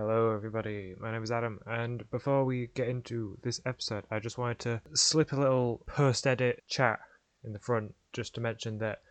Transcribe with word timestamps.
Hello, 0.00 0.32
everybody. 0.34 0.94
My 0.98 1.12
name 1.12 1.22
is 1.22 1.30
Adam, 1.30 1.60
and 1.66 2.10
before 2.10 2.46
we 2.46 2.70
get 2.74 2.88
into 2.88 3.36
this 3.42 3.60
episode, 3.66 4.04
I 4.10 4.18
just 4.18 4.38
wanted 4.38 4.58
to 4.60 4.80
slip 4.94 5.30
a 5.30 5.36
little 5.36 5.82
post 5.86 6.26
edit 6.26 6.62
chat 6.66 7.00
in 7.44 7.52
the 7.52 7.58
front 7.58 7.94
just 8.14 8.34
to 8.36 8.40
mention 8.40 8.78
that 8.78 9.02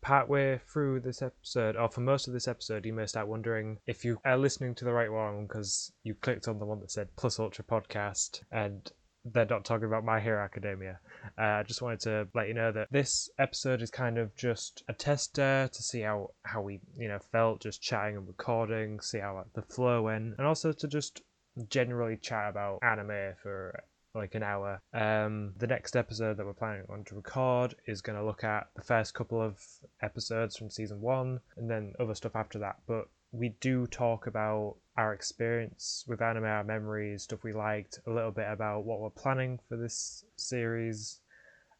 partway 0.00 0.60
through 0.66 1.00
this 1.00 1.22
episode, 1.22 1.76
or 1.76 1.88
for 1.88 2.00
most 2.00 2.26
of 2.26 2.32
this 2.34 2.48
episode, 2.48 2.84
you 2.84 2.92
may 2.92 3.06
start 3.06 3.28
wondering 3.28 3.78
if 3.86 4.04
you 4.04 4.18
are 4.24 4.36
listening 4.36 4.74
to 4.74 4.84
the 4.84 4.92
right 4.92 5.12
one 5.12 5.46
because 5.46 5.92
you 6.02 6.16
clicked 6.16 6.48
on 6.48 6.58
the 6.58 6.66
one 6.66 6.80
that 6.80 6.90
said 6.90 7.14
Plus 7.14 7.38
Ultra 7.38 7.64
Podcast 7.64 8.42
and 8.50 8.90
they're 9.24 9.46
not 9.46 9.64
talking 9.64 9.86
about 9.86 10.04
My 10.04 10.20
Hero 10.20 10.42
Academia. 10.42 10.98
Uh, 11.38 11.42
I 11.42 11.62
just 11.62 11.82
wanted 11.82 12.00
to 12.00 12.28
let 12.34 12.48
you 12.48 12.54
know 12.54 12.72
that 12.72 12.88
this 12.90 13.30
episode 13.38 13.80
is 13.80 13.90
kind 13.90 14.18
of 14.18 14.34
just 14.36 14.84
a 14.88 14.92
tester 14.92 15.68
to 15.72 15.82
see 15.82 16.00
how, 16.00 16.30
how 16.42 16.60
we 16.60 16.80
you 16.98 17.08
know 17.08 17.18
felt 17.32 17.60
just 17.60 17.80
chatting 17.80 18.16
and 18.16 18.26
recording, 18.26 19.00
see 19.00 19.18
how 19.18 19.36
like, 19.36 19.52
the 19.54 19.62
flow 19.62 20.02
went, 20.02 20.34
and 20.38 20.46
also 20.46 20.72
to 20.72 20.88
just 20.88 21.22
generally 21.68 22.16
chat 22.16 22.50
about 22.50 22.80
anime 22.82 23.34
for 23.42 23.82
like 24.14 24.34
an 24.34 24.42
hour. 24.42 24.80
Um, 24.92 25.54
the 25.58 25.66
next 25.66 25.96
episode 25.96 26.36
that 26.36 26.46
we're 26.46 26.52
planning 26.52 26.84
on 26.88 27.04
to 27.04 27.16
record 27.16 27.74
is 27.86 28.00
going 28.00 28.18
to 28.18 28.24
look 28.24 28.44
at 28.44 28.68
the 28.76 28.82
first 28.82 29.14
couple 29.14 29.40
of 29.40 29.58
episodes 30.02 30.56
from 30.56 30.70
season 30.70 31.00
one, 31.00 31.40
and 31.56 31.68
then 31.68 31.94
other 31.98 32.14
stuff 32.14 32.36
after 32.36 32.58
that. 32.60 32.76
But 32.86 33.08
we 33.34 33.50
do 33.60 33.86
talk 33.86 34.26
about 34.26 34.76
our 34.96 35.12
experience 35.12 36.04
with 36.06 36.22
anime, 36.22 36.44
our 36.44 36.62
memories, 36.62 37.24
stuff 37.24 37.42
we 37.42 37.52
liked, 37.52 37.98
a 38.06 38.10
little 38.10 38.30
bit 38.30 38.46
about 38.48 38.84
what 38.84 39.00
we're 39.00 39.10
planning 39.10 39.58
for 39.68 39.76
this 39.76 40.24
series. 40.36 41.18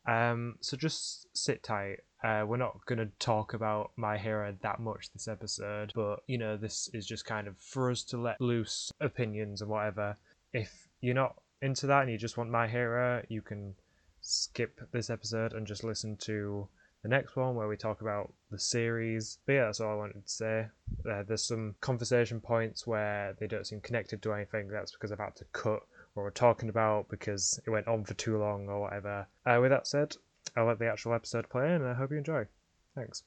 Um, 0.07 0.57
so 0.61 0.77
just 0.77 1.29
sit 1.33 1.63
tight. 1.63 2.01
Uh, 2.25 2.45
we're 2.47 2.57
not 2.57 2.85
going 2.87 2.99
to 2.99 3.09
talk 3.19 3.55
about 3.55 3.93
My 3.97 4.19
Hero 4.19 4.55
that 4.63 4.81
much 4.81 5.13
this 5.13 5.29
episode, 5.29 5.93
but 5.95 6.21
you 6.27 6.39
know, 6.39 6.57
this 6.57 6.91
is 6.93 7.07
just 7.07 7.25
kind 7.25 7.47
of 7.47 7.57
for 7.59 7.91
us 7.91 8.03
to 8.05 8.17
let 8.17 8.41
loose 8.41 8.91
opinions 9.01 9.61
and 9.61 9.71
whatever. 9.71 10.17
If 10.53 10.89
you're 11.01 11.15
not 11.15 11.37
into 11.63 11.87
that 11.87 12.03
and 12.03 12.11
you 12.11 12.19
just 12.19 12.37
want 12.37 12.51
My 12.51 12.67
Hero, 12.67 13.23
you 13.29 13.43
can 13.43 13.75
skip 14.23 14.81
this 14.91 15.11
episode 15.11 15.53
and 15.53 15.67
just 15.67 15.85
listen 15.85 16.17
to 16.17 16.67
the 17.05 17.11
next 17.11 17.37
one 17.37 17.55
where 17.55 17.69
we 17.69 17.77
talk 17.77 18.01
about 18.01 18.33
the 18.51 18.59
series. 18.59 19.39
But 19.45 19.53
yeah, 19.53 19.65
that's 19.67 19.79
all 19.79 19.93
I 19.93 19.97
wanted 19.97 20.25
to 20.25 20.29
say. 20.29 20.67
Uh, 21.09 21.23
there's 21.23 21.47
some 21.47 21.75
conversation 21.83 22.41
points 22.41 22.87
where 22.87 23.37
they 23.39 23.47
don't 23.47 23.67
seem 23.67 23.83
connected 23.83 24.23
to 24.23 24.33
anything. 24.33 24.69
That's 24.69 24.93
because 24.93 25.13
I've 25.13 25.19
had 25.19 25.37
to 25.37 25.45
cut 25.53 25.81
what 26.15 26.23
we're 26.23 26.31
talking 26.31 26.71
about 26.71 27.11
because 27.11 27.61
it 27.67 27.71
went 27.71 27.89
on 27.89 28.05
for 28.05 28.15
too 28.15 28.39
long 28.39 28.71
or 28.71 28.81
whatever. 28.81 29.27
Uh, 29.45 29.59
with 29.61 29.71
that 29.71 29.87
said, 29.87 30.17
I'll 30.57 30.65
let 30.65 30.79
the 30.79 30.91
actual 30.91 31.13
episode 31.13 31.51
play 31.51 31.75
and 31.75 31.87
I 31.87 31.93
hope 31.93 32.11
you 32.11 32.17
enjoy. 32.17 32.47
Thanks. 32.95 33.23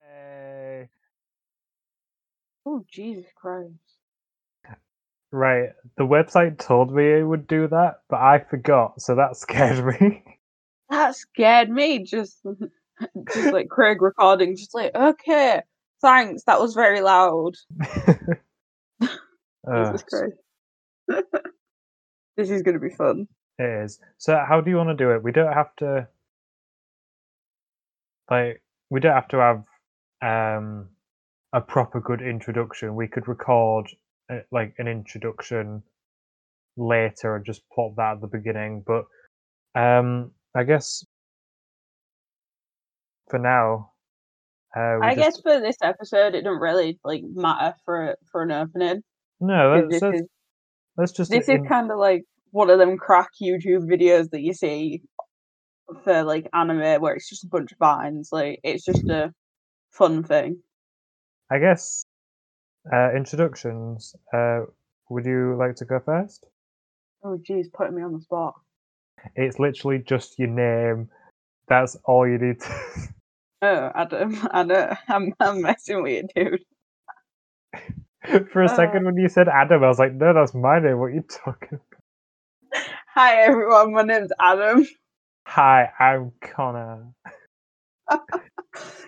Hey. 0.00 0.88
Oh, 2.64 2.84
Jesus 2.88 3.26
Christ. 3.34 3.72
Right, 5.32 5.70
the 5.96 6.04
website 6.04 6.58
told 6.58 6.94
me 6.94 7.10
it 7.10 7.22
would 7.24 7.48
do 7.48 7.66
that, 7.68 8.02
but 8.08 8.20
I 8.20 8.38
forgot, 8.38 9.00
so 9.00 9.14
that 9.14 9.36
scared 9.38 9.84
me. 10.00 10.38
That 10.92 11.16
scared 11.16 11.70
me. 11.70 12.00
Just, 12.00 12.38
just 13.32 13.52
like 13.52 13.70
Craig 13.70 14.02
recording, 14.02 14.56
just 14.56 14.74
like, 14.74 14.94
okay, 14.94 15.62
thanks. 16.02 16.42
That 16.44 16.60
was 16.60 16.74
very 16.74 17.00
loud. 17.00 17.54
Uh, 19.66 19.92
Jesus 19.92 20.02
Christ. 20.02 21.24
this 22.36 22.50
is 22.50 22.62
going 22.62 22.74
to 22.74 22.80
be 22.80 22.94
fun. 22.94 23.28
It 23.58 23.84
is. 23.84 24.00
So 24.18 24.38
how 24.46 24.60
do 24.60 24.70
you 24.70 24.76
want 24.76 24.88
to 24.90 24.94
do 24.96 25.12
it? 25.12 25.22
We 25.22 25.32
don't 25.32 25.52
have 25.52 25.74
to 25.76 26.08
like 28.30 28.62
we 28.90 29.00
don't 29.00 29.14
have 29.14 29.28
to 29.28 29.36
have 29.38 29.64
um 30.20 30.88
a 31.52 31.60
proper 31.60 32.00
good 32.00 32.22
introduction. 32.22 32.96
We 32.96 33.08
could 33.08 33.28
record 33.28 33.88
uh, 34.30 34.40
like 34.50 34.74
an 34.78 34.88
introduction 34.88 35.82
later 36.76 37.36
and 37.36 37.44
just 37.46 37.62
plot 37.72 37.92
that 37.96 38.14
at 38.14 38.20
the 38.20 38.26
beginning, 38.26 38.84
but 38.86 39.04
um 39.80 40.32
I 40.54 40.64
guess 40.64 41.04
for 43.30 43.38
now 43.38 43.92
uh 44.76 44.98
I 45.02 45.14
guess 45.14 45.40
for 45.40 45.60
this 45.60 45.76
episode, 45.82 46.34
it 46.34 46.42
don't 46.42 46.60
really 46.60 46.98
like 47.04 47.22
matter 47.24 47.74
for 47.84 48.16
for 48.30 48.42
an 48.42 48.52
opening. 48.52 49.02
No, 49.40 49.86
let's 49.88 50.00
This 50.00 50.14
is 50.14 50.22
let's 50.96 51.12
just 51.12 51.30
this 51.30 51.48
is 51.48 51.60
kind 51.68 51.90
of 51.90 51.98
like 51.98 52.24
one 52.50 52.70
of 52.70 52.78
them 52.78 52.96
crack 52.96 53.30
YouTube 53.42 53.90
videos 53.90 54.30
that 54.30 54.42
you 54.42 54.52
see 54.52 55.02
for 56.04 56.22
like 56.22 56.48
anime 56.52 57.00
where 57.00 57.14
it's 57.14 57.28
just 57.28 57.44
a 57.44 57.48
bunch 57.48 57.72
of 57.72 57.78
vines. 57.78 58.30
Like 58.32 58.60
it's 58.62 58.84
just 58.84 59.08
a 59.08 59.32
fun 59.90 60.22
thing. 60.22 60.58
I 61.50 61.58
guess 61.58 62.04
uh 62.92 63.12
introductions. 63.14 64.14
Uh 64.32 64.60
would 65.10 65.26
you 65.26 65.54
like 65.58 65.76
to 65.76 65.84
go 65.84 66.00
first? 66.00 66.46
Oh, 67.22 67.38
geez, 67.40 67.68
putting 67.68 67.94
me 67.94 68.02
on 68.02 68.14
the 68.14 68.20
spot. 68.20 68.54
It's 69.36 69.58
literally 69.58 70.00
just 70.00 70.38
your 70.38 70.48
name. 70.48 71.10
That's 71.68 71.96
all 72.04 72.28
you 72.28 72.38
need. 72.38 72.58
Oh, 73.62 73.92
Adam, 73.94 74.38
know. 74.64 74.94
I'm, 75.08 75.34
I'm 75.40 75.62
messing 75.62 76.02
with 76.02 76.26
you, 76.36 76.44
dude. 76.44 76.64
For 78.52 78.62
a 78.64 78.68
Uh. 78.68 78.70
second, 78.70 79.04
when 79.06 79.16
you 79.18 79.28
said 79.28 79.48
Adam, 79.48 79.84
I 79.84 79.88
was 79.88 79.98
like, 79.98 80.14
no, 80.14 80.34
that's 80.34 80.54
my 80.54 80.80
name. 80.80 80.98
What 80.98 81.06
are 81.06 81.10
you 81.10 81.22
talking 81.22 81.68
about? 81.74 81.86
Hi, 83.14 83.42
everyone. 83.42 83.92
My 83.94 84.02
name's 84.02 84.32
Adam. 84.40 84.86
Hi, 85.46 85.90
I'm 86.00 86.32
Connor. 86.40 87.08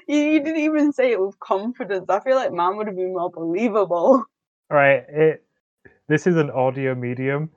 You, 0.08 0.18
you 0.18 0.40
didn't 0.44 0.60
even 0.60 0.92
say 0.92 1.12
it 1.12 1.20
with 1.20 1.38
confidence. 1.40 2.06
I 2.10 2.20
feel 2.20 2.36
like 2.36 2.52
mine 2.52 2.76
would 2.76 2.88
have 2.88 2.96
been 2.96 3.14
more 3.14 3.30
believable. 3.30 4.24
Right, 4.70 5.04
it. 5.08 5.44
This 6.08 6.26
is 6.26 6.36
an 6.36 6.50
audio 6.50 6.94
medium. 6.94 7.50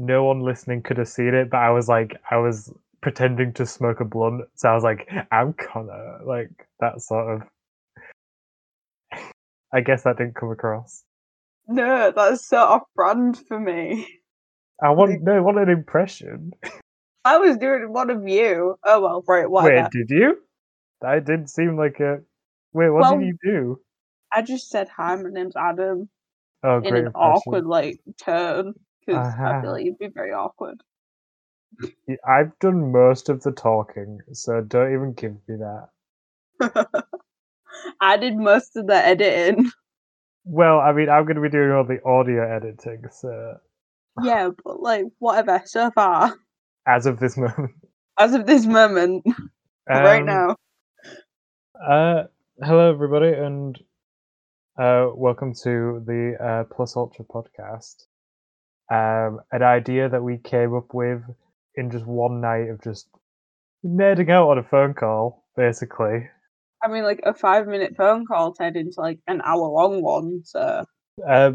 No 0.00 0.22
one 0.22 0.40
listening 0.40 0.82
could 0.82 0.96
have 0.98 1.08
seen 1.08 1.34
it, 1.34 1.50
but 1.50 1.56
I 1.58 1.70
was 1.70 1.88
like, 1.88 2.16
I 2.30 2.36
was 2.36 2.72
pretending 3.00 3.52
to 3.54 3.66
smoke 3.66 3.98
a 3.98 4.04
blunt, 4.04 4.44
so 4.54 4.68
I 4.68 4.74
was 4.74 4.84
like, 4.84 5.10
I'm 5.32 5.54
Connor. 5.54 6.20
Like, 6.24 6.68
that 6.78 7.02
sort 7.02 7.42
of. 7.42 7.42
I 9.74 9.80
guess 9.80 10.04
that 10.04 10.18
didn't 10.18 10.36
come 10.36 10.52
across. 10.52 11.02
No, 11.66 12.12
that's 12.14 12.46
so 12.46 12.58
off 12.58 12.82
brand 12.94 13.38
for 13.48 13.58
me. 13.58 14.06
I 14.80 14.90
want 14.90 15.20
no, 15.20 15.42
want 15.42 15.58
an 15.58 15.68
impression. 15.68 16.52
I 17.24 17.38
was 17.38 17.56
doing 17.56 17.92
one 17.92 18.10
of 18.10 18.26
you. 18.26 18.76
Oh 18.84 19.00
well, 19.00 19.24
right, 19.26 19.50
whatever. 19.50 19.82
Wait, 19.82 19.90
did 19.90 20.10
you? 20.10 20.38
That 21.00 21.24
didn't 21.26 21.48
seem 21.48 21.76
like 21.76 21.98
a. 21.98 22.20
Wait, 22.72 22.88
what 22.90 23.00
Well, 23.00 23.18
did 23.18 23.26
you 23.26 23.36
do? 23.42 23.80
I 24.32 24.42
just 24.42 24.70
said 24.70 24.88
hi. 24.88 25.16
My 25.16 25.28
name's 25.30 25.56
Adam 25.56 26.08
Oh, 26.62 26.78
in 26.78 26.86
an 26.86 27.06
impression. 27.06 27.12
awkward 27.14 27.66
like 27.66 28.00
tone 28.20 28.74
because 29.08 29.34
I 29.44 29.52
Uh-huh. 29.52 29.60
feel 29.62 29.72
like 29.72 29.84
you'd 29.84 29.98
be 29.98 30.08
very 30.08 30.32
awkward. 30.32 30.80
I've 32.26 32.58
done 32.60 32.92
most 32.92 33.28
of 33.28 33.42
the 33.42 33.52
talking, 33.52 34.20
so 34.32 34.60
don't 34.62 34.92
even 34.92 35.12
give 35.14 35.32
me 35.48 35.56
that. 35.56 35.88
I 38.00 38.16
did 38.16 38.36
most 38.36 38.76
of 38.76 38.86
the 38.86 38.94
editing. 38.96 39.70
Well, 40.50 40.80
I 40.80 40.92
mean, 40.92 41.10
I'm 41.10 41.24
going 41.24 41.36
to 41.36 41.42
be 41.42 41.50
doing 41.50 41.72
all 41.72 41.84
the 41.84 42.02
audio 42.04 42.42
editing, 42.56 43.04
so 43.10 43.58
Yeah, 44.22 44.48
but 44.64 44.80
like 44.80 45.04
whatever. 45.18 45.60
So 45.66 45.90
far, 45.90 46.34
as 46.86 47.04
of 47.04 47.20
this 47.20 47.36
moment. 47.44 47.72
as 48.18 48.32
of 48.32 48.46
this 48.46 48.64
moment, 48.64 49.26
right 49.90 50.20
Um, 50.20 50.26
now. 50.26 50.56
Uh, 51.86 52.24
hello, 52.62 52.90
everybody, 52.90 53.32
and 53.34 53.78
uh, 54.78 55.08
welcome 55.14 55.52
to 55.64 56.02
the 56.06 56.36
uh, 56.42 56.64
Plus 56.74 56.96
Ultra 56.96 57.26
podcast. 57.26 58.07
Um, 58.90 59.40
an 59.52 59.62
idea 59.62 60.08
that 60.08 60.22
we 60.22 60.38
came 60.38 60.74
up 60.74 60.94
with 60.94 61.22
in 61.74 61.90
just 61.90 62.06
one 62.06 62.40
night 62.40 62.68
of 62.70 62.82
just 62.82 63.08
nerding 63.84 64.30
out 64.30 64.48
on 64.50 64.58
a 64.58 64.62
phone 64.62 64.94
call, 64.94 65.44
basically. 65.56 66.28
I 66.82 66.88
mean, 66.88 67.02
like 67.02 67.20
a 67.24 67.34
five-minute 67.34 67.96
phone 67.96 68.24
call 68.26 68.52
turned 68.52 68.76
into 68.76 69.00
like 69.00 69.18
an 69.26 69.42
hour-long 69.44 70.02
one. 70.02 70.42
So 70.44 70.84
Uh, 71.26 71.52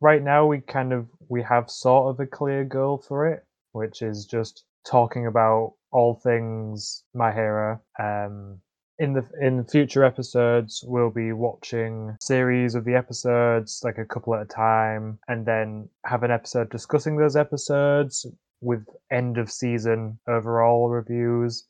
right 0.00 0.22
now, 0.22 0.46
we 0.46 0.60
kind 0.60 0.92
of 0.92 1.06
we 1.28 1.42
have 1.42 1.70
sort 1.70 2.10
of 2.10 2.20
a 2.20 2.26
clear 2.26 2.64
goal 2.64 2.98
for 3.06 3.26
it, 3.28 3.44
which 3.72 4.02
is 4.02 4.26
just 4.26 4.64
talking 4.86 5.26
about 5.26 5.74
all 5.90 6.14
things 6.14 7.04
My 7.14 7.32
Hero. 7.32 7.80
Um, 7.98 8.60
in 9.02 9.12
the 9.14 9.24
in 9.40 9.64
future 9.64 10.04
episodes, 10.04 10.84
we'll 10.86 11.10
be 11.10 11.32
watching 11.32 12.16
series 12.20 12.74
of 12.76 12.84
the 12.84 12.94
episodes, 12.94 13.80
like 13.82 13.98
a 13.98 14.04
couple 14.04 14.34
at 14.34 14.42
a 14.42 14.44
time, 14.46 15.18
and 15.28 15.44
then 15.44 15.88
have 16.04 16.22
an 16.22 16.30
episode 16.30 16.70
discussing 16.70 17.16
those 17.16 17.34
episodes 17.36 18.24
with 18.60 18.86
end 19.10 19.38
of 19.38 19.50
season 19.50 20.18
overall 20.28 20.88
reviews. 20.88 21.66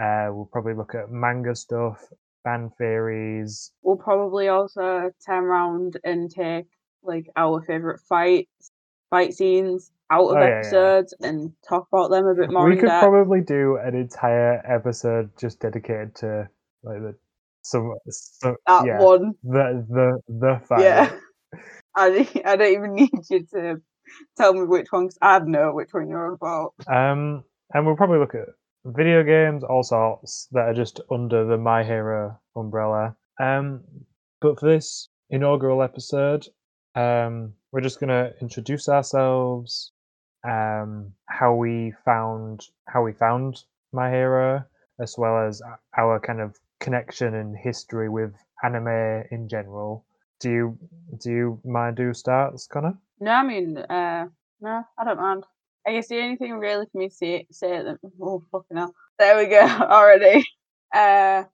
Uh, 0.00 0.28
we'll 0.30 0.48
probably 0.52 0.74
look 0.74 0.94
at 0.94 1.10
manga 1.10 1.54
stuff, 1.56 2.00
fan 2.44 2.70
theories, 2.78 3.72
we'll 3.82 3.96
probably 3.96 4.46
also 4.46 5.10
turn 5.26 5.42
around 5.44 5.98
and 6.04 6.30
take 6.30 6.66
like 7.02 7.26
our 7.34 7.60
favorite 7.62 7.98
fights, 8.08 8.70
fight 9.10 9.34
scenes 9.34 9.90
out 10.12 10.28
of 10.30 10.36
Oh, 10.36 10.40
yeah, 10.40 10.46
yeah. 10.48 10.58
episodes 10.58 11.14
and 11.22 11.52
talk 11.68 11.88
about 11.92 12.10
them 12.10 12.26
a 12.26 12.34
bit 12.36 12.50
more 12.52 12.68
we 12.68 12.76
could 12.76 12.86
depth. 12.86 13.02
probably 13.02 13.40
do 13.40 13.76
an 13.78 13.96
entire 13.96 14.62
episode 14.64 15.30
just 15.36 15.58
dedicated 15.60 16.14
to 16.16 16.48
like 16.82 17.00
the 17.00 17.14
some, 17.62 17.94
some 18.08 18.56
that 18.66 18.86
yeah 18.86 19.00
one. 19.02 19.34
the 19.42 19.84
the 19.88 20.20
the 20.28 20.60
fight. 20.68 20.80
Yeah. 20.82 21.12
I 21.96 22.10
don't- 22.10 22.46
I 22.46 22.56
don't 22.56 22.72
even 22.72 22.94
need 22.94 23.10
you 23.30 23.44
to 23.54 23.80
tell 24.36 24.54
me 24.54 24.64
which 24.64 24.88
one 24.90 25.04
because 25.06 25.18
I 25.20 25.38
know 25.40 25.72
which 25.72 25.92
one 25.92 26.08
you're 26.08 26.26
on 26.28 26.34
about. 26.34 26.74
Um, 26.86 27.44
and 27.74 27.84
we'll 27.86 27.96
probably 27.96 28.18
look 28.18 28.34
at 28.34 28.46
video 28.84 29.22
games, 29.24 29.64
all 29.64 29.82
sorts 29.82 30.48
that 30.52 30.68
are 30.68 30.74
just 30.74 31.00
under 31.10 31.44
the 31.44 31.58
My 31.58 31.82
Hero 31.84 32.38
umbrella. 32.56 33.16
Um, 33.40 33.82
but 34.40 34.58
for 34.60 34.68
this 34.68 35.08
inaugural 35.30 35.82
episode, 35.82 36.46
um, 36.94 37.52
we're 37.72 37.80
just 37.80 38.00
gonna 38.00 38.32
introduce 38.40 38.88
ourselves, 38.88 39.92
um, 40.44 41.12
how 41.26 41.54
we 41.54 41.92
found 42.04 42.64
how 42.86 43.02
we 43.02 43.12
found 43.12 43.64
My 43.92 44.10
Hero, 44.10 44.64
as 45.00 45.16
well 45.18 45.46
as 45.46 45.60
our 45.96 46.20
kind 46.20 46.40
of 46.40 46.56
connection 46.80 47.34
and 47.34 47.56
history 47.56 48.08
with 48.08 48.34
anime 48.62 49.24
in 49.30 49.48
general. 49.48 50.04
Do 50.40 50.50
you 50.50 50.78
do 51.20 51.30
you 51.30 51.60
mind 51.64 51.96
do 51.96 52.14
starts, 52.14 52.66
Connor? 52.66 52.96
No, 53.20 53.32
I 53.32 53.42
mean, 53.42 53.76
uh, 53.78 54.26
no, 54.60 54.82
I 54.96 55.04
don't 55.04 55.18
mind. 55.18 55.44
I 55.86 55.92
guess 55.92 56.08
the 56.08 56.20
only 56.20 56.36
thing 56.36 56.58
really 56.58 56.86
for 56.92 56.98
me 56.98 57.08
to 57.08 57.14
say, 57.14 57.46
say 57.50 57.76
at 57.76 57.84
the 57.84 57.98
oh 58.22 58.42
fucking 58.52 58.76
hell, 58.76 58.94
there 59.18 59.36
we 59.36 59.46
go 59.46 59.60
already. 59.80 60.44
Uh, 60.94 61.44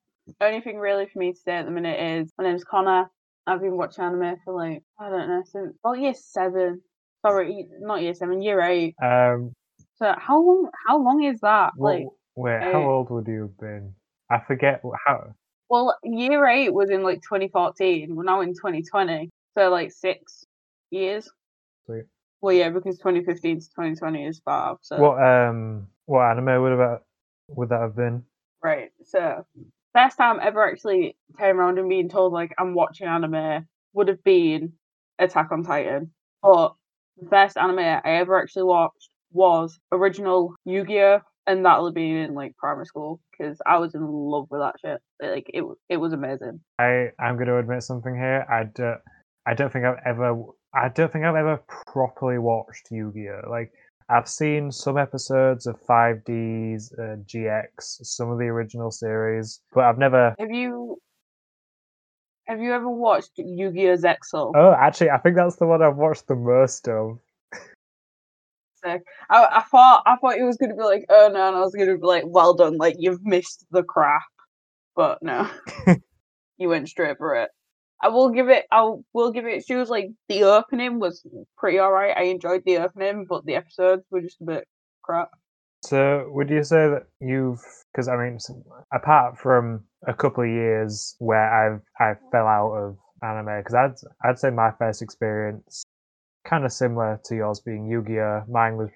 only 0.41 0.61
thing 0.61 0.79
really 0.79 1.06
for 1.06 1.19
me 1.19 1.32
to 1.32 1.38
say 1.38 1.53
at 1.53 1.65
the 1.67 1.70
minute 1.70 2.00
is 2.00 2.32
my 2.38 2.44
name's 2.44 2.65
Connor. 2.65 3.11
I've 3.47 3.61
been 3.61 3.77
watching 3.77 4.05
anime 4.05 4.37
for 4.44 4.55
like 4.55 4.82
I 4.99 5.09
don't 5.11 5.29
know 5.29 5.43
since 5.47 5.75
well 5.82 5.97
year 5.97 6.15
seven. 6.15 6.81
Sorry, 7.25 7.67
not 7.81 8.03
year 8.03 8.15
seven, 8.15 8.43
year 8.43 8.61
eight. 8.61 8.94
Um, 9.03 9.53
So 9.99 10.15
how 10.19 10.43
long? 10.43 10.69
How 10.87 10.99
long 11.03 11.25
is 11.25 11.41
that? 11.41 11.73
what, 11.77 11.94
Like, 11.94 12.06
wait, 12.37 12.62
how 12.62 12.82
uh, 12.82 12.87
old 12.87 13.11
would 13.11 13.27
you 13.27 13.43
have 13.43 13.59
been? 13.59 13.94
I 14.31 14.41
forget 14.47 14.82
how. 15.06 15.35
well, 15.69 15.97
year 16.03 16.47
eight 16.47 16.73
was 16.73 16.91
in 16.91 17.03
like 17.03 17.23
2014. 17.23 18.15
We're 18.15 18.25
now 18.25 18.41
in 18.41 18.55
2020, 18.55 19.31
so 19.56 19.71
like 19.71 19.93
six 19.93 20.44
years. 20.91 21.31
Sweet. 21.87 22.05
Well, 22.41 22.55
yeah, 22.55 22.71
because 22.71 22.99
2015 22.99 23.61
to 23.61 23.67
2020 23.67 24.26
is 24.26 24.41
five. 24.44 24.76
So 24.82 24.99
What 24.99 25.23
um 25.23 25.88
what 26.06 26.31
anime 26.31 26.62
would 26.62 26.79
have 26.79 27.00
would 27.49 27.69
that 27.71 27.81
have 27.81 27.97
been? 27.97 28.25
Right. 28.62 28.91
So 29.05 29.44
first 29.94 30.17
time 30.17 30.38
ever 30.43 30.69
actually 30.69 31.17
turning 31.38 31.56
around 31.56 31.79
and 31.79 31.88
being 31.88 32.09
told 32.09 32.32
like 32.32 32.53
I'm 32.59 32.75
watching 32.75 33.06
anime 33.06 33.67
would 33.93 34.09
have 34.09 34.23
been 34.25 34.75
Attack 35.19 35.53
on 35.53 35.62
Titan. 35.65 36.12
But 36.43 36.75
the 37.17 37.29
first 37.29 37.56
anime 37.56 37.79
I 37.79 38.00
ever 38.05 38.41
actually 38.41 38.65
watched 38.65 39.11
was 39.32 39.79
original 39.93 40.55
Yu-Gi-Oh! 40.65 41.20
And 41.46 41.64
that'll 41.64 41.93
been 41.93 42.17
in 42.17 42.35
like 42.35 42.56
primary 42.56 42.87
school 42.87 43.20
because 43.31 43.61
I 43.67 43.79
was 43.79 43.94
in 43.94 44.06
love 44.06 44.46
with 44.50 44.61
that 44.61 44.76
shit. 44.81 45.00
Like 45.23 45.50
it, 45.52 45.64
it 45.88 45.99
was 45.99 46.12
amazing. 46.12 46.61
I 46.79 47.11
I'm 47.19 47.37
going 47.37 47.49
to 47.49 47.58
admit 47.58 47.82
something 47.82 48.14
here. 48.14 48.46
I 48.50 48.64
don't 48.64 49.00
I 49.46 49.55
don't 49.55 49.73
think 49.73 49.85
I've 49.85 50.00
ever 50.06 50.43
I 50.75 50.88
don't 50.88 51.12
think 51.12 51.25
I've 51.25 51.37
ever 51.37 51.62
properly 51.87 52.38
watched 52.38 52.91
Yu-Gi-Oh. 52.91 53.49
Like 53.50 53.73
I've 54.08 54.29
seen 54.29 54.70
some 54.70 54.99
episodes 54.99 55.67
of 55.67 55.81
5D's 55.87 56.93
uh, 56.99 57.17
GX, 57.25 57.69
some 57.79 58.31
of 58.31 58.38
the 58.38 58.44
original 58.44 58.91
series, 58.91 59.61
but 59.73 59.85
I've 59.85 59.99
never. 59.99 60.35
Have 60.38 60.50
you 60.50 60.99
have 62.46 62.61
you 62.61 62.73
ever 62.75 62.88
watched 62.88 63.32
Yu-Gi-Oh! 63.37 63.96
Zexal? 63.96 64.52
Oh, 64.55 64.75
actually, 64.79 65.11
I 65.11 65.19
think 65.19 65.37
that's 65.37 65.56
the 65.56 65.67
one 65.67 65.82
I've 65.82 65.96
watched 65.96 66.26
the 66.26 66.35
most 66.35 66.87
of. 66.88 67.19
Sick. 68.85 69.03
I, 69.31 69.47
I 69.51 69.63
thought 69.63 70.03
I 70.07 70.17
thought 70.17 70.37
it 70.37 70.45
was 70.45 70.57
gonna 70.57 70.77
be 70.77 70.83
like, 70.83 71.05
oh 71.09 71.31
no, 71.33 71.49
and 71.49 71.57
I 71.57 71.61
was 71.61 71.75
gonna 71.75 71.97
be 71.97 72.07
like, 72.07 72.25
well 72.27 72.55
done, 72.55 72.77
like 72.77 72.97
you've 72.99 73.25
missed 73.25 73.65
the 73.71 73.83
crap. 73.83 74.23
But 74.97 75.23
no. 75.23 75.49
you 76.59 76.69
went 76.69 76.89
straight 76.89 77.19
for 77.19 77.35
it. 77.37 77.51
I 78.03 78.09
will 78.09 78.31
give 78.31 78.49
it 78.49 78.67
I 78.71 78.91
will 79.13 79.31
give 79.33 79.47
it 79.47 79.65
she 79.67 79.75
was 79.75 79.89
like 79.89 80.11
the 80.29 80.45
opening 80.45 81.01
was 81.01 81.27
pretty 81.57 81.81
alright. 81.81 82.17
I 82.17 82.25
enjoyed 82.25 82.63
the 82.65 82.79
opening, 82.79 83.27
but 83.29 83.45
the 83.47 83.57
episodes 83.57 84.03
were 84.11 84.21
just 84.21 84.41
a 84.41 84.45
bit 84.45 84.69
crap. 85.03 85.31
So, 85.85 86.31
would 86.31 86.49
you 86.49 86.65
say 86.65 86.89
that 86.89 87.05
you've? 87.21 87.61
Because 87.93 88.09
I 88.09 88.17
mean, 88.17 88.39
apart 88.93 89.39
from 89.39 89.85
a 90.07 90.15
couple 90.15 90.43
of 90.43 90.49
years 90.49 91.15
where 91.19 91.45
I've 91.53 91.83
I 92.01 92.15
fell 92.33 92.47
out 92.47 92.73
of 92.73 92.97
anime, 93.23 93.61
because 93.61 93.75
I'd 93.75 93.95
I'd 94.25 94.39
say 94.39 94.51
my 94.51 94.71
first 94.79 95.03
experience 95.03 95.85
kind 96.44 96.64
of 96.64 96.73
similar 96.73 97.20
to 97.25 97.35
yours 97.35 97.61
being 97.61 97.87
Yu-Gi-Oh. 97.87 98.44
Mine 98.49 98.76
was 98.76 98.91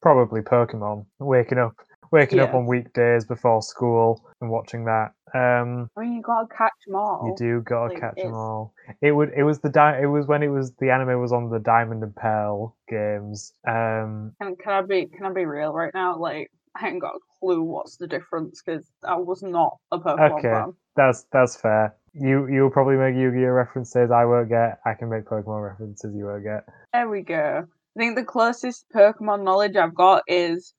probably 0.00 0.40
Pokemon. 0.40 1.06
Waking 1.18 1.58
up, 1.58 1.74
waking 2.10 2.38
up 2.40 2.54
on 2.54 2.66
weekdays 2.66 3.24
before 3.24 3.62
school 3.62 4.24
and 4.40 4.50
watching 4.50 4.84
that. 4.84 5.12
Um, 5.34 5.88
I 5.96 6.02
mean 6.02 6.14
you 6.14 6.22
gotta 6.22 6.46
catch 6.48 6.72
them 6.86 6.96
all. 6.96 7.26
you 7.26 7.34
do 7.36 7.60
gotta 7.62 7.94
like, 7.94 8.00
catch 8.00 8.16
them 8.16 8.34
all. 8.34 8.74
It 9.00 9.12
would. 9.12 9.30
It 9.34 9.44
was 9.44 9.60
the 9.60 9.70
di- 9.70 10.00
It 10.02 10.06
was 10.06 10.26
when 10.26 10.42
it 10.42 10.48
was 10.48 10.72
the 10.78 10.90
anime 10.90 11.20
was 11.20 11.32
on 11.32 11.48
the 11.48 11.58
Diamond 11.58 12.02
and 12.02 12.14
Pearl 12.14 12.76
games. 12.88 13.54
Um, 13.66 14.34
Can, 14.40 14.56
can 14.56 14.72
I 14.72 14.82
be 14.82 15.06
can 15.06 15.24
I 15.24 15.32
be 15.32 15.46
real 15.46 15.72
right 15.72 15.92
now? 15.94 16.18
Like 16.18 16.50
I 16.76 16.88
ain't 16.88 17.00
got 17.00 17.14
a 17.14 17.18
clue 17.40 17.62
what's 17.62 17.96
the 17.96 18.06
difference 18.06 18.62
because 18.62 18.90
I 19.02 19.16
was 19.16 19.42
not 19.42 19.78
a 19.90 19.98
Pokemon 19.98 20.38
Okay. 20.38 20.50
fan. 20.50 20.72
That's 20.96 21.24
that's 21.32 21.56
fair. 21.56 21.96
You 22.14 22.46
you'll 22.48 22.70
probably 22.70 22.96
make 22.96 23.14
Yu-Gi-Oh 23.14 23.48
references 23.48 24.10
I 24.10 24.24
won't 24.24 24.48
get. 24.48 24.80
I 24.84 24.94
can 24.94 25.08
make 25.08 25.24
Pokemon 25.24 25.66
references 25.66 26.14
you 26.14 26.26
won't 26.26 26.44
get. 26.44 26.64
There 26.92 27.08
we 27.08 27.22
go. 27.22 27.66
I 27.96 27.98
think 27.98 28.16
the 28.16 28.24
closest 28.24 28.86
Pokemon 28.94 29.44
knowledge 29.44 29.76
I've 29.76 29.94
got 29.94 30.22
is 30.26 30.74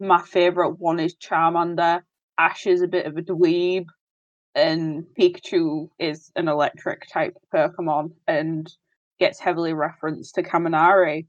my 0.00 0.22
favourite 0.22 0.78
one 0.78 1.00
is 1.00 1.14
Charmander. 1.16 2.02
Ash 2.38 2.66
is 2.66 2.82
a 2.82 2.88
bit 2.88 3.06
of 3.06 3.16
a 3.16 3.22
dweeb, 3.22 3.86
and 4.54 5.04
Pikachu 5.18 5.88
is 5.98 6.30
an 6.36 6.48
electric 6.48 7.06
type 7.12 7.36
Pokemon 7.54 8.12
and 8.26 8.70
gets 9.18 9.40
heavily 9.40 9.72
referenced 9.74 10.36
to 10.36 10.42
Kaminari 10.42 11.26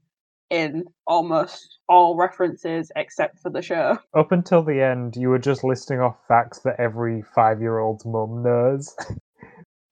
in 0.50 0.84
almost 1.06 1.78
all 1.88 2.16
references 2.16 2.90
except 2.96 3.38
for 3.38 3.50
the 3.50 3.62
show. 3.62 3.98
Up 4.14 4.32
until 4.32 4.62
the 4.62 4.82
end, 4.82 5.16
you 5.16 5.28
were 5.28 5.38
just 5.38 5.64
listing 5.64 6.00
off 6.00 6.16
facts 6.26 6.60
that 6.60 6.78
every 6.78 7.22
five-year-old's 7.34 8.04
mum 8.04 8.42
knows. 8.42 8.94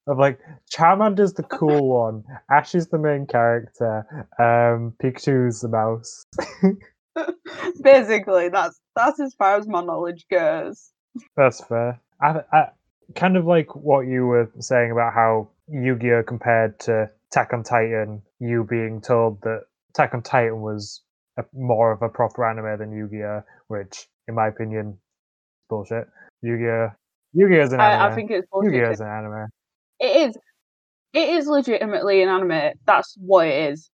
of 0.09 0.17
like 0.17 0.39
Charmander's 0.69 1.33
the 1.33 1.43
cool 1.59 1.87
one, 1.89 2.23
Ash 2.51 2.75
is 2.75 2.87
the 2.87 2.97
main 2.97 3.25
character, 3.25 4.05
um, 4.39 4.93
Pikachu's 5.01 5.61
the 5.61 5.69
mouse. 5.69 6.25
Basically, 7.81 8.49
that's 8.49 8.79
that's 8.95 9.19
as 9.19 9.33
far 9.35 9.55
as 9.55 9.67
my 9.67 9.83
knowledge 9.83 10.25
goes. 10.29 10.91
That's 11.35 11.63
fair. 11.63 11.99
I, 12.21 12.41
I 12.51 12.67
kind 13.15 13.37
of 13.37 13.45
like 13.45 13.75
what 13.75 14.01
you 14.01 14.25
were 14.25 14.51
saying 14.59 14.91
about 14.91 15.13
how 15.13 15.49
Yu-Gi-Oh 15.67 16.23
compared 16.23 16.79
to 16.81 17.09
Attack 17.31 17.53
on 17.53 17.63
Titan. 17.63 18.21
You 18.39 18.65
being 18.69 19.01
told 19.01 19.41
that 19.41 19.63
Attack 19.91 20.13
on 20.13 20.21
Titan 20.21 20.61
was 20.61 21.01
a, 21.37 21.43
more 21.53 21.91
of 21.91 22.01
a 22.01 22.09
proper 22.09 22.45
anime 22.45 22.77
than 22.77 22.91
Yu-Gi-Oh, 22.91 23.43
which, 23.67 24.07
in 24.27 24.35
my 24.35 24.47
opinion, 24.47 24.89
is 24.89 24.95
bullshit. 25.69 26.07
Yu-Gi-Oh, 26.41 26.89
Yu-Gi-Oh 27.33 27.63
is 27.63 27.73
an 27.73 27.79
anime. 27.79 28.01
I, 28.01 28.11
I 28.11 28.15
think 28.15 28.31
it's 28.31 28.47
bullshit. 28.51 28.73
Yu-Gi-Oh 28.73 28.91
is 28.91 28.99
an 29.01 29.07
anime. 29.07 29.47
It 29.99 30.29
is. 30.29 30.37
It 31.13 31.29
is 31.29 31.47
legitimately 31.47 32.21
an 32.21 32.29
anime 32.29 32.73
that's 32.85 33.15
what 33.19 33.47
it 33.47 33.71
is. 33.71 33.89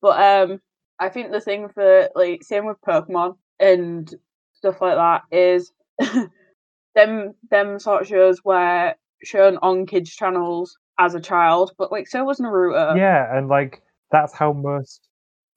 But 0.00 0.20
um 0.20 0.60
i 1.00 1.08
think 1.08 1.30
the 1.30 1.40
thing 1.40 1.68
for 1.68 2.08
like 2.14 2.42
same 2.42 2.66
with 2.66 2.80
pokemon 2.86 3.36
and 3.60 4.14
stuff 4.54 4.80
like 4.80 4.96
that 4.96 5.22
is 5.36 5.72
them 6.94 7.34
them 7.50 7.78
sort 7.78 8.02
of 8.02 8.08
shows 8.08 8.44
were 8.44 8.94
shown 9.22 9.58
on 9.58 9.86
kids 9.86 10.14
channels 10.14 10.76
as 10.98 11.14
a 11.14 11.20
child 11.20 11.72
but 11.78 11.90
like 11.90 12.06
so 12.06 12.24
was 12.24 12.38
naruto. 12.38 12.96
Yeah, 12.96 13.36
and 13.36 13.48
like 13.48 13.82
that's 14.10 14.32
how 14.32 14.52
most 14.52 15.08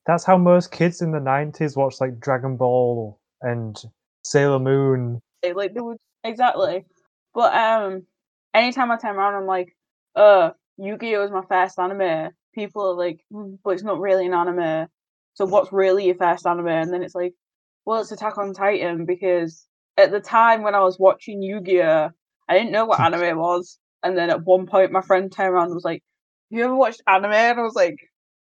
that's 0.06 0.24
how 0.24 0.38
most 0.38 0.72
kids 0.72 1.02
in 1.02 1.12
the 1.12 1.20
nineties 1.20 1.76
watched 1.76 2.02
like 2.02 2.20
Dragon 2.20 2.58
Ball 2.58 3.20
and 3.42 3.78
Sailor 4.24 4.60
Moon. 4.60 5.20
Like 5.44 5.74
there 5.74 5.84
was 5.84 5.98
exactly. 6.24 6.86
But 7.34 7.54
um 7.54 8.04
anytime 8.54 8.90
i 8.90 8.98
turn 8.98 9.16
around 9.16 9.36
i'm 9.36 9.46
like 9.46 9.76
uh 10.18 10.52
yu-gi-oh! 10.78 11.24
is 11.24 11.32
my 11.32 11.44
first 11.48 11.80
anime. 11.80 12.32
People 12.54 12.92
are 12.92 12.96
like 12.96 13.22
"Mm, 13.32 13.60
but 13.64 13.72
it's 13.72 13.84
not 13.84 14.00
really 14.00 14.26
an 14.26 14.34
anime. 14.34 14.88
So 15.36 15.46
what's 15.46 15.72
really 15.72 16.06
your 16.08 16.16
first 16.16 16.46
anime? 16.48 16.68
And 16.68 16.92
then 16.94 17.04
it's 17.04 17.16
like 17.16 17.34
well 17.86 18.02
it's 18.02 18.12
attack 18.12 18.38
on 18.38 18.54
titan 18.54 19.06
because 19.06 19.66
at 19.98 20.12
the 20.12 20.20
time 20.20 20.62
when 20.64 20.76
i 20.76 20.82
was 20.82 21.00
watching 21.00 21.42
yu-gi-oh! 21.42 22.10
I 22.50 22.54
didn't 22.58 22.72
know 22.72 22.86
what 22.86 23.00
anime 23.08 23.38
was. 23.38 23.80
And 24.04 24.18
then 24.18 24.30
at 24.30 24.44
one 24.44 24.66
point 24.68 24.92
my 24.92 25.02
friend 25.02 25.32
turned 25.32 25.54
around 25.54 25.68
and 25.68 25.76
was 25.76 25.86
like 25.86 26.04
you 26.50 26.64
ever 26.64 26.76
watched 26.76 27.02
anime? 27.08 27.34
And 27.34 27.60
i 27.60 27.64
was 27.64 27.76
like 27.76 27.98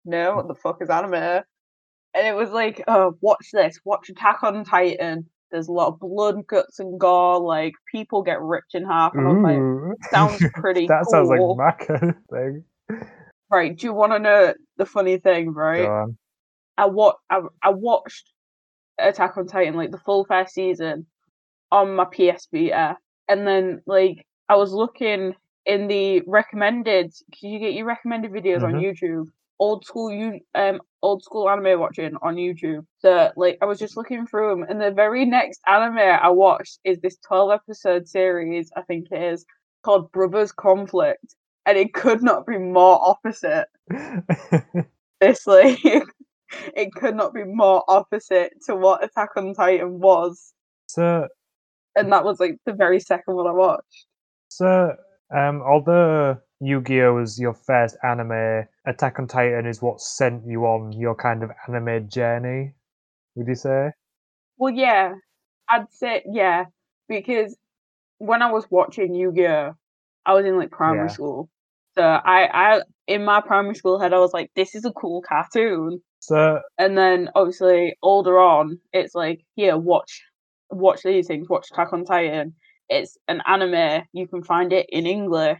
no 0.05 0.35
what 0.35 0.47
the 0.47 0.55
fuck 0.55 0.81
is 0.81 0.89
anime? 0.89 1.13
And 1.15 2.27
it 2.27 2.35
was 2.35 2.51
like 2.51 2.83
oh 2.87 3.17
watch 3.21 3.49
this. 3.53 3.79
Watch 3.85 4.09
attack 4.09 4.43
on 4.43 4.63
titan 4.65 5.29
there's 5.51 5.67
a 5.67 5.71
lot 5.71 5.87
of 5.87 5.99
blood, 5.99 6.45
guts, 6.47 6.79
and 6.79 6.99
gore. 6.99 7.39
Like 7.39 7.73
people 7.91 8.21
get 8.23 8.41
ripped 8.41 8.75
in 8.75 8.85
half, 8.85 9.13
and 9.13 9.27
I 9.27 9.31
was 9.31 9.43
like, 9.43 9.57
Ooh. 9.57 9.95
sounds 10.11 10.43
pretty 10.55 10.87
that 10.87 11.09
sounds 11.09 11.29
like 11.29 11.39
cool. 11.39 11.55
my 11.55 11.71
kind 11.71 12.09
of 12.09 12.15
thing. 12.31 12.63
right? 13.49 13.75
Do 13.77 13.85
you 13.87 13.93
want 13.93 14.11
to 14.13 14.19
know 14.19 14.53
the 14.77 14.85
funny 14.85 15.17
thing? 15.17 15.53
Right, 15.53 15.85
on. 15.85 16.17
I 16.77 16.85
wa- 16.87 17.15
I, 17.29 17.41
I 17.63 17.69
watched 17.69 18.31
Attack 18.97 19.37
on 19.37 19.47
Titan 19.47 19.75
like 19.75 19.91
the 19.91 19.97
full 19.99 20.25
first 20.25 20.53
season 20.53 21.05
on 21.71 21.95
my 21.95 22.05
PS 22.05 22.47
Vita, 22.53 22.97
and 23.27 23.47
then 23.47 23.81
like 23.85 24.25
I 24.49 24.55
was 24.55 24.71
looking 24.73 25.35
in 25.65 25.87
the 25.87 26.21
recommended. 26.27 27.13
Can 27.39 27.49
you 27.49 27.59
get 27.59 27.73
your 27.73 27.85
recommended 27.85 28.31
videos 28.31 28.63
on 28.63 28.73
Mhm. 28.73 28.81
YouTube? 29.01 29.25
Old 29.59 29.85
school 29.85 30.11
you 30.11 30.39
um 30.53 30.79
old 31.01 31.23
school 31.23 31.49
anime 31.49 31.79
watching 31.79 32.15
on 32.21 32.35
YouTube. 32.35 32.85
So 32.99 33.31
like 33.35 33.57
I 33.61 33.65
was 33.65 33.79
just 33.79 33.97
looking 33.97 34.25
through 34.25 34.49
them, 34.49 34.65
and 34.69 34.81
the 34.81 34.91
very 34.91 35.25
next 35.25 35.61
anime 35.67 35.97
I 35.97 36.29
watched 36.29 36.79
is 36.83 36.99
this 36.99 37.17
twelve 37.25 37.51
episode 37.51 38.07
series. 38.07 38.71
I 38.75 38.81
think 38.81 39.07
it 39.11 39.21
is 39.21 39.45
called 39.83 40.11
Brothers 40.11 40.51
Conflict, 40.51 41.35
and 41.65 41.77
it 41.77 41.93
could 41.93 42.23
not 42.23 42.45
be 42.45 42.57
more 42.57 42.99
opposite. 43.01 43.67
This 45.21 45.47
like 45.47 45.79
it 46.75 46.93
could 46.93 47.15
not 47.15 47.33
be 47.33 47.43
more 47.43 47.83
opposite 47.87 48.53
to 48.65 48.75
what 48.75 49.03
Attack 49.03 49.29
on 49.37 49.53
Titan 49.53 49.99
was, 49.99 50.53
so, 50.87 51.27
and 51.95 52.11
that 52.11 52.25
was 52.25 52.39
like 52.39 52.57
the 52.65 52.73
very 52.73 52.99
second 52.99 53.35
one 53.35 53.47
I 53.47 53.51
watched. 53.51 54.07
so, 54.49 54.93
um, 55.33 55.61
although 55.61 56.37
Yu-Gi-Oh 56.61 57.13
was 57.15 57.39
your 57.39 57.53
first 57.53 57.97
anime, 58.03 58.65
Attack 58.87 59.19
on 59.19 59.27
Titan 59.27 59.65
is 59.65 59.81
what 59.81 59.99
sent 59.99 60.45
you 60.47 60.65
on 60.65 60.91
your 60.93 61.15
kind 61.15 61.43
of 61.43 61.51
anime 61.67 62.07
journey. 62.09 62.73
Would 63.35 63.47
you 63.47 63.55
say? 63.55 63.91
Well, 64.57 64.73
yeah, 64.73 65.13
I'd 65.69 65.91
say 65.91 66.23
yeah 66.31 66.65
because 67.09 67.57
when 68.19 68.41
I 68.41 68.51
was 68.51 68.65
watching 68.69 69.13
Yu-Gi-Oh, 69.13 69.73
I 70.25 70.33
was 70.33 70.45
in 70.45 70.57
like 70.57 70.71
primary 70.71 71.07
Yeah. 71.07 71.13
school. 71.13 71.49
So 71.95 72.01
I, 72.03 72.47
I 72.77 72.81
in 73.07 73.25
my 73.25 73.41
primary 73.41 73.75
school 73.75 73.99
head, 73.99 74.13
I 74.13 74.19
was 74.19 74.33
like, 74.33 74.51
this 74.55 74.75
is 74.75 74.85
a 74.85 74.91
cool 74.91 75.21
cartoon. 75.21 76.01
So, 76.19 76.61
And 76.77 76.97
then 76.97 77.29
obviously 77.35 77.95
older 78.01 78.39
on, 78.39 78.79
it's 78.93 79.13
like, 79.13 79.41
here, 79.55 79.77
watch, 79.77 80.23
watch 80.71 81.01
these 81.03 81.27
things. 81.27 81.47
Watch 81.49 81.67
Attack 81.71 81.93
on 81.93 82.05
Titan. 82.05 82.55
It's 82.89 83.17
an 83.27 83.41
anime. 83.45 84.03
You 84.13 84.27
can 84.27 84.43
find 84.43 84.73
it 84.73 84.87
in 84.89 85.05
English 85.05 85.59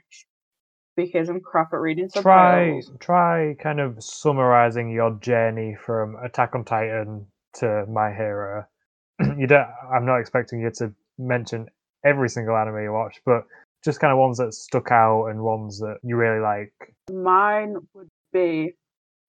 because 0.95 1.29
I'm 1.29 1.41
crap 1.41 1.73
at 1.73 1.79
reading 1.79 2.09
try 2.09 2.81
subtitles. 2.81 2.91
try 2.99 3.55
kind 3.59 3.79
of 3.79 4.03
summarizing 4.03 4.89
your 4.89 5.11
journey 5.21 5.75
from 5.75 6.15
Attack 6.23 6.55
on 6.55 6.63
Titan 6.63 7.25
to 7.55 7.85
My 7.87 8.13
Hero. 8.13 8.65
you 9.37 9.47
don't. 9.47 9.67
I'm 9.93 10.05
not 10.05 10.17
expecting 10.17 10.61
you 10.61 10.71
to 10.77 10.93
mention 11.17 11.67
every 12.03 12.29
single 12.29 12.55
anime 12.55 12.83
you 12.83 12.91
watch, 12.91 13.21
but 13.25 13.43
just 13.83 13.99
kind 13.99 14.11
of 14.11 14.19
ones 14.19 14.37
that 14.37 14.53
stuck 14.53 14.91
out 14.91 15.27
and 15.27 15.41
ones 15.41 15.79
that 15.79 15.97
you 16.03 16.15
really 16.15 16.41
like. 16.41 16.73
Mine 17.11 17.75
would 17.93 18.09
be 18.33 18.73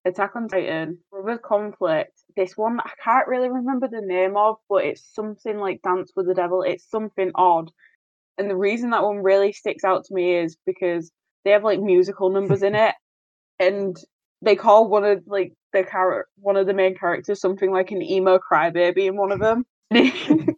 Attack 0.06 0.37
on 0.37 0.49
Titan, 0.49 0.99
Brothers 1.11 1.40
Conflict. 1.44 2.12
This 2.37 2.56
one 2.56 2.80
I 2.80 2.90
can't 3.02 3.26
really 3.28 3.49
remember 3.49 3.88
the 3.88 4.02
name 4.02 4.37
of, 4.37 4.56
but 4.68 4.85
it's 4.85 5.02
something 5.14 5.58
like 5.58 5.82
Dance 5.82 6.12
with 6.14 6.26
the 6.26 6.35
Devil. 6.35 6.62
It's 6.62 6.88
something 6.88 7.32
odd. 7.35 7.70
And 8.38 8.49
the 8.49 8.56
reason 8.56 8.90
that 8.90 9.02
one 9.02 9.23
really 9.23 9.52
sticks 9.52 9.85
out 9.85 10.04
to 10.04 10.14
me 10.14 10.37
is 10.37 10.56
because 10.66 11.11
they 11.47 11.53
have 11.53 11.65
like 11.65 11.81
musical 11.81 12.29
numbers 12.31 12.62
in 12.65 12.75
it, 12.75 12.95
and 13.61 13.97
they 14.43 14.57
call 14.57 14.88
one 14.88 15.05
of 15.05 15.23
like 15.26 15.53
the 15.73 15.85
character, 15.85 16.29
one 16.41 16.57
of 16.57 16.67
the 16.67 16.75
main 16.75 16.97
characters, 16.97 17.41
something 17.41 17.71
like 17.71 17.93
an 17.93 18.03
emo 18.03 18.38
crybaby 18.38 19.07
in 19.07 19.17
one 19.17 19.31
of 19.31 19.38
them. 19.38 19.65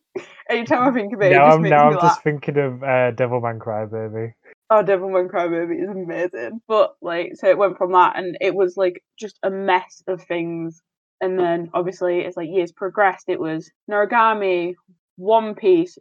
Anytime 0.51 0.89
I 0.89 0.93
think 0.93 1.13
of 1.13 1.21
it, 1.21 1.33
it 1.33 1.37
now 1.37 1.47
just 1.47 1.59
I'm 1.59 1.63
now 1.63 1.89
I'm 1.89 1.93
laugh. 1.93 2.03
just 2.03 2.23
thinking 2.23 2.57
of 2.57 2.83
uh, 2.83 3.13
Devilman 3.13 3.59
Crybaby. 3.59 4.33
Oh, 4.71 4.83
Devilman 4.83 5.31
Crybaby 5.31 5.83
is 5.83 5.91
amazing. 5.91 6.63
But 6.67 6.95
like, 7.03 7.33
so 7.35 7.49
it 7.49 7.59
went 7.59 7.77
from 7.77 7.93
that, 7.93 8.19
and 8.19 8.39
it 8.41 8.55
was 8.55 8.79
like 8.79 9.03
just 9.19 9.39
a 9.43 9.51
mess 9.51 10.03
of 10.09 10.23
things. 10.23 10.81
And 11.21 11.39
then 11.39 11.69
obviously, 11.75 12.25
as 12.25 12.37
like 12.37 12.49
years 12.49 12.73
progressed, 12.73 13.29
it 13.29 13.39
was 13.39 13.71
Noragami, 13.91 14.75
One 15.17 15.55
Piece, 15.55 15.99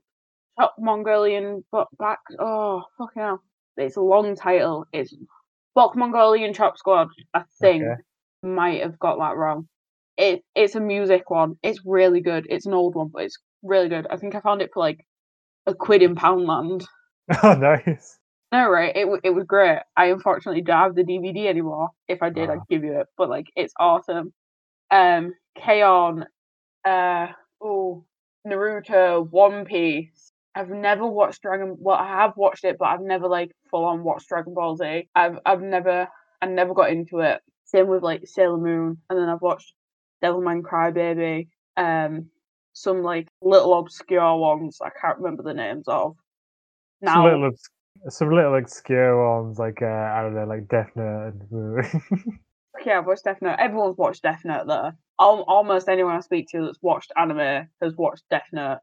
Top 0.58 0.76
Mongolian 0.80 1.66
but 1.72 1.88
back. 2.00 2.20
Oh, 2.40 2.84
fucking 2.98 3.22
hell! 3.22 3.44
It's 3.78 3.98
a 3.98 4.02
long 4.02 4.36
title. 4.36 4.86
It's 4.94 5.14
Bok 5.76 5.96
Mongolian 5.96 6.54
Chop 6.54 6.78
Squad. 6.78 7.10
I 7.34 7.44
think 7.60 7.84
Okay. 7.84 8.02
might 8.44 8.82
have 8.82 9.00
got 9.00 9.18
that 9.20 9.38
wrong. 9.38 9.68
It 10.18 10.44
it's 10.56 10.76
a 10.76 10.80
music 10.80 11.30
one. 11.30 11.58
It's 11.64 11.80
really 11.86 12.22
good. 12.22 12.48
It's 12.50 12.66
an 12.66 12.74
old 12.74 12.96
one, 12.96 13.10
but 13.14 13.24
it's 13.24 13.38
really 13.64 13.90
good. 13.90 14.08
I 14.10 14.18
think 14.18 14.36
I 14.36 14.40
found 14.42 14.62
it 14.62 14.72
for 14.74 14.80
like 14.80 15.06
a 15.68 15.74
quid 15.76 16.02
in 16.04 16.16
Poundland. 16.16 16.86
Oh, 17.44 17.54
nice. 17.56 18.18
No, 18.54 18.70
right. 18.70 18.96
It 18.96 19.08
it 19.26 19.32
was 19.32 19.44
great. 19.46 19.80
I 19.98 20.06
unfortunately 20.08 20.62
don't 20.62 20.78
have 20.78 20.96
the 20.96 21.04
DVD 21.04 21.48
anymore. 21.48 21.90
If 22.08 22.24
I 22.24 22.30
did, 22.30 22.50
Ah. 22.50 22.54
I'd 22.54 22.68
give 22.70 22.84
you 22.86 23.00
it. 23.02 23.08
But 23.18 23.30
like, 23.30 23.48
it's 23.56 23.74
awesome. 23.80 24.34
Um, 24.92 25.34
K-On, 25.58 26.26
uh, 26.86 27.28
oh, 27.62 28.06
Naruto, 28.48 29.30
One 29.30 29.66
Piece. 29.66 30.32
I've 30.58 30.70
never 30.70 31.06
watched 31.06 31.44
Dragon. 31.44 31.76
Well, 31.78 31.98
I 31.98 32.08
have 32.08 32.36
watched 32.36 32.64
it, 32.64 32.78
but 32.80 32.86
I've 32.86 33.02
never 33.02 33.28
like 33.28 33.52
full 33.70 33.86
on 33.86 34.04
watched 34.04 34.28
Dragon 34.28 34.56
Ball 34.56 34.76
Z. 34.76 35.08
I've 35.14 35.38
I've 35.46 35.62
never 35.62 36.08
I 36.42 36.46
never 36.48 36.74
got 36.74 36.90
into 36.90 37.20
it. 37.20 37.42
Same 37.66 37.88
with 37.88 38.02
like 38.02 38.26
Sailor 38.26 38.58
Moon, 38.58 38.98
and 39.08 39.20
then 39.20 39.30
I've 39.30 39.42
watched 39.42 39.74
Devilman 40.24 40.64
Crybaby. 40.64 41.50
Um, 41.78 42.32
some 42.74 43.04
like 43.04 43.28
little 43.40 43.78
obscure 43.78 44.36
ones 44.36 44.80
I 44.82 44.90
can't 45.00 45.20
remember 45.20 45.44
the 45.44 45.54
names 45.54 45.88
of. 45.88 46.16
Some 47.04 47.14
Now, 47.14 47.26
little, 47.26 47.46
obs- 47.46 47.70
some 48.10 48.32
little 48.32 48.56
obscure 48.56 49.44
ones 49.44 49.60
like 49.60 49.84
uh, 49.84 49.86
I 49.86 50.24
don't 50.24 50.34
know, 50.34 50.46
like 50.46 50.68
Death 50.68 50.90
Note. 50.96 51.34
And... 51.52 52.40
Yeah, 52.86 53.00
I've 53.00 53.08
watched 53.08 53.24
Death 53.24 53.42
Note. 53.42 53.58
Everyone's 53.60 53.98
watched 53.98 54.24
Death 54.24 54.42
Note 54.46 54.68
though. 54.68 54.92
Al- 55.20 55.46
almost 55.48 55.90
anyone 55.90 56.16
I 56.16 56.20
speak 56.20 56.48
to 56.52 56.66
that's 56.66 56.82
watched 56.82 57.12
anime 57.18 57.68
has 57.82 57.96
watched 57.96 58.24
Death 58.30 58.48
Note. 58.52 58.80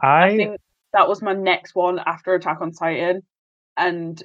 I 0.00 0.24
I 0.26 0.36
think 0.36 0.60
that 0.92 1.08
was 1.08 1.22
my 1.22 1.32
next 1.34 1.74
one 1.74 1.98
after 1.98 2.34
Attack 2.34 2.60
on 2.60 2.72
Titan, 2.72 3.22
and 3.76 4.22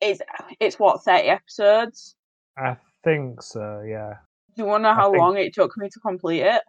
it's 0.00 0.20
it's 0.60 0.78
what 0.78 1.04
thirty 1.04 1.28
episodes. 1.28 2.14
I 2.58 2.76
think 3.04 3.42
so. 3.42 3.82
Yeah. 3.86 4.14
Do 4.56 4.62
you 4.62 4.68
want 4.68 4.84
to 4.84 4.88
know 4.90 4.94
how 4.94 5.10
think- 5.10 5.20
long 5.20 5.36
it 5.38 5.54
took 5.54 5.76
me 5.76 5.88
to 5.88 6.00
complete 6.00 6.40
it? 6.42 6.62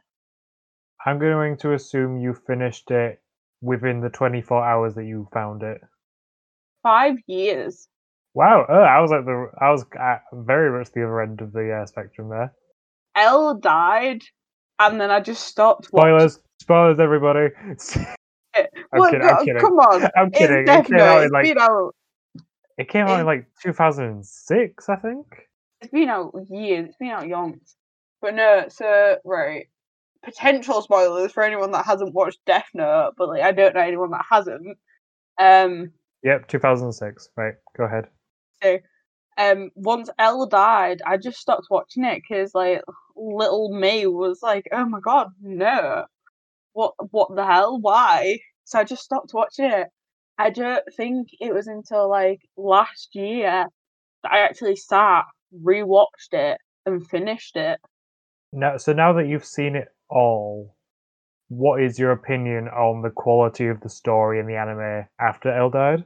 I'm 1.05 1.19
going 1.19 1.57
to 1.57 1.73
assume 1.73 2.17
you 2.17 2.33
finished 2.33 2.89
it 2.89 3.21
within 3.61 3.99
the 3.99 4.09
24 4.09 4.63
hours 4.63 4.95
that 4.95 5.03
you 5.05 5.27
found 5.33 5.61
it. 5.61 5.81
Five 6.81 7.15
years. 7.27 7.89
Wow, 8.33 8.65
oh, 8.69 8.73
I 8.73 8.99
was 9.01 9.11
like 9.11 9.25
the 9.25 9.51
I 9.59 9.69
was 9.71 9.85
at 9.99 10.21
very 10.33 10.71
much 10.77 10.91
the 10.93 11.03
other 11.03 11.21
end 11.21 11.41
of 11.41 11.51
the 11.51 11.81
uh, 11.81 11.85
spectrum 11.85 12.29
there. 12.29 12.53
L 13.15 13.55
died, 13.55 14.21
and 14.79 14.99
then 14.99 15.11
I 15.11 15.19
just 15.19 15.45
stopped. 15.45 15.89
watching 15.91 16.17
Spoilers, 16.17 16.39
spoilers, 16.61 16.99
everybody. 16.99 17.49
I'm 18.93 18.99
What? 18.99 19.11
kidding, 19.11 19.27
I'm 19.27 19.45
kidding. 19.45 19.61
Come 19.61 19.73
on, 19.79 20.09
I'm 20.17 20.31
kidding. 20.31 20.67
it's 20.67 20.89
It 20.89 20.91
came 20.91 20.99
out 20.99 21.23
in 21.23 21.31
like 21.31 21.43
been 21.45 21.57
out. 21.59 21.95
it 22.77 22.89
came 22.89 23.05
out 23.05 23.19
in 23.19 23.25
like 23.25 23.47
2006, 23.61 24.89
I 24.89 24.95
think. 24.97 25.25
It's 25.81 25.91
been 25.91 26.09
out 26.09 26.33
years. 26.49 26.89
It's 26.89 26.97
been 26.97 27.09
out 27.09 27.23
yonks. 27.25 27.75
But 28.21 28.35
no, 28.35 28.65
so 28.69 29.17
right. 29.25 29.67
Potential 30.23 30.81
spoilers 30.81 31.33
for 31.33 31.43
anyone 31.43 31.71
that 31.71 31.85
hasn't 31.85 32.13
watched 32.13 32.39
Death 32.45 32.67
Note, 32.73 33.13
but 33.17 33.27
like 33.27 33.41
I 33.41 33.51
don't 33.51 33.75
know 33.75 33.81
anyone 33.81 34.11
that 34.11 34.25
hasn't. 34.29 34.77
Um 35.39 35.91
Yep, 36.23 36.47
2006. 36.47 37.29
Right, 37.35 37.55
go 37.77 37.83
ahead. 37.83 38.05
so 38.61 38.79
um 39.37 39.71
once 39.75 40.09
L 40.19 40.45
died, 40.45 41.01
I 41.05 41.17
just 41.17 41.39
stopped 41.39 41.67
watching 41.69 42.05
it 42.05 42.21
because 42.27 42.55
like 42.55 42.81
little 43.17 43.73
me 43.77 44.07
was 44.07 44.39
like, 44.41 44.67
Oh 44.71 44.85
my 44.85 45.01
god, 45.01 45.27
no. 45.41 46.05
What 46.71 46.93
what 47.11 47.35
the 47.35 47.45
hell? 47.45 47.79
Why? 47.81 48.39
So 48.65 48.79
I 48.79 48.83
just 48.83 49.03
stopped 49.03 49.33
watching 49.33 49.65
it. 49.65 49.87
I 50.37 50.49
don't 50.49 50.83
think 50.95 51.27
it 51.39 51.53
was 51.53 51.67
until 51.67 52.09
like 52.09 52.41
last 52.57 53.09
year 53.13 53.65
that 54.23 54.31
I 54.31 54.39
actually 54.39 54.75
sat, 54.75 55.23
rewatched 55.63 56.33
it, 56.33 56.57
and 56.85 57.07
finished 57.07 57.55
it. 57.55 57.79
Now, 58.51 58.77
so 58.77 58.93
now 58.93 59.13
that 59.13 59.27
you've 59.27 59.45
seen 59.45 59.75
it 59.75 59.89
all, 60.09 60.75
what 61.49 61.81
is 61.81 61.99
your 61.99 62.11
opinion 62.11 62.67
on 62.67 63.01
the 63.01 63.09
quality 63.09 63.67
of 63.67 63.81
the 63.81 63.89
story 63.89 64.39
in 64.39 64.47
the 64.47 64.55
anime 64.55 65.07
after 65.19 65.51
L 65.51 65.69
died? 65.69 66.03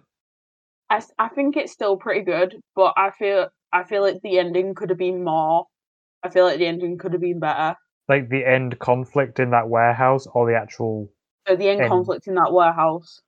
I, 0.90 1.02
I 1.20 1.30
think 1.30 1.58
it's 1.58 1.72
still 1.72 1.98
pretty 1.98 2.22
good, 2.22 2.56
but 2.76 2.94
I 2.98 3.12
feel 3.12 3.48
I 3.74 3.84
feel 3.84 4.02
like 4.02 4.22
the 4.24 4.40
ending 4.40 4.76
could 4.76 4.90
have 4.90 5.00
been 5.00 5.24
more. 5.24 5.66
I 6.24 6.30
feel 6.30 6.46
like 6.46 6.58
the 6.58 6.68
ending 6.68 6.98
could 6.98 7.14
have 7.14 7.22
been 7.22 7.40
better. 7.40 7.76
Like 8.08 8.30
the 8.30 8.46
end 8.46 8.80
conflict 8.80 9.40
in 9.40 9.52
that 9.52 9.70
warehouse 9.70 10.26
or 10.34 10.50
the 10.50 10.58
actual? 10.58 11.12
The 11.56 11.70
end 11.70 11.82
End. 11.82 11.90
conflict 11.90 12.28
in 12.28 12.36
that 12.36 12.52
warehouse, 12.52 13.22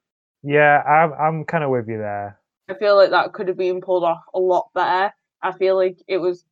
Yeah, 0.43 0.81
I'm 0.83 1.13
I'm 1.13 1.45
kind 1.45 1.63
of 1.63 1.69
with 1.69 1.87
you 1.87 1.97
there. 1.99 2.39
I 2.67 2.73
feel 2.75 2.95
like 2.95 3.11
that 3.11 3.33
could 3.33 3.47
have 3.47 3.57
been 3.57 3.81
pulled 3.81 4.03
off 4.03 4.21
a 4.33 4.39
lot 4.39 4.69
better. 4.75 5.13
I 5.41 5.51
feel 5.53 5.75
like 5.75 5.97
it 6.07 6.17
was 6.17 6.45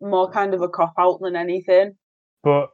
more 0.00 0.30
kind 0.30 0.52
of 0.54 0.60
a 0.62 0.68
cop 0.68 0.94
out 0.98 1.20
than 1.20 1.36
anything. 1.36 1.96
But 2.42 2.70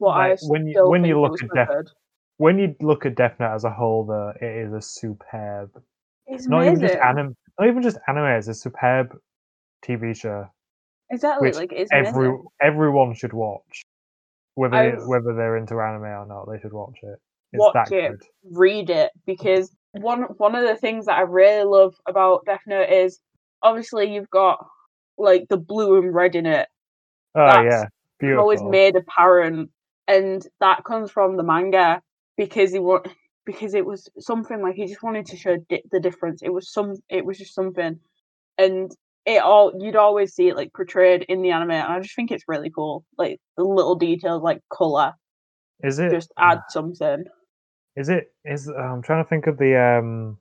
But 0.00 0.06
I 0.08 0.28
Like, 0.30 0.38
when 0.48 0.66
you- 0.66 0.86
when 0.88 1.04
you 1.04 1.20
look 1.20 1.42
at 1.42 1.68
good. 1.68 1.90
when 2.38 2.58
you 2.58 2.74
look 2.80 3.04
at 3.06 3.14
Death 3.16 3.38
Note 3.40 3.54
as 3.54 3.64
a 3.64 3.70
whole, 3.70 4.04
though, 4.04 4.32
it 4.40 4.42
is 4.66 4.72
a 4.72 4.80
superb. 4.82 5.70
It's 6.26 6.46
Not 6.46 6.66
even 6.66 6.80
just 6.80 6.96
anime. 6.96 7.34
Not 7.58 7.68
even 7.68 7.82
just 7.82 7.98
anime. 8.06 8.26
It's 8.38 8.48
a 8.48 8.54
superb 8.54 9.18
TV 9.82 10.14
show. 10.14 10.48
exactly 11.10 11.52
like 11.52 11.72
it's 11.72 11.90
Every 11.92 12.28
amazing. 12.28 12.46
everyone 12.60 13.14
should 13.14 13.32
watch, 13.32 13.82
whether 14.54 15.06
whether 15.08 15.34
they're 15.34 15.56
into 15.56 15.80
anime 15.80 16.04
or 16.04 16.26
not. 16.26 16.46
They 16.50 16.58
should 16.60 16.72
watch 16.74 16.98
it. 17.02 17.18
It's 17.52 17.60
Watch 17.60 17.92
it. 17.92 18.10
good. 18.10 18.22
read 18.50 18.90
it 18.90 19.10
because 19.26 19.70
one 19.92 20.22
one 20.36 20.54
of 20.54 20.66
the 20.66 20.76
things 20.76 21.06
that 21.06 21.18
I 21.18 21.22
really 21.22 21.64
love 21.64 21.94
about 22.06 22.44
Death 22.46 22.62
Note 22.66 22.90
is 22.90 23.20
obviously 23.62 24.12
you've 24.12 24.30
got 24.30 24.64
like 25.16 25.46
the 25.48 25.56
blue 25.56 25.96
and 25.96 26.14
red 26.14 26.34
in 26.34 26.46
it, 26.46 26.68
Oh 27.34 27.46
That's 27.46 27.64
yeah, 27.64 27.84
beautiful. 28.18 28.42
always 28.42 28.62
made 28.62 28.96
apparent, 28.96 29.70
and 30.06 30.46
that 30.60 30.84
comes 30.84 31.10
from 31.10 31.36
the 31.36 31.42
manga 31.42 32.02
because 32.36 32.72
he 32.72 32.78
wa- 32.78 33.02
because 33.44 33.74
it 33.74 33.86
was 33.86 34.08
something 34.18 34.60
like 34.62 34.74
he 34.74 34.86
just 34.86 35.02
wanted 35.02 35.26
to 35.26 35.36
show 35.36 35.56
di- 35.68 35.84
the 35.92 36.00
difference. 36.00 36.42
It 36.42 36.52
was 36.52 36.72
some, 36.72 36.94
it 37.08 37.24
was 37.24 37.38
just 37.38 37.54
something, 37.54 38.00
and 38.56 38.90
it 39.24 39.42
all 39.42 39.72
you'd 39.78 39.96
always 39.96 40.34
see 40.34 40.48
it 40.48 40.56
like 40.56 40.72
portrayed 40.72 41.22
in 41.28 41.42
the 41.42 41.50
anime, 41.50 41.70
and 41.72 41.92
I 41.92 42.00
just 42.00 42.16
think 42.16 42.30
it's 42.30 42.48
really 42.48 42.70
cool. 42.70 43.04
Like 43.16 43.40
the 43.56 43.64
little 43.64 43.94
details, 43.94 44.42
like 44.42 44.60
color, 44.72 45.12
is 45.82 45.98
it? 45.98 46.10
just 46.10 46.32
hmm. 46.36 46.44
add 46.44 46.60
something. 46.70 47.24
Is 47.98 48.08
it? 48.08 48.32
Is 48.44 48.68
I'm 48.68 49.02
trying 49.02 49.24
to 49.24 49.28
think 49.28 49.48
of 49.48 49.58
the 49.58 49.76
um, 49.76 50.38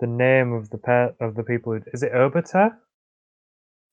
the 0.00 0.06
name 0.06 0.54
of 0.54 0.70
the 0.70 0.78
pet 0.78 1.14
of 1.20 1.34
the 1.34 1.42
people. 1.42 1.74
Who, 1.74 1.82
is 1.92 2.02
it 2.02 2.12
Obata? 2.12 2.74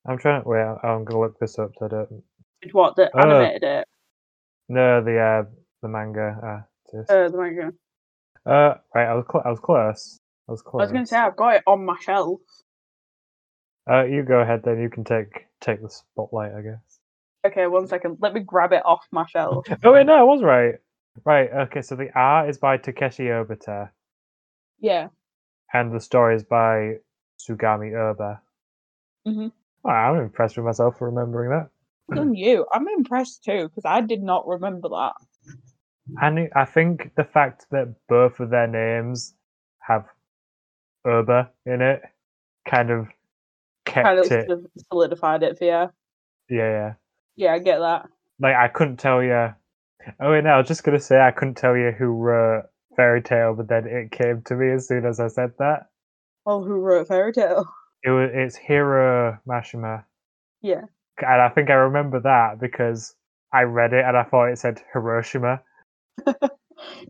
I'm 0.08 0.18
trying. 0.18 0.44
to 0.44 0.48
Wait, 0.48 0.62
I'm 0.62 1.04
gonna 1.04 1.20
look 1.20 1.38
this 1.38 1.60
up. 1.60 1.72
So 1.78 1.86
I 1.86 1.90
don't. 1.90 2.24
It's 2.62 2.74
what 2.74 2.96
the 2.96 3.14
Uh, 3.14 3.22
animated 3.22 3.64
it, 3.64 3.88
No, 4.70 5.04
the 5.04 5.20
uh, 5.20 5.44
the 5.82 5.90
manga 5.90 6.40
artist. 6.42 7.12
uh, 7.12 7.28
the 7.28 7.38
manga. 7.38 7.74
Uh, 8.46 8.76
right. 8.96 9.08
I 9.08 9.16
was 9.16 9.26
cl- 9.30 9.44
I 9.46 9.50
was 9.50 9.60
close. 9.60 10.20
I 10.48 10.52
was 10.54 10.62
close. 10.62 10.80
I 10.80 10.84
was 10.84 10.92
gonna 10.94 11.06
say 11.06 11.18
I've 11.18 11.36
got 11.36 11.56
it 11.58 11.64
on 11.68 11.84
my 11.86 11.98
shelf. 12.00 12.40
Uh, 13.90 14.04
you 14.06 14.24
go 14.24 14.40
ahead 14.40 14.62
then. 14.64 14.80
You 14.80 14.90
can 14.90 15.04
take 15.04 15.48
take 15.60 15.82
the 15.82 15.90
spotlight, 15.90 16.54
I 16.54 16.62
guess. 16.62 17.00
Okay, 17.46 17.68
one 17.68 17.88
second. 17.88 18.20
Let 18.22 18.34
me 18.34 18.40
grab 18.40 18.72
it 18.72 18.84
off 18.86 19.06
my 19.12 19.26
shelf. 19.26 19.66
Oh 19.84 19.92
wait, 19.92 20.06
no, 20.06 20.14
I 20.16 20.24
was 20.24 20.42
right. 20.42 20.76
Right. 21.26 21.50
Okay. 21.52 21.82
So 21.82 21.96
the 21.96 22.10
art 22.16 22.50
is 22.50 22.58
by 22.58 22.78
Takeshi 22.78 23.26
Obata, 23.26 23.90
Yeah. 24.80 25.10
and 25.74 25.94
the 25.94 26.00
story 26.00 26.36
is 26.36 26.44
by 26.44 27.00
Tsugumi 27.40 27.96
Oba. 27.96 28.42
Mhm. 29.28 29.52
Wow, 29.84 30.14
I'm 30.16 30.22
impressed 30.22 30.58
with 30.58 30.66
myself 30.66 30.98
for 30.98 31.10
remembering 31.10 31.50
that. 31.52 31.70
Done 32.16 32.36
you. 32.36 32.66
I'm 32.72 32.88
impressed 32.88 33.44
too 33.44 33.68
because 33.70 33.86
I 33.86 34.02
did 34.02 34.22
not 34.24 34.48
remember 34.48 34.90
that. 34.90 35.14
And 36.22 36.50
I 36.56 36.66
think 36.66 37.16
the 37.16 37.24
fact 37.24 37.68
that 37.72 37.96
both 38.08 38.40
of 38.40 38.50
their 38.50 38.68
names 38.68 39.36
have 39.80 40.06
Oba 41.06 41.52
in 41.66 41.82
it 41.82 42.02
kind 42.68 42.90
of 42.92 43.08
kept 43.86 44.06
Kind 44.06 44.20
of 44.20 44.32
it. 44.32 44.50
solidified 44.92 45.44
it 45.44 45.58
for 45.58 45.64
you. 45.66 45.72
Yeah, 45.72 45.90
yeah. 46.50 46.94
Yeah, 47.36 47.54
I 47.54 47.60
get 47.60 47.80
that. 47.80 48.08
Like 48.40 48.56
I 48.56 48.68
couldn't 48.68 48.98
tell 48.98 49.24
you. 49.24 49.54
Oh 50.20 50.32
wait, 50.32 50.44
no, 50.44 50.52
I 50.52 50.58
was 50.58 50.68
just 50.68 50.84
gonna 50.84 51.00
say 51.00 51.20
I 51.20 51.32
couldn't 51.32 51.56
tell 51.56 51.76
you 51.78 51.92
who 51.92 52.08
wrote 52.08 52.66
Fairy 52.96 53.22
Tail, 53.22 53.54
but 53.56 53.68
then 53.68 53.86
it 53.88 54.12
came 54.12 54.42
to 54.44 54.56
me 54.56 54.72
as 54.72 54.88
soon 54.88 55.06
as 55.06 55.20
I 55.20 55.28
said 55.28 55.52
that. 55.60 55.88
Well, 56.46 56.64
who 56.64 56.74
wrote 56.80 57.08
Fairy 57.08 57.34
Tail? 57.34 57.66
It 58.04 58.10
was 58.10 58.32
it's 58.34 58.56
Hiro 58.56 59.38
Mashima, 59.48 60.04
Yeah. 60.64 60.82
and 61.20 61.42
I 61.42 61.50
think 61.50 61.70
I 61.70 61.74
remember 61.74 62.20
that 62.22 62.60
because 62.60 63.14
I 63.54 63.62
read 63.62 63.94
it 63.94 64.04
and 64.04 64.18
I 64.18 64.24
thought 64.24 64.46
it 64.50 64.58
said 64.58 64.82
Hiroshima. 64.92 65.62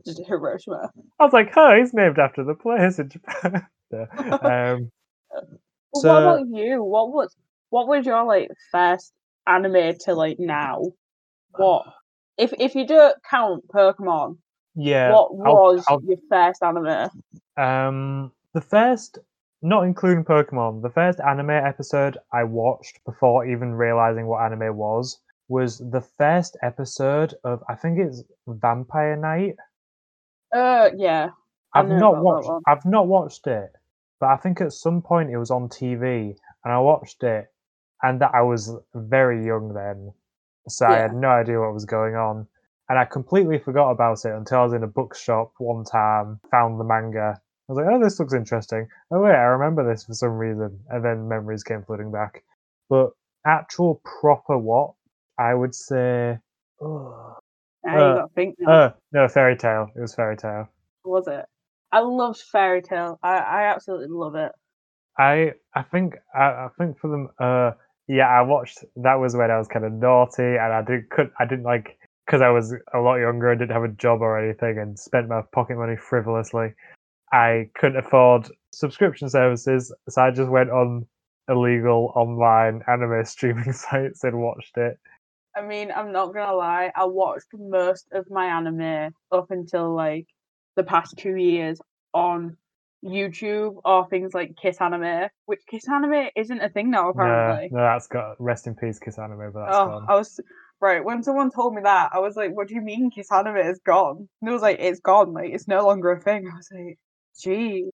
Just 0.06 0.22
Hiroshima. 0.28 0.92
I 1.18 1.24
was 1.24 1.32
like, 1.32 1.54
"Oh, 1.56 1.74
he's 1.78 1.94
named 1.94 2.20
after 2.20 2.44
the 2.44 2.56
place 2.56 3.00
in 3.00 3.08
Japan." 3.10 3.66
Yeah. 3.94 4.06
um, 4.74 4.92
Well, 5.32 6.02
So- 6.02 6.14
what 6.14 6.24
about 6.24 6.48
you? 6.50 6.84
What 6.84 7.12
was 7.14 7.36
what 7.70 7.88
was 7.88 8.06
your 8.06 8.24
like 8.26 8.50
first 8.72 9.14
anime 9.48 9.96
to 10.02 10.14
like 10.14 10.40
now? 10.40 10.82
What 11.56 11.86
if 12.38 12.54
if 12.60 12.76
you 12.76 12.86
don't 12.88 13.16
count 13.30 13.68
Pokemon? 13.68 14.38
yeah. 14.76 15.12
what 15.12 15.32
I'll- 15.48 15.56
was 15.56 15.86
I'll- 15.88 16.02
your 16.04 16.18
first 16.30 16.64
anime? 16.64 17.10
Um, 17.58 18.32
the 18.54 18.62
first, 18.62 19.20
not 19.62 19.84
including 19.84 20.24
Pokemon, 20.24 20.82
the 20.82 20.90
first 20.90 21.20
anime 21.20 21.50
episode 21.52 22.18
I 22.34 22.44
watched 22.46 23.04
before 23.06 23.46
even 23.46 23.74
realizing 23.74 24.28
what 24.28 24.42
anime 24.44 24.76
was 24.76 25.20
was 25.50 25.80
the 25.80 26.02
first 26.02 26.56
episode 26.64 27.34
of 27.44 27.62
I 27.68 27.76
think 27.76 28.00
it's 28.00 28.24
Vampire 28.48 29.18
Knight. 29.18 29.56
Uh, 30.54 30.90
yeah. 30.96 31.30
I've 31.74 31.90
not 31.90 32.22
watched. 32.24 32.50
I've 32.68 32.86
not 32.86 33.08
watched 33.08 33.48
it, 33.48 33.72
but 34.20 34.30
I 34.30 34.38
think 34.38 34.60
at 34.62 34.74
some 34.74 35.02
point 35.02 35.30
it 35.30 35.38
was 35.38 35.52
on 35.52 35.70
TV, 35.70 36.36
and 36.64 36.74
I 36.74 36.80
watched 36.80 37.24
it, 37.24 37.48
and 38.04 38.20
that 38.22 38.32
I 38.34 38.42
was 38.42 38.76
very 38.94 39.46
young 39.46 39.74
then, 39.74 40.14
so 40.68 40.86
I 40.86 40.98
had 40.98 41.14
no 41.14 41.30
idea 41.30 41.60
what 41.60 41.74
was 41.74 41.86
going 41.86 42.16
on, 42.16 42.48
and 42.90 43.00
I 43.00 43.06
completely 43.06 43.60
forgot 43.60 43.92
about 43.92 44.26
it 44.26 44.34
until 44.34 44.60
I 44.60 44.64
was 44.64 44.74
in 44.74 44.84
a 44.84 44.88
bookshop 44.88 45.54
one 45.58 45.84
time, 45.84 46.40
found 46.52 46.80
the 46.80 46.84
manga. 46.84 47.40
I 47.70 47.74
was 47.74 47.78
like, 47.78 47.94
"Oh, 47.94 48.04
this 48.04 48.20
looks 48.20 48.34
interesting." 48.34 48.88
Oh 49.12 49.22
wait, 49.22 49.36
I 49.36 49.44
remember 49.44 49.88
this 49.88 50.04
for 50.06 50.14
some 50.14 50.38
reason, 50.38 50.80
and 50.90 51.04
then 51.04 51.28
memories 51.28 51.64
came 51.64 51.84
flooding 51.84 52.12
back. 52.12 52.44
But 52.90 53.12
actual 53.46 54.02
proper 54.22 54.58
what 54.58 54.94
I 55.38 55.54
would 55.54 55.74
say. 55.74 56.38
Oh, 56.82 57.38
Now 57.84 57.98
uh, 58.00 58.10
you 58.10 58.16
got 58.16 58.28
to 58.28 58.34
think 58.34 58.56
now. 58.60 58.72
uh, 58.72 58.92
no, 59.12 59.28
Fairy 59.28 59.56
Tail. 59.56 59.90
It 59.96 60.02
was 60.02 60.16
Fairy 60.16 60.38
Tail. 60.38 60.68
was 61.04 61.28
it? 61.28 61.46
I 61.92 62.00
loved 62.00 62.40
Fairy 62.40 62.82
Tail. 62.82 63.20
I, 63.22 63.38
I 63.38 63.64
absolutely 63.74 64.08
love 64.10 64.36
it. 64.36 64.52
I 65.18 65.54
I 65.76 65.84
think 65.84 66.16
I, 66.34 66.44
I 66.44 66.68
think 66.78 67.00
for 67.00 67.10
them 67.10 67.30
uh 67.40 67.72
yeah 68.12 68.28
I 68.28 68.42
watched 68.42 68.84
that 68.98 69.16
was 69.16 69.38
when 69.38 69.50
I 69.50 69.58
was 69.58 69.70
kind 69.70 69.86
of 69.86 69.94
naughty 69.94 70.44
and 70.44 70.74
I 70.74 70.82
did 70.82 71.10
could 71.10 71.32
I 71.40 71.46
didn't 71.46 71.64
like 71.64 71.98
because 72.26 72.42
I 72.42 72.50
was 72.50 72.76
a 72.94 73.00
lot 73.00 73.16
younger 73.16 73.50
and 73.50 73.60
didn't 73.60 73.72
have 73.72 73.86
a 73.86 73.88
job 73.88 74.22
or 74.22 74.38
anything 74.38 74.78
and 74.78 75.00
spent 75.00 75.30
my 75.30 75.42
pocket 75.54 75.78
money 75.78 75.96
frivolously. 75.96 76.74
I 77.32 77.70
couldn't 77.76 78.06
afford 78.06 78.50
subscription 78.74 79.30
services, 79.30 79.94
so 80.10 80.22
I 80.22 80.32
just 80.32 80.50
went 80.50 80.70
on 80.70 81.06
illegal 81.48 82.12
online 82.16 82.82
anime 82.88 83.24
streaming 83.26 83.72
sites 83.72 84.26
and 84.26 84.42
watched 84.42 84.78
it. 84.78 85.00
I 85.56 85.62
mean, 85.62 85.92
I'm 85.96 86.12
not 86.12 86.34
gonna 86.34 86.54
lie. 86.54 86.92
I 86.94 87.06
watched 87.06 87.48
most 87.54 88.08
of 88.12 88.30
my 88.30 88.46
anime 88.46 89.14
up 89.32 89.52
until 89.52 89.96
like 89.96 90.28
the 90.76 90.84
past 90.84 91.18
two 91.18 91.36
years 91.36 91.80
on 92.14 92.58
YouTube 93.04 93.82
or 93.84 94.08
things 94.10 94.34
like 94.34 94.56
Kiss 94.62 94.80
Anime, 94.80 95.30
which 95.46 95.62
Kiss 95.68 95.88
Anime 95.90 96.30
isn't 96.36 96.62
a 96.62 96.70
thing 96.70 96.92
now 96.92 97.04
No, 97.04 97.10
apparently. 97.10 97.70
no, 97.72 97.82
that's 97.82 98.08
got 98.08 98.36
rest 98.40 98.68
in 98.68 98.76
peace, 98.76 99.00
Kiss 99.00 99.18
Anime, 99.18 99.52
but 99.54 99.66
that's 99.66 99.78
oh, 99.78 99.86
gone. 99.88 100.06
I 100.08 100.16
was 100.16 100.40
right 100.80 101.04
when 101.04 101.24
someone 101.24 101.52
told 101.52 101.74
me 101.76 101.82
that. 101.84 102.12
I 102.14 102.20
was 102.20 102.36
like, 102.36 102.52
"What 102.56 102.68
do 102.68 102.76
you 102.76 102.82
mean 102.82 103.12
Kiss 103.12 103.32
Anime 103.32 103.58
is 103.58 103.80
gone?" 103.86 104.28
And 104.42 104.50
it 104.50 104.54
was 104.54 104.62
like, 104.62 104.78
"It's 104.80 105.00
gone. 105.00 105.34
Like 105.34 105.52
it's 105.52 105.68
no 105.68 105.86
longer 105.86 106.12
a 106.12 106.20
thing." 106.20 106.48
I 106.52 106.56
was 106.56 106.70
like, 106.72 106.98
"Gee, 107.42 107.90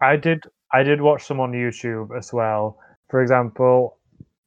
I 0.00 0.16
did 0.16 0.44
I 0.72 0.82
did 0.82 1.00
watch 1.00 1.24
some 1.24 1.40
on 1.40 1.52
YouTube 1.52 2.16
as 2.16 2.32
well. 2.32 2.78
For 3.10 3.22
example, 3.22 3.98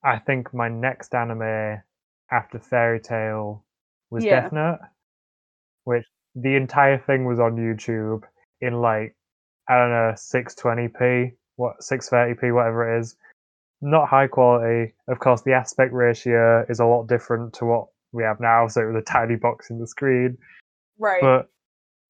I 0.04 0.20
think 0.20 0.54
my 0.54 0.68
next 0.70 1.14
anime 1.16 1.82
after 2.32 2.60
Fairy 2.60 3.00
Tail 3.00 3.64
was 4.10 4.24
Yeah. 4.24 4.42
Death 4.42 4.52
Note, 4.52 4.80
which 5.84 6.06
the 6.36 6.56
entire 6.56 6.98
thing 6.98 7.26
was 7.26 7.40
on 7.40 7.56
YouTube 7.56 8.24
in 8.62 8.82
like 8.82 9.16
I 9.70 9.78
don't 9.78 9.90
know 9.90 10.14
620p, 10.16 11.34
what 11.56 11.80
630p, 11.82 12.54
whatever 12.54 12.96
it 12.96 13.00
is. 13.00 13.16
Not 13.82 14.08
high 14.08 14.28
quality. 14.28 14.94
Of 15.08 15.20
course, 15.20 15.42
the 15.42 15.54
aspect 15.54 15.94
ratio 15.94 16.66
is 16.70 16.80
a 16.80 16.86
lot 16.86 17.08
different 17.08 17.54
to 17.56 17.66
what 17.66 17.88
we 18.12 18.24
have 18.24 18.40
now. 18.40 18.68
So 18.68 18.82
it 18.82 18.86
was 18.92 19.02
a 19.02 19.06
tiny 19.06 19.36
box 19.36 19.70
in 19.70 19.80
the 19.80 19.88
screen, 19.88 20.38
right." 20.98 21.22
but 21.22 21.50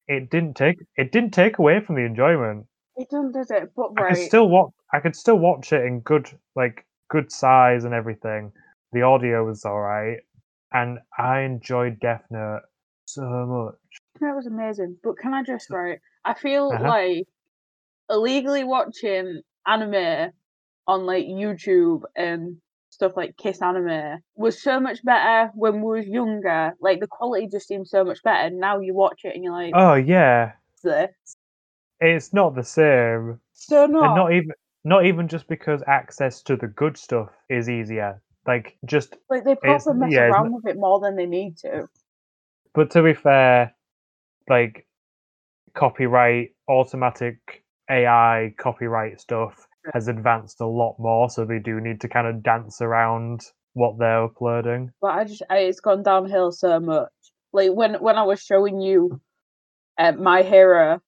it 0.08 0.30
didn't 0.30 0.54
take 0.54 0.78
it 0.96 1.12
didn't 1.12 1.32
take 1.32 1.58
away 1.58 1.80
from 1.80 1.96
the 1.96 2.02
enjoyment. 2.02 2.66
it 2.96 3.08
doesn't, 3.10 3.32
does 3.32 3.50
it? 3.50 3.72
But 3.76 3.90
I 3.96 4.08
could 4.08 4.22
still 4.22 4.48
watch. 4.48 4.72
I 4.92 5.00
could 5.00 5.16
still 5.16 5.38
watch 5.38 5.72
it 5.72 5.84
in 5.84 6.00
good, 6.00 6.30
like 6.54 6.86
good 7.10 7.32
size 7.32 7.84
and 7.84 7.92
everything. 7.92 8.52
The 8.92 9.02
audio 9.02 9.44
was 9.44 9.64
all 9.64 9.80
right, 9.80 10.18
and 10.72 10.98
I 11.18 11.40
enjoyed 11.40 11.98
Death 12.00 12.24
Note 12.30 12.62
so 13.06 13.22
much. 13.22 14.00
That 14.20 14.34
was 14.34 14.46
amazing. 14.46 14.96
But 15.02 15.18
can 15.18 15.34
I 15.34 15.42
just 15.42 15.68
right? 15.70 15.98
I 16.24 16.34
feel 16.34 16.70
Uh-huh. 16.72 16.88
like 16.88 17.26
illegally 18.10 18.64
watching 18.64 19.42
anime 19.66 20.32
on 20.86 21.06
like 21.06 21.26
YouTube 21.26 22.02
and 22.16 22.56
stuff 22.90 23.12
like 23.16 23.36
Kiss 23.36 23.60
Anime 23.60 24.20
was 24.36 24.62
so 24.62 24.80
much 24.80 25.04
better 25.04 25.50
when 25.54 25.82
we 25.82 25.98
was 25.98 26.06
younger. 26.06 26.72
Like 26.80 27.00
the 27.00 27.06
quality 27.06 27.48
just 27.48 27.68
seems 27.68 27.90
so 27.90 28.04
much 28.04 28.22
better. 28.22 28.54
Now 28.54 28.80
you 28.80 28.94
watch 28.94 29.22
it 29.24 29.34
and 29.34 29.44
you're 29.44 29.52
like, 29.52 29.74
Oh 29.74 29.94
yeah, 29.94 30.52
this?" 30.82 31.10
it's 32.00 32.32
not 32.32 32.54
the 32.54 32.62
same, 32.62 33.40
So 33.52 33.84
and 33.84 33.92
not. 33.92 34.14
not 34.14 34.32
even 34.32 34.52
not 34.84 35.04
even 35.04 35.26
just 35.28 35.48
because 35.48 35.82
access 35.86 36.42
to 36.42 36.56
the 36.56 36.68
good 36.68 36.96
stuff 36.96 37.30
is 37.48 37.68
easier. 37.68 38.22
Like 38.46 38.78
just, 38.84 39.16
like 39.28 39.44
they 39.44 39.56
proper 39.56 39.92
mess 39.94 40.12
yeah, 40.12 40.28
around 40.30 40.52
with 40.52 40.66
it 40.66 40.76
more 40.78 41.00
than 41.00 41.16
they 41.16 41.26
need 41.26 41.56
to. 41.58 41.88
but 42.74 42.90
to 42.92 43.02
be 43.02 43.12
fair, 43.14 43.74
like 44.48 44.86
copyright, 45.74 46.54
automatic 46.68 47.64
AI 47.90 48.54
copyright 48.58 49.20
stuff 49.20 49.66
has 49.94 50.08
advanced 50.08 50.60
a 50.60 50.66
lot 50.66 50.96
more, 50.98 51.30
so 51.30 51.44
they 51.44 51.58
do 51.58 51.80
need 51.80 52.00
to 52.00 52.08
kind 52.08 52.26
of 52.26 52.42
dance 52.42 52.80
around 52.80 53.42
what 53.74 53.98
they're 53.98 54.24
uploading. 54.24 54.90
But 55.00 55.08
I 55.08 55.24
just 55.24 55.42
I, 55.50 55.58
it's 55.58 55.80
gone 55.80 56.02
downhill 56.02 56.52
so 56.52 56.80
much. 56.80 57.10
Like 57.52 57.70
when 57.72 57.94
when 57.94 58.16
I 58.16 58.22
was 58.22 58.40
showing 58.42 58.80
you 58.80 59.20
uh, 59.98 60.12
my 60.12 60.42
hero 60.42 61.00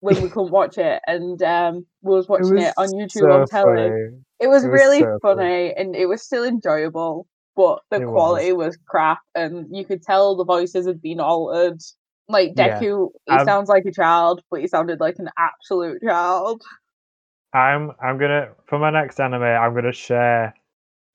when 0.00 0.20
we 0.22 0.28
couldn't 0.28 0.50
watch 0.52 0.78
it 0.78 1.00
and 1.06 1.42
um 1.42 1.86
we 2.02 2.14
was 2.14 2.28
watching 2.28 2.58
it, 2.58 2.74
on 2.76 2.88
YouTube 2.92 3.32
on 3.32 3.46
telly. 3.46 3.90
funny. 3.90 4.10
It 4.38 4.48
was 4.48 4.64
It 4.64 4.68
was 4.68 4.82
really 4.82 5.00
so 5.00 5.18
funny. 5.22 5.40
funny 5.40 5.74
and 5.74 5.96
it 5.96 6.06
was 6.06 6.22
still 6.22 6.44
enjoyable. 6.44 7.26
but 7.56 7.80
the 7.90 8.00
It 8.02 8.06
was. 8.06 8.12
quality 8.12 8.52
was. 8.52 8.76
crap, 8.86 9.18
and 9.34 9.66
you 9.74 9.84
could 9.84 10.02
tell 10.02 10.36
the 10.36 10.44
voices 10.44 10.86
had 10.86 11.00
been 11.00 11.20
altered. 11.20 11.80
Like 12.28 12.52
Yeah. 12.56 12.80
Deku, 12.80 13.10
he 13.26 13.32
Um, 13.32 13.44
sounds 13.44 13.68
like 13.68 13.84
a 13.84 13.92
child, 13.92 14.42
but 14.50 14.60
he 14.60 14.66
sounded 14.66 15.00
like 15.00 15.18
an 15.18 15.30
absolute 15.38 16.02
child. 16.02 16.62
I'm 17.52 17.92
I'm 18.02 18.18
gonna 18.18 18.54
for 18.66 18.78
my 18.78 18.90
next 18.90 19.20
anime 19.20 19.42
I'm 19.42 19.74
gonna 19.74 19.92
share 19.92 20.54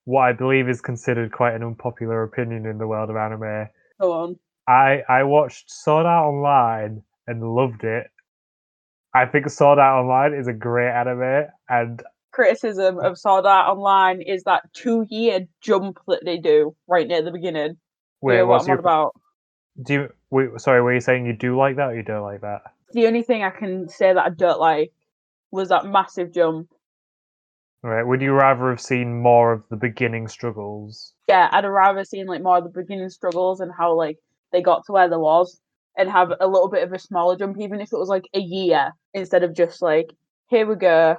what 0.05 0.21
I 0.21 0.33
believe 0.33 0.69
is 0.69 0.81
considered 0.81 1.31
quite 1.31 1.53
an 1.53 1.63
unpopular 1.63 2.23
opinion 2.23 2.65
in 2.65 2.77
the 2.77 2.87
world 2.87 3.09
of 3.09 3.15
anime. 3.15 3.67
Go 3.99 4.11
on. 4.11 4.39
I 4.67 5.03
I 5.07 5.23
watched 5.23 5.69
Sword 5.69 6.05
Art 6.05 6.33
Online 6.33 7.03
and 7.27 7.55
loved 7.55 7.83
it. 7.83 8.07
I 9.13 9.25
think 9.25 9.49
Sword 9.49 9.77
Art 9.77 10.03
Online 10.03 10.33
is 10.33 10.47
a 10.47 10.53
great 10.53 10.89
anime, 10.89 11.47
and 11.69 12.01
Criticism 12.31 12.97
of 12.99 13.17
Sword 13.17 13.45
Art 13.45 13.77
Online 13.77 14.21
is 14.21 14.43
that 14.43 14.63
two 14.73 15.05
year 15.09 15.41
jump 15.61 15.99
that 16.07 16.23
they 16.23 16.37
do 16.37 16.75
right 16.87 17.07
near 17.07 17.21
the 17.21 17.31
beginning. 17.31 17.77
wait, 18.21 18.35
you 18.35 18.39
know 18.39 18.47
what 18.47 18.61
I'm 18.61 18.67
your 18.67 18.79
about? 18.79 19.15
Do 19.81 19.93
you 19.93 20.09
wait, 20.29 20.49
sorry, 20.57 20.81
were 20.81 20.93
you 20.93 21.01
saying 21.01 21.25
you 21.25 21.33
do 21.33 21.57
like 21.57 21.75
that 21.77 21.89
or 21.89 21.95
you 21.95 22.03
don't 22.03 22.23
like 22.23 22.41
that? 22.41 22.61
The 22.93 23.07
only 23.07 23.23
thing 23.23 23.43
I 23.43 23.49
can 23.49 23.87
say 23.89 24.13
that 24.13 24.25
I 24.25 24.29
don't 24.29 24.59
like 24.59 24.91
was 25.51 25.69
that 25.69 25.85
massive 25.85 26.33
jump. 26.33 26.69
Right? 27.83 28.03
Would 28.03 28.21
you 28.21 28.33
rather 28.33 28.69
have 28.69 28.81
seen 28.81 29.21
more 29.21 29.53
of 29.53 29.63
the 29.69 29.75
beginning 29.75 30.27
struggles? 30.27 31.13
Yeah, 31.27 31.49
I'd 31.51 31.63
have 31.63 31.73
rather 31.73 32.03
seen 32.05 32.27
like 32.27 32.43
more 32.43 32.57
of 32.57 32.63
the 32.63 32.81
beginning 32.81 33.09
struggles 33.09 33.59
and 33.59 33.71
how 33.75 33.95
like 33.95 34.17
they 34.51 34.61
got 34.61 34.85
to 34.85 34.91
where 34.91 35.09
there 35.09 35.19
was 35.19 35.59
and 35.97 36.09
have 36.09 36.31
a 36.39 36.47
little 36.47 36.69
bit 36.69 36.83
of 36.83 36.93
a 36.93 36.99
smaller 36.99 37.37
jump, 37.37 37.57
even 37.59 37.81
if 37.81 37.91
it 37.91 37.97
was 37.97 38.09
like 38.09 38.25
a 38.33 38.39
year 38.39 38.91
instead 39.13 39.43
of 39.43 39.55
just 39.55 39.81
like, 39.81 40.11
here 40.47 40.67
we 40.67 40.75
go. 40.75 41.17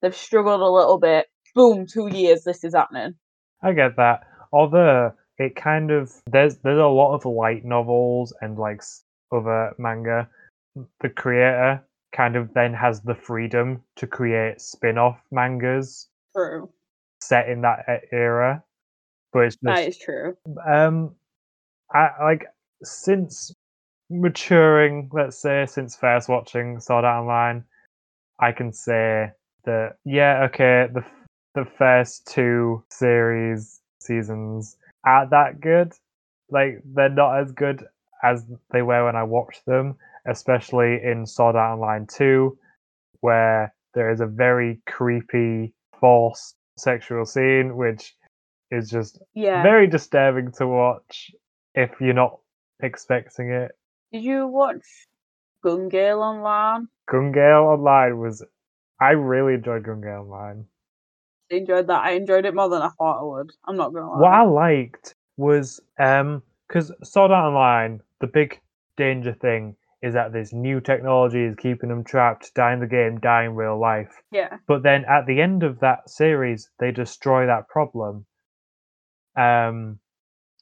They've 0.00 0.16
struggled 0.16 0.60
a 0.60 0.68
little 0.68 0.98
bit. 0.98 1.26
Boom, 1.54 1.86
two 1.86 2.08
years, 2.08 2.44
this 2.44 2.64
is 2.64 2.74
happening. 2.74 3.14
I 3.62 3.72
get 3.72 3.96
that. 3.96 4.20
Although 4.52 5.12
it 5.38 5.56
kind 5.56 5.90
of 5.90 6.12
there's 6.26 6.56
there's 6.58 6.78
a 6.78 6.86
lot 6.86 7.14
of 7.14 7.24
light 7.24 7.64
novels 7.64 8.32
and 8.40 8.58
like 8.58 8.82
other 9.32 9.74
manga. 9.78 10.28
The 11.00 11.08
creator 11.08 11.82
kind 12.14 12.36
of 12.36 12.52
then 12.54 12.72
has 12.74 13.00
the 13.00 13.14
freedom 13.14 13.82
to 13.96 14.06
create 14.06 14.60
spin-off 14.60 15.18
mangas 15.30 16.08
True. 16.34 16.70
set 17.20 17.48
in 17.48 17.62
that 17.62 17.84
era. 18.12 18.62
But 19.32 19.40
it's 19.40 19.56
just 19.56 19.88
is 19.88 19.98
true. 19.98 20.36
um 20.66 21.14
I 21.92 22.10
like 22.22 22.46
since 22.82 23.52
maturing, 24.10 25.10
let's 25.12 25.38
say, 25.38 25.66
since 25.66 25.96
first 25.96 26.28
watching 26.28 26.80
Sword 26.80 27.04
Art 27.04 27.22
Online, 27.22 27.64
I 28.40 28.52
can 28.52 28.72
say 28.72 29.30
that 29.64 29.96
yeah, 30.04 30.44
okay, 30.44 30.88
the 30.92 31.04
the 31.54 31.64
first 31.78 32.26
two 32.26 32.84
series 32.90 33.80
seasons 34.00 34.76
aren't 35.06 35.30
that 35.30 35.60
good. 35.60 35.92
Like 36.50 36.82
they're 36.84 37.08
not 37.08 37.38
as 37.40 37.52
good 37.52 37.84
as 38.22 38.44
they 38.70 38.82
were 38.82 39.06
when 39.06 39.16
I 39.16 39.22
watched 39.22 39.64
them, 39.66 39.96
especially 40.26 41.00
in 41.02 41.26
Sword 41.26 41.56
Art 41.56 41.78
Online 41.78 42.06
2, 42.06 42.56
where 43.20 43.74
there 43.94 44.10
is 44.10 44.20
a 44.20 44.26
very 44.26 44.80
creepy, 44.86 45.74
forced 46.00 46.56
sexual 46.76 47.24
scene, 47.24 47.76
which 47.76 48.14
is 48.70 48.90
just 48.90 49.20
Yeah. 49.34 49.62
very 49.62 49.86
disturbing 49.86 50.52
to 50.52 50.66
watch 50.66 51.30
if 51.74 51.90
you're 52.00 52.12
not 52.14 52.38
expecting 52.80 53.50
it. 53.50 53.72
Did 54.12 54.22
you 54.24 54.46
watch 54.46 54.84
Gun 55.62 55.88
Gale 55.88 56.20
Online? 56.20 56.88
Gun 57.08 57.32
Gale 57.32 57.64
Online 57.64 58.18
was. 58.18 58.44
I 59.00 59.10
really 59.10 59.54
enjoyed 59.54 59.84
Gun 59.84 60.00
Gale 60.00 60.22
Online. 60.30 60.66
Enjoyed 61.50 61.86
that. 61.86 62.02
I 62.02 62.12
enjoyed 62.12 62.44
it 62.44 62.54
more 62.54 62.68
than 62.68 62.82
I 62.82 62.88
thought 62.88 63.20
I 63.20 63.24
would. 63.24 63.52
I'm 63.66 63.76
not 63.76 63.92
gonna 63.92 64.10
lie. 64.10 64.18
What 64.18 64.32
I 64.32 64.42
liked 64.42 65.14
was 65.36 65.80
um 65.98 66.42
because 66.66 66.92
Sword 67.04 67.30
Art 67.30 67.46
Online, 67.46 68.00
the 68.20 68.26
big 68.26 68.60
danger 68.96 69.32
thing 69.32 69.76
is 70.02 70.14
that 70.14 70.32
this 70.32 70.52
new 70.52 70.80
technology 70.80 71.44
is 71.44 71.56
keeping 71.56 71.88
them 71.88 72.04
trapped, 72.04 72.50
in 72.56 72.80
the 72.80 72.86
game, 72.86 73.18
die 73.20 73.44
in 73.44 73.54
real 73.54 73.78
life. 73.78 74.22
Yeah. 74.30 74.58
But 74.66 74.82
then 74.82 75.04
at 75.04 75.26
the 75.26 75.40
end 75.40 75.62
of 75.62 75.80
that 75.80 76.10
series, 76.10 76.70
they 76.78 76.90
destroy 76.90 77.46
that 77.46 77.68
problem. 77.68 78.26
Um, 79.36 79.98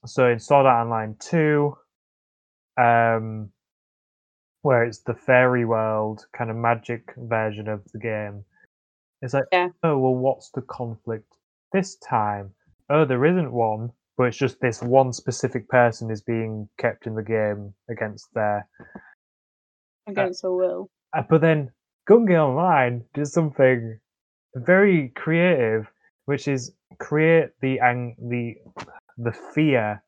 so 0.07 0.29
in 0.29 0.39
Sword 0.39 0.67
Art 0.67 0.87
Online 0.87 1.17
two, 1.19 1.75
um, 2.77 3.51
where 4.63 4.85
it's 4.85 5.01
the 5.01 5.15
fairy 5.15 5.65
world 5.65 6.27
kind 6.37 6.51
of 6.51 6.57
magic 6.57 7.13
version 7.17 7.69
of 7.69 7.83
the 7.93 7.99
game, 7.99 8.45
it's 9.25 9.35
like, 9.35 9.45
Yeah. 9.53 9.69
oh 9.83 9.99
well, 9.99 10.15
what's 10.15 10.51
the 10.51 10.63
conflict 10.63 11.27
this 11.73 11.97
time? 11.97 12.55
Oh, 12.91 13.05
there 13.05 13.25
isn't 13.25 13.53
one, 13.53 13.91
but 14.17 14.25
it's 14.25 14.37
just 14.37 14.61
this 14.61 14.83
one 14.83 15.13
specific 15.13 15.69
person 15.69 16.11
is 16.11 16.21
being 16.23 16.69
kept 16.79 17.07
in 17.07 17.15
the 17.15 17.23
game 17.23 17.75
against 17.91 18.29
their 18.35 18.69
Against 20.07 20.43
the 20.43 20.53
will. 20.53 20.91
uh, 21.17 21.23
but 21.29 21.41
then 21.41 21.73
Gun 22.07 22.27
Gale 22.27 22.43
Online 22.45 23.05
did 23.15 23.27
something 23.27 23.99
very 24.55 25.09
creative, 25.17 25.87
which 26.27 26.47
is 26.47 26.75
create 26.99 27.51
the 27.63 27.81
ang- 27.81 28.17
the 28.21 28.55
the 29.17 29.33
fear 29.55 30.03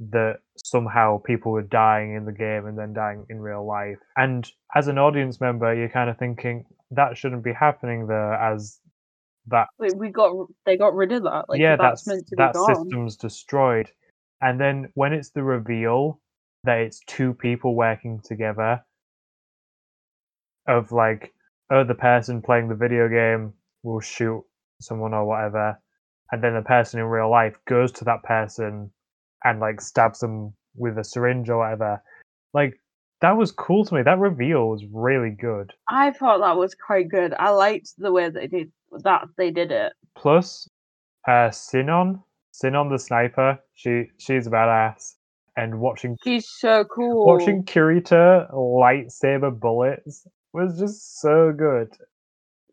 that 0.00 0.40
somehow 0.64 1.18
people 1.18 1.50
were 1.50 1.62
dying 1.62 2.14
in 2.14 2.24
the 2.26 2.32
game 2.32 2.66
and 2.66 2.78
then 2.78 2.92
dying 2.92 3.24
in 3.30 3.40
real 3.40 3.64
life. 3.66 3.98
And 4.16 4.48
as 4.76 4.86
an 4.88 4.98
audience 4.98 5.40
member, 5.40 5.74
you're 5.74 5.88
kind 5.88 6.10
of 6.10 6.18
thinking 6.18 6.66
that 6.90 7.16
shouldn't 7.16 7.44
be 7.44 7.52
happening 7.52 8.06
there 8.06 8.34
as 8.34 8.80
that 9.48 9.68
Like 9.78 9.94
we 9.94 10.10
got, 10.10 10.34
they 10.66 10.76
got 10.76 10.94
rid 10.94 11.12
of 11.12 11.24
that. 11.24 11.46
Like 11.48 11.60
yeah, 11.60 11.76
that's, 11.76 12.04
that's 12.04 12.06
meant 12.06 12.26
to 12.28 12.36
that 12.36 12.52
be 12.52 12.58
gone. 12.58 12.74
system's 12.76 13.16
destroyed. 13.16 13.90
And 14.40 14.60
then 14.60 14.90
when 14.94 15.12
it's 15.12 15.30
the 15.30 15.42
reveal 15.42 16.20
that 16.64 16.78
it's 16.78 17.00
two 17.06 17.34
people 17.34 17.74
working 17.74 18.20
together, 18.24 18.82
of 20.68 20.92
like, 20.92 21.32
oh, 21.70 21.82
the 21.82 21.94
person 21.94 22.42
playing 22.42 22.68
the 22.68 22.74
video 22.74 23.08
game 23.08 23.52
will 23.82 24.00
shoot 24.00 24.44
someone 24.80 25.14
or 25.14 25.24
whatever, 25.24 25.80
and 26.30 26.44
then 26.44 26.54
the 26.54 26.62
person 26.62 27.00
in 27.00 27.06
real 27.06 27.30
life 27.30 27.56
goes 27.66 27.90
to 27.90 28.04
that 28.04 28.22
person 28.22 28.90
and 29.44 29.60
like 29.60 29.80
stabs 29.80 30.20
them 30.20 30.52
with 30.76 30.98
a 30.98 31.04
syringe 31.04 31.48
or 31.48 31.58
whatever. 31.58 32.02
Like 32.52 32.78
that 33.20 33.36
was 33.36 33.52
cool 33.52 33.84
to 33.84 33.94
me. 33.94 34.02
That 34.02 34.18
reveal 34.18 34.68
was 34.68 34.84
really 34.92 35.30
good. 35.30 35.72
I 35.88 36.12
thought 36.12 36.40
that 36.40 36.56
was 36.56 36.74
quite 36.74 37.08
good. 37.08 37.34
I 37.38 37.50
liked 37.50 37.94
the 37.98 38.12
way 38.12 38.30
they 38.30 38.46
did 38.46 38.72
that. 39.02 39.28
They 39.36 39.50
did 39.50 39.72
it. 39.72 39.92
Plus, 40.16 40.68
uh, 41.26 41.50
Sinon, 41.50 42.22
Sinon 42.52 42.90
the 42.90 42.98
sniper, 42.98 43.58
she 43.74 44.10
she's 44.18 44.46
a 44.46 44.50
badass. 44.50 45.14
And 45.56 45.80
watching 45.80 46.16
She's 46.22 46.48
so 46.48 46.84
cool. 46.84 47.26
watching 47.26 47.64
Kirito 47.64 48.48
lightsaber 48.54 49.58
bullets 49.58 50.24
was 50.52 50.78
just 50.78 51.20
so 51.20 51.52
good. 51.52 51.88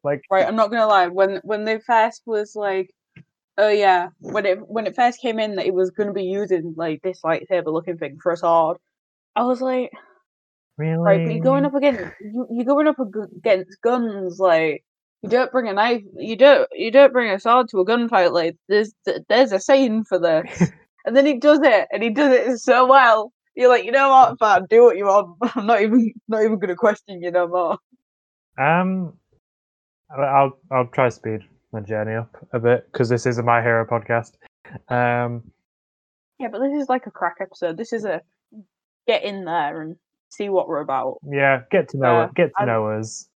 Like 0.05 0.21
right 0.29 0.45
i'm 0.47 0.55
not 0.55 0.69
gonna 0.69 0.85
lie 0.85 1.07
when 1.07 1.41
when 1.43 1.65
they 1.65 1.79
first 1.79 2.21
was 2.27 2.55
like 2.55 2.91
oh 3.57 3.69
yeah 3.69 4.09
when 4.19 4.45
it 4.45 4.59
when 4.69 4.85
it 4.85 4.95
first 4.95 5.19
came 5.19 5.39
in 5.39 5.55
that 5.55 5.65
it 5.65 5.73
was 5.73 5.89
gonna 5.89 6.13
be 6.13 6.23
using 6.23 6.75
like 6.77 7.01
this 7.01 7.21
lightsaber 7.25 7.73
looking 7.73 7.97
thing 7.97 8.19
for 8.21 8.31
a 8.31 8.37
sword 8.37 8.77
i 9.35 9.43
was 9.43 9.61
like 9.61 9.89
really, 10.77 11.03
right 11.03 11.25
but 11.25 11.33
you're 11.33 11.43
going 11.43 11.65
up 11.65 11.75
against 11.75 12.03
you, 12.21 12.47
you're 12.51 12.65
going 12.65 12.87
up 12.87 12.97
against 12.99 13.81
guns 13.81 14.39
like 14.39 14.83
you 15.21 15.29
don't 15.29 15.51
bring 15.51 15.67
a 15.67 15.73
knife 15.73 16.03
you 16.17 16.35
don't 16.35 16.67
you 16.73 16.91
don't 16.91 17.13
bring 17.13 17.31
a 17.31 17.39
sword 17.39 17.67
to 17.69 17.79
a 17.79 17.85
gunfight 17.85 18.31
like 18.31 18.55
there's 18.67 18.93
there's 19.29 19.51
a 19.51 19.59
saying 19.59 20.03
for 20.03 20.19
this. 20.19 20.71
And 21.05 21.15
then 21.15 21.27
he 21.27 21.37
does 21.37 21.59
it 21.61 21.87
and 21.91 22.01
he 22.01 22.09
does 22.09 22.33
it 22.33 22.57
so 22.57 22.87
well. 22.87 23.31
You're 23.55 23.69
like 23.69 23.85
you 23.85 23.91
know 23.91 24.09
what? 24.09 24.39
Fam 24.39 24.65
do 24.67 24.83
what 24.83 24.97
you 24.97 25.05
want 25.05 25.37
i'm 25.55 25.67
not 25.67 25.81
even 25.81 26.11
not 26.27 26.43
even 26.43 26.57
gonna 26.57 26.75
question 26.75 27.21
you 27.21 27.29
no 27.29 27.47
more. 27.47 27.77
Um, 28.57 29.13
I'll 30.17 30.57
I'll 30.71 30.87
try 30.87 31.09
speed 31.09 31.41
my 31.71 31.81
journey 31.81 32.15
up 32.15 32.35
a 32.53 32.59
bit 32.59 32.91
because 32.91 33.09
this 33.09 33.25
is 33.25 33.37
a 33.37 33.43
My 33.43 33.61
Hero 33.61 33.85
podcast. 33.85 34.31
Um, 34.89 35.43
Yeah, 36.39 36.47
but 36.51 36.59
this 36.59 36.81
is 36.81 36.89
like 36.89 37.05
a 37.05 37.11
crack 37.11 37.35
episode. 37.39 37.77
This 37.77 37.93
is 37.93 38.05
a 38.05 38.21
get 39.07 39.23
in 39.23 39.45
there 39.45 39.81
and 39.81 39.97
see 40.35 40.49
what 40.49 40.67
we're 40.67 40.81
about. 40.81 41.19
yeah, 41.29 41.61
get 41.71 41.89
to 41.89 41.97
know 41.97 42.15
Uh, 42.21 42.27
get 42.35 42.47
to 42.47 42.59
I'm- 42.59 42.67
know 42.67 42.87
us. 42.89 43.29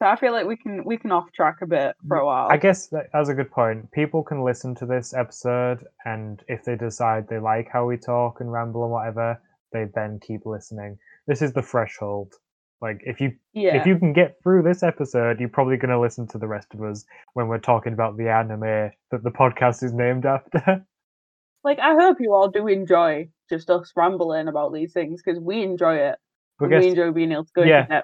So 0.00 0.08
I 0.08 0.16
feel 0.16 0.32
like 0.32 0.46
we 0.46 0.56
can 0.56 0.82
we 0.84 0.96
can 0.96 1.12
off 1.12 1.30
track 1.32 1.58
a 1.62 1.66
bit 1.66 1.94
for 2.08 2.16
a 2.16 2.26
while. 2.26 2.48
I 2.50 2.56
guess 2.56 2.88
that, 2.88 3.06
that's 3.12 3.28
a 3.28 3.34
good 3.34 3.52
point. 3.52 3.88
People 3.92 4.24
can 4.24 4.42
listen 4.42 4.74
to 4.76 4.86
this 4.86 5.14
episode, 5.14 5.86
and 6.04 6.42
if 6.48 6.64
they 6.64 6.74
decide 6.74 7.28
they 7.28 7.38
like 7.38 7.68
how 7.72 7.86
we 7.86 7.96
talk 7.96 8.40
and 8.40 8.50
ramble 8.50 8.82
and 8.82 8.90
whatever, 8.92 9.40
they 9.72 9.84
then 9.94 10.18
keep 10.18 10.44
listening. 10.44 10.98
This 11.28 11.40
is 11.40 11.52
the 11.52 11.62
threshold. 11.62 12.34
Like 12.80 13.00
if 13.06 13.20
you 13.20 13.30
yeah, 13.52 13.76
if 13.76 13.86
you 13.86 13.96
can 13.96 14.12
get 14.12 14.42
through 14.42 14.64
this 14.64 14.82
episode, 14.82 15.38
you're 15.38 15.48
probably 15.48 15.76
going 15.76 15.92
to 15.92 16.00
listen 16.00 16.26
to 16.28 16.38
the 16.38 16.48
rest 16.48 16.74
of 16.74 16.82
us 16.82 17.04
when 17.34 17.46
we're 17.46 17.58
talking 17.60 17.92
about 17.92 18.16
the 18.16 18.28
anime 18.28 18.90
that 19.12 19.22
the 19.22 19.30
podcast 19.30 19.84
is 19.84 19.92
named 19.92 20.26
after. 20.26 20.84
like 21.62 21.78
I 21.78 21.94
hope 21.94 22.16
you 22.18 22.32
all 22.32 22.48
do 22.48 22.66
enjoy 22.66 23.28
just 23.52 23.70
us 23.70 23.92
rambling 23.94 24.48
about 24.48 24.72
these 24.72 24.92
things 24.92 25.22
because 25.22 25.38
we 25.40 25.62
enjoy 25.62 25.96
it. 25.96 26.16
but 26.58 26.68
guess 26.70 26.82
we 26.82 26.88
enjoy 26.90 27.10
being 27.12 27.32
able 27.32 27.44
to 27.44 27.52
go 27.54 27.62
yeah. 27.62 27.84
into 27.84 28.02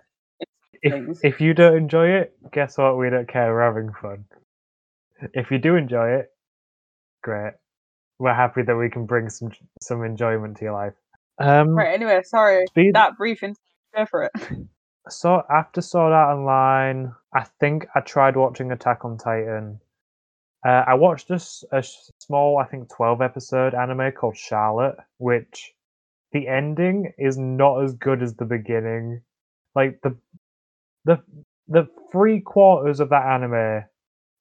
if, 0.82 0.92
things. 0.92 1.20
if 1.24 1.40
you 1.40 1.54
don't 1.54 1.76
enjoy 1.76 2.08
it, 2.08 2.36
guess 2.52 2.78
what? 2.78 2.98
We 2.98 3.10
don't 3.10 3.26
care. 3.28 3.52
We're 3.52 3.62
having 3.62 3.92
fun. 4.00 4.24
If 5.34 5.50
you 5.50 5.58
do 5.58 5.74
enjoy 5.74 6.10
it, 6.10 6.26
great. 7.22 7.54
we're 8.20 8.34
happy 8.34 8.62
that 8.62 8.76
we 8.76 8.88
can 8.90 9.06
bring 9.06 9.28
some 9.30 9.50
some 9.80 10.04
enjoyment 10.04 10.56
to 10.58 10.64
your 10.64 10.74
life. 10.74 10.94
Um, 11.40 11.70
Right. 11.74 11.94
Anyway, 11.94 12.20
sorry. 12.24 12.66
speed- 12.68 12.94
That 12.94 13.16
brief 13.16 13.42
in- 13.42 13.56
go 13.96 14.06
for 14.06 14.24
it. 14.24 14.32
So 15.10 15.42
after 15.48 15.80
Sword 15.80 16.12
Art 16.12 16.36
Online, 16.36 17.14
I 17.32 17.44
think 17.60 17.86
I 17.94 18.00
tried 18.00 18.36
watching 18.36 18.70
Attack 18.72 19.06
on 19.06 19.16
Titan. 19.16 19.80
Uh, 20.66 20.84
I 20.88 20.94
watched 20.94 21.28
this 21.28 21.64
a 21.72 21.76
s- 21.78 22.10
small, 22.18 22.58
I 22.58 22.66
think, 22.66 22.88
twelve 22.94 23.22
episode 23.22 23.74
anime 23.74 24.12
called 24.12 24.36
Charlotte, 24.36 24.96
which 25.18 25.72
the 26.32 26.48
ending 26.48 27.12
is 27.18 27.38
not 27.38 27.82
as 27.84 27.94
good 27.94 28.22
as 28.22 28.34
the 28.34 28.44
beginning. 28.44 29.22
Like 29.74 30.00
the 30.02 30.16
the 31.04 31.22
the 31.68 31.86
three 32.12 32.40
quarters 32.40 33.00
of 33.00 33.10
that 33.10 33.26
anime 33.26 33.84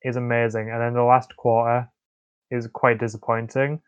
is 0.04 0.16
amazing, 0.16 0.70
and 0.72 0.82
then 0.82 0.94
the 0.94 1.04
last 1.04 1.36
quarter 1.38 1.90
is 2.52 2.68
quite 2.74 3.00
disappointing. 3.00 3.82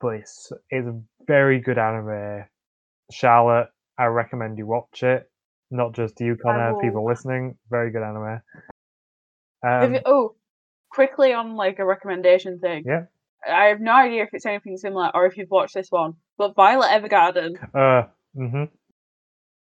But 0.00 0.16
it's 0.16 0.52
it's 0.70 0.88
a 0.88 1.00
very 1.26 1.60
good 1.60 1.78
anime. 1.78 2.44
Charlotte, 3.12 3.68
I 3.98 4.06
recommend 4.06 4.58
you 4.58 4.66
watch 4.66 5.02
it. 5.02 5.30
Not 5.70 5.92
just 5.94 6.20
you, 6.20 6.36
Connor, 6.36 6.72
people 6.80 7.04
listening. 7.06 7.56
Very 7.70 7.90
good 7.90 8.02
anime. 8.02 8.40
Um, 9.62 9.94
it- 9.94 10.02
oh, 10.06 10.34
quickly 10.94 11.32
on 11.32 11.56
like 11.56 11.78
a 11.78 11.84
recommendation 11.84 12.58
thing. 12.60 12.84
Yeah. 12.86 13.04
I 13.46 13.66
have 13.66 13.80
no 13.80 13.92
idea 13.92 14.22
if 14.22 14.30
it's 14.32 14.46
anything 14.46 14.76
similar 14.78 15.10
or 15.14 15.26
if 15.26 15.36
you've 15.36 15.50
watched 15.50 15.74
this 15.74 15.90
one, 15.90 16.14
but 16.38 16.54
Violet 16.54 16.88
Evergarden, 16.88 17.56
uh, 17.74 18.08
hmm 18.34 18.64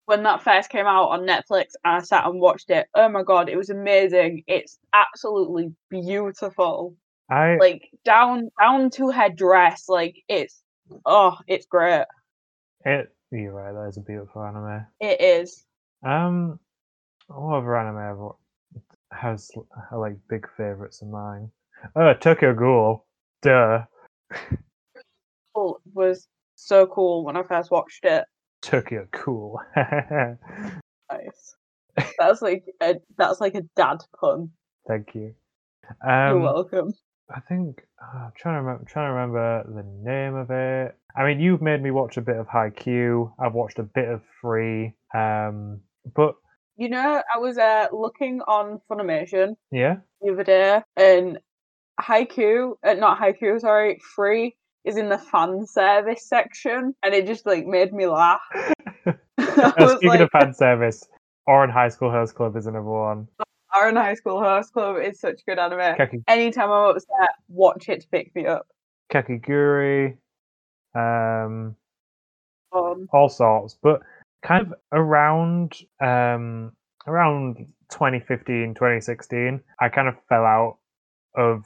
when 0.06 0.24
that 0.24 0.42
first 0.42 0.72
came 0.72 0.88
out 0.88 1.10
on 1.10 1.28
Netflix, 1.28 1.74
I 1.86 2.00
sat 2.00 2.26
and 2.26 2.42
watched 2.42 2.72
it. 2.72 2.88
Oh 2.96 3.08
my 3.10 3.22
god, 3.22 3.48
it 3.48 3.56
was 3.56 3.70
amazing! 3.70 4.44
It's 4.48 4.80
absolutely 4.92 5.72
beautiful. 5.92 6.96
I 7.30 7.58
Like 7.60 7.89
down 8.04 8.50
down 8.60 8.89
to 8.92 9.12
her 9.12 9.30
dress, 9.30 9.88
like 9.88 10.15
it's 10.28 10.63
oh, 11.06 11.38
it's 11.48 11.68
great. 11.68 12.06
it. 12.86 13.13
You're 13.32 13.54
right. 13.54 13.72
That 13.72 13.89
is 13.89 13.98
a 13.98 14.02
beautiful 14.02 14.44
anime. 14.44 14.88
It 15.00 15.22
is. 15.22 15.63
Um, 16.04 16.60
what 17.28 17.58
other 17.60 17.78
anime 17.78 17.98
I've 17.98 18.18
wa- 18.18 18.36
has 19.12 19.50
uh, 19.58 19.98
like 19.98 20.15
big 20.30 20.48
favorites 20.58 21.02
of 21.02 21.10
mine? 21.10 21.50
Uh, 21.95 22.13
Tokyo 22.15 22.54
Ghoul. 22.54 23.06
Duh. 23.41 23.84
Was 25.93 26.28
so 26.56 26.86
cool 26.88 27.26
when 27.26 27.36
I 27.36 27.43
first 27.43 27.72
watched 27.72 28.06
it. 28.06 28.26
Tokyo 28.62 29.08
Cool. 29.12 29.60
Nice. 31.12 31.56
That's 32.19 32.41
like 32.41 32.63
a 32.84 32.95
that's 33.17 33.41
like 33.41 33.56
a 33.56 33.63
dad 33.76 33.98
pun. 34.22 34.52
Thank 34.88 35.15
you. 35.15 35.34
You're 36.06 36.32
Um, 36.36 36.41
welcome. 36.43 36.93
I 37.36 37.39
think 37.41 37.82
uh, 38.02 38.26
I'm 38.26 38.32
trying 38.38 38.56
to 38.56 38.62
remember. 38.62 38.86
Trying 38.88 39.08
to 39.10 39.13
remember 39.13 39.63
the 39.76 40.10
name 40.10 40.36
of 40.36 40.52
it. 40.52 40.95
I 41.17 41.26
mean, 41.26 41.39
you've 41.39 41.62
made 41.63 41.82
me 41.82 41.89
watch 41.91 42.17
a 42.17 42.22
bit 42.22 42.36
of 42.38 42.48
Haikyuu. 42.48 43.34
I've 43.39 43.54
watched 43.54 43.80
a 43.80 43.84
bit 43.84 44.08
of 44.08 44.22
Free. 44.39 44.93
Um, 45.15 45.82
but 46.15 46.36
You 46.80 46.88
know, 46.88 47.22
I 47.36 47.38
was 47.39 47.58
uh, 47.58 47.88
looking 47.92 48.39
on 48.48 48.80
Funimation 48.89 49.58
yeah, 49.70 49.98
the 50.22 50.32
other 50.32 50.46
day, 50.46 50.82
and 50.96 51.38
Haiku, 52.00 52.76
uh, 52.82 52.94
not 52.94 53.20
Haiku, 53.20 53.60
sorry, 53.60 54.00
Free 54.15 54.56
is 54.86 54.96
in 54.96 55.10
the 55.10 55.18
fan 55.18 55.68
service 55.68 56.26
section, 56.26 56.96
and 57.04 57.13
it 57.13 57.28
just 57.28 57.46
like 57.46 57.68
made 57.68 57.92
me 57.92 58.08
laugh. 58.08 58.39
Speaking 59.06 60.08
like, 60.08 60.22
of 60.22 60.30
fan 60.32 60.54
service, 60.54 61.06
Ouran 61.50 61.70
High 61.70 61.89
School 61.89 62.12
Host 62.12 62.36
Club 62.36 62.56
is 62.56 62.65
another 62.65 62.86
one. 62.86 63.28
Ouran 63.76 63.98
High 63.98 64.13
School 64.13 64.39
Host 64.39 64.72
Club 64.72 65.02
is 65.04 65.20
such 65.20 65.42
good 65.46 65.60
anime. 65.60 65.98
Kaki, 65.98 66.24
Anytime 66.30 66.72
I'm 66.72 66.96
upset, 66.96 67.32
watch 67.50 67.89
it 67.89 68.00
to 68.04 68.08
pick 68.08 68.34
me 68.36 68.46
up. 68.46 68.68
Kakegurui, 69.12 70.15
um, 70.96 71.76
Um, 72.72 73.10
all 73.12 73.28
sorts. 73.28 73.78
But 73.82 74.02
kind 74.41 74.65
of 74.67 74.73
around 74.91 75.73
um 76.02 76.71
around 77.08 77.58
2015, 77.91 78.75
2016, 78.75 79.62
I 79.80 79.89
kind 79.89 80.08
of 80.08 80.15
fell 80.28 80.45
out 80.45 80.78
of 81.36 81.65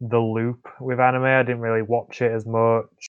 the 0.00 0.18
loop 0.18 0.66
with 0.80 1.00
anime. 1.00 1.24
I 1.24 1.42
didn't 1.42 1.60
really 1.60 1.82
watch 1.82 2.22
it 2.22 2.30
as 2.32 2.46
much. 2.46 3.08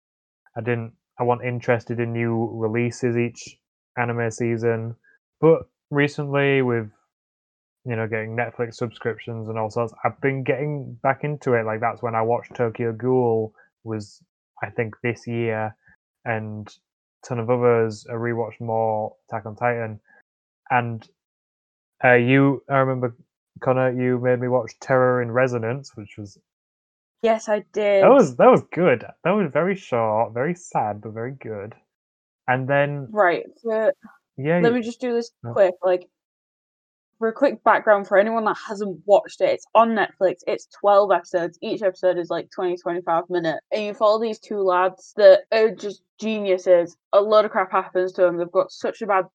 I 0.56 0.60
didn't. 0.60 0.92
I 1.18 1.24
wasn't 1.24 1.48
interested 1.48 2.00
in 2.00 2.12
new 2.12 2.50
releases 2.52 3.16
each 3.16 3.56
anime 3.96 4.30
season. 4.30 4.96
But 5.40 5.62
recently, 5.90 6.62
with 6.62 6.90
you 7.84 7.96
know 7.96 8.06
getting 8.06 8.36
Netflix 8.36 8.74
subscriptions 8.74 9.48
and 9.48 9.58
all 9.58 9.70
sorts, 9.70 9.94
I've 10.04 10.20
been 10.20 10.42
getting 10.44 10.98
back 11.02 11.24
into 11.24 11.54
it. 11.54 11.64
Like 11.64 11.80
that's 11.80 12.02
when 12.02 12.14
I 12.14 12.22
watched 12.22 12.54
Tokyo 12.54 12.92
Ghoul. 12.92 13.54
Was 13.84 14.22
I 14.62 14.70
think 14.70 14.94
this 15.02 15.26
year, 15.26 15.74
and 16.24 16.68
ton 17.26 17.38
of 17.38 17.50
others. 17.50 18.06
I 18.08 18.14
rewatched 18.14 18.60
more 18.60 19.16
Attack 19.28 19.46
on 19.46 19.56
Titan, 19.56 20.00
and 20.70 21.06
uh, 22.04 22.14
you. 22.14 22.62
I 22.68 22.78
remember 22.78 23.16
Connor. 23.60 23.92
You 23.92 24.18
made 24.18 24.40
me 24.40 24.48
watch 24.48 24.72
Terror 24.80 25.22
in 25.22 25.30
Resonance, 25.30 25.92
which 25.94 26.16
was 26.18 26.38
yes, 27.22 27.48
I 27.48 27.64
did. 27.72 28.02
that 28.04 28.10
was 28.10 28.36
that 28.36 28.50
was 28.50 28.62
good. 28.72 29.04
That 29.24 29.30
was 29.30 29.50
very 29.52 29.76
short, 29.76 30.34
very 30.34 30.54
sad, 30.54 31.00
but 31.00 31.12
very 31.12 31.32
good. 31.32 31.74
And 32.48 32.68
then 32.68 33.08
right. 33.10 33.44
So 33.58 33.92
yeah, 34.36 34.58
let 34.60 34.68
you- 34.70 34.74
me 34.78 34.82
just 34.82 35.00
do 35.00 35.12
this 35.12 35.30
quick. 35.52 35.74
Like, 35.82 36.08
for 37.22 37.28
a 37.28 37.32
quick 37.32 37.62
background 37.62 38.08
for 38.08 38.18
anyone 38.18 38.44
that 38.44 38.56
hasn't 38.66 38.98
watched 39.06 39.40
it, 39.42 39.50
it's 39.50 39.66
on 39.76 39.90
Netflix. 39.90 40.38
It's 40.48 40.66
12 40.80 41.12
episodes. 41.12 41.56
Each 41.62 41.80
episode 41.80 42.18
is 42.18 42.30
like 42.30 42.50
20, 42.50 42.78
25 42.78 43.30
minutes. 43.30 43.60
And 43.70 43.84
you 43.84 43.94
follow 43.94 44.20
these 44.20 44.40
two 44.40 44.60
lads 44.60 45.12
that 45.14 45.42
are 45.52 45.70
just 45.70 46.02
geniuses. 46.18 46.96
A 47.12 47.20
lot 47.20 47.44
of 47.44 47.52
crap 47.52 47.70
happens 47.70 48.12
to 48.14 48.22
them. 48.22 48.38
They've 48.38 48.50
got 48.50 48.72
such 48.72 49.02
a 49.02 49.06
bad 49.06 49.26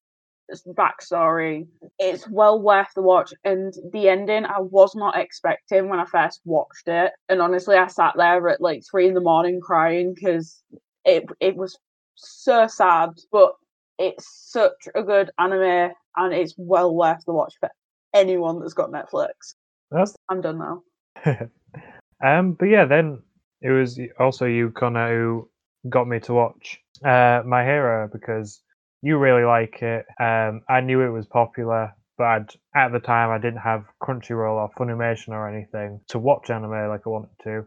backstory. 0.66 1.66
It's 1.98 2.28
well 2.28 2.60
worth 2.60 2.88
the 2.94 3.00
watch. 3.00 3.32
And 3.42 3.72
the 3.90 4.10
ending, 4.10 4.44
I 4.44 4.60
was 4.60 4.94
not 4.94 5.16
expecting 5.16 5.88
when 5.88 5.98
I 5.98 6.04
first 6.04 6.42
watched 6.44 6.88
it. 6.88 7.12
And 7.30 7.40
honestly, 7.40 7.76
I 7.76 7.86
sat 7.86 8.12
there 8.18 8.50
at 8.50 8.60
like 8.60 8.82
three 8.84 9.08
in 9.08 9.14
the 9.14 9.22
morning 9.22 9.62
crying 9.62 10.12
because 10.14 10.62
it, 11.06 11.24
it 11.40 11.56
was 11.56 11.78
so 12.16 12.66
sad. 12.66 13.12
But 13.32 13.52
it's 13.98 14.28
such 14.52 14.88
a 14.94 15.02
good 15.02 15.30
anime 15.38 15.92
and 16.16 16.34
it's 16.34 16.54
well 16.58 16.94
worth 16.94 17.24
the 17.26 17.32
watch 17.32 17.54
for 17.58 17.70
anyone 18.14 18.60
that's 18.60 18.74
got 18.74 18.90
Netflix. 18.90 19.54
that's 19.90 20.14
I'm 20.28 20.40
done 20.40 20.58
now. 20.58 20.82
um, 22.24 22.52
but 22.52 22.66
yeah, 22.66 22.84
then 22.84 23.22
it 23.60 23.70
was 23.70 24.00
also 24.18 24.46
you, 24.46 24.70
Connor, 24.70 25.14
who 25.16 25.50
got 25.88 26.06
me 26.06 26.20
to 26.20 26.34
watch 26.34 26.80
uh, 27.04 27.42
My 27.46 27.64
Hero 27.64 28.08
because 28.12 28.62
you 29.02 29.18
really 29.18 29.44
like 29.44 29.82
it. 29.82 30.06
Um, 30.20 30.62
I 30.68 30.80
knew 30.80 31.02
it 31.02 31.10
was 31.10 31.26
popular, 31.26 31.92
but 32.16 32.24
I'd, 32.24 32.48
at 32.74 32.92
the 32.92 33.00
time 33.00 33.30
I 33.30 33.38
didn't 33.38 33.60
have 33.60 33.84
Crunchyroll 34.02 34.56
or 34.56 34.70
Funimation 34.78 35.28
or 35.28 35.48
anything 35.48 36.00
to 36.08 36.18
watch 36.18 36.50
anime 36.50 36.88
like 36.88 37.02
I 37.06 37.10
wanted 37.10 37.30
to, 37.44 37.64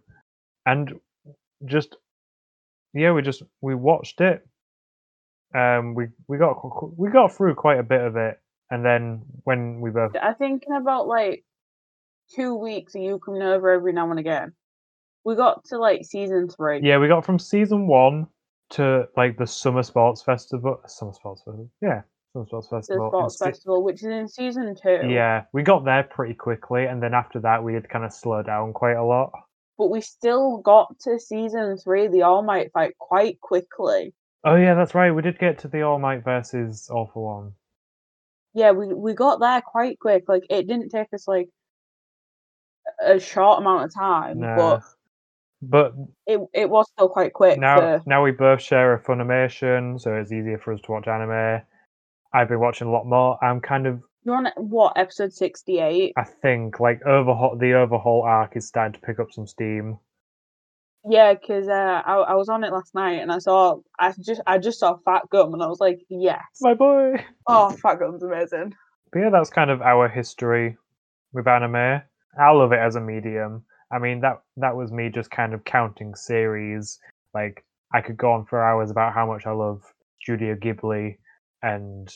and 0.65 0.93
just 1.65 1.95
yeah, 2.93 3.11
we 3.11 3.21
just 3.21 3.43
we 3.61 3.75
watched 3.75 4.21
it. 4.21 4.45
Um, 5.55 5.95
we 5.95 6.07
we 6.27 6.37
got 6.37 6.57
we 6.97 7.09
got 7.09 7.35
through 7.35 7.55
quite 7.55 7.79
a 7.79 7.83
bit 7.83 8.01
of 8.01 8.15
it, 8.15 8.39
and 8.71 8.83
then 8.83 9.21
when 9.43 9.81
we 9.81 9.91
both 9.91 10.15
I 10.21 10.33
think 10.33 10.63
in 10.67 10.73
about 10.75 11.07
like 11.07 11.43
two 12.35 12.55
weeks 12.55 12.95
of 12.95 13.01
you 13.01 13.19
coming 13.19 13.41
over 13.41 13.69
every 13.69 13.93
now 13.93 14.09
and 14.09 14.19
again, 14.19 14.53
we 15.23 15.35
got 15.35 15.65
to 15.65 15.77
like 15.77 16.05
season 16.05 16.49
three. 16.49 16.79
Yeah, 16.81 16.97
we 16.97 17.07
got 17.07 17.25
from 17.25 17.37
season 17.37 17.85
one 17.87 18.27
to 18.71 19.07
like 19.15 19.37
the 19.37 19.45
summer 19.45 19.83
sports 19.83 20.23
festival. 20.23 20.81
Summer 20.87 21.13
sports 21.13 21.41
festival. 21.41 21.69
Yeah, 21.81 22.01
summer 22.33 22.45
sports 22.45 22.67
festival. 22.69 23.05
in 23.05 23.11
Sports 23.11 23.37
se- 23.39 23.45
Festival, 23.45 23.83
which 23.83 24.01
is 24.01 24.09
in 24.09 24.27
season 24.27 24.75
two. 24.81 25.01
Yeah, 25.07 25.43
we 25.53 25.63
got 25.63 25.85
there 25.85 26.03
pretty 26.03 26.33
quickly, 26.33 26.85
and 26.85 27.03
then 27.03 27.13
after 27.13 27.39
that, 27.41 27.63
we 27.63 27.73
had 27.73 27.87
kind 27.89 28.05
of 28.05 28.13
slowed 28.13 28.45
down 28.47 28.73
quite 28.73 28.95
a 28.95 29.03
lot. 29.03 29.31
But 29.77 29.89
we 29.89 30.01
still 30.01 30.57
got 30.59 30.97
to 31.01 31.19
season 31.19 31.77
three, 31.77 32.07
the 32.07 32.21
All 32.21 32.43
Might 32.43 32.71
fight, 32.71 32.97
quite 32.99 33.39
quickly. 33.41 34.13
Oh 34.43 34.55
yeah, 34.55 34.73
that's 34.73 34.95
right. 34.95 35.11
We 35.11 35.21
did 35.21 35.37
get 35.37 35.59
to 35.59 35.67
the 35.67 35.81
All 35.81 35.99
Might 35.99 36.23
versus 36.23 36.89
All 36.89 37.09
for 37.13 37.25
One. 37.41 37.53
Yeah, 38.53 38.71
we, 38.71 38.93
we 38.93 39.13
got 39.13 39.39
there 39.39 39.61
quite 39.61 39.99
quick. 39.99 40.25
Like 40.27 40.43
it 40.49 40.67
didn't 40.67 40.89
take 40.89 41.07
us 41.13 41.27
like 41.27 41.49
a 43.03 43.19
short 43.19 43.59
amount 43.59 43.85
of 43.85 43.93
time, 43.93 44.39
No. 44.39 44.55
but 44.57 44.81
But 45.61 45.93
it 46.27 46.39
it 46.53 46.69
was 46.69 46.87
still 46.91 47.09
quite 47.09 47.33
quick. 47.33 47.59
now, 47.59 48.01
now 48.05 48.23
we 48.23 48.31
both 48.31 48.61
share 48.61 48.93
a 48.93 48.99
Funimation, 49.01 49.99
so 49.99 50.15
it's 50.15 50.31
easier 50.31 50.57
for 50.57 50.73
us 50.73 50.81
to 50.81 50.91
watch 50.91 51.07
anime. 51.07 51.61
I've 52.33 52.47
been 52.49 52.59
watching 52.59 52.87
a 52.87 52.91
lot 52.91 53.05
more. 53.05 53.37
I'm 53.43 53.59
kind 53.61 53.85
of, 53.87 54.01
You're 54.23 54.35
on 54.37 54.47
what 54.57 54.97
episode 54.97 55.33
sixty 55.33 55.79
eight? 55.79 56.13
I 56.17 56.23
think, 56.23 56.79
like 56.79 57.01
overhaul. 57.05 57.57
The 57.57 57.73
overhaul 57.73 58.23
arc 58.23 58.55
is 58.55 58.67
starting 58.67 58.99
to 58.99 59.05
pick 59.05 59.19
up 59.19 59.31
some 59.31 59.45
steam. 59.47 59.97
Yeah, 61.09 61.33
because 61.33 61.67
uh, 61.67 62.01
I 62.05 62.15
I 62.15 62.33
was 62.35 62.49
on 62.49 62.63
it 62.63 62.71
last 62.71 62.93
night 62.93 63.21
and 63.21 63.31
I 63.31 63.39
saw 63.39 63.77
I 63.99 64.13
just 64.19 64.41
I 64.45 64.57
just 64.57 64.79
saw 64.79 64.97
Fat 65.03 65.23
Gum 65.31 65.53
and 65.53 65.63
I 65.63 65.67
was 65.67 65.79
like, 65.79 65.99
yes, 66.09 66.41
My 66.61 66.73
boy. 66.73 67.23
oh 67.47 67.71
Fat 67.71 67.99
Gum's 67.99 68.23
amazing. 68.23 68.75
But 69.11 69.19
yeah, 69.19 69.29
that's 69.29 69.49
kind 69.49 69.71
of 69.71 69.81
our 69.81 70.07
history 70.07 70.77
with 71.33 71.47
anime. 71.47 71.75
I 72.39 72.51
love 72.51 72.71
it 72.71 72.79
as 72.79 72.95
a 72.95 73.01
medium. 73.01 73.63
I 73.91 73.99
mean 73.99 74.21
that 74.21 74.41
that 74.57 74.75
was 74.75 74.91
me 74.91 75.09
just 75.09 75.31
kind 75.31 75.53
of 75.53 75.65
counting 75.65 76.13
series. 76.15 76.99
Like 77.33 77.65
I 77.93 78.01
could 78.01 78.17
go 78.17 78.31
on 78.33 78.45
for 78.45 78.63
hours 78.63 78.91
about 78.91 79.13
how 79.13 79.25
much 79.25 79.45
I 79.45 79.51
love 79.51 79.81
Studio 80.21 80.55
Ghibli 80.55 81.17
and 81.63 82.07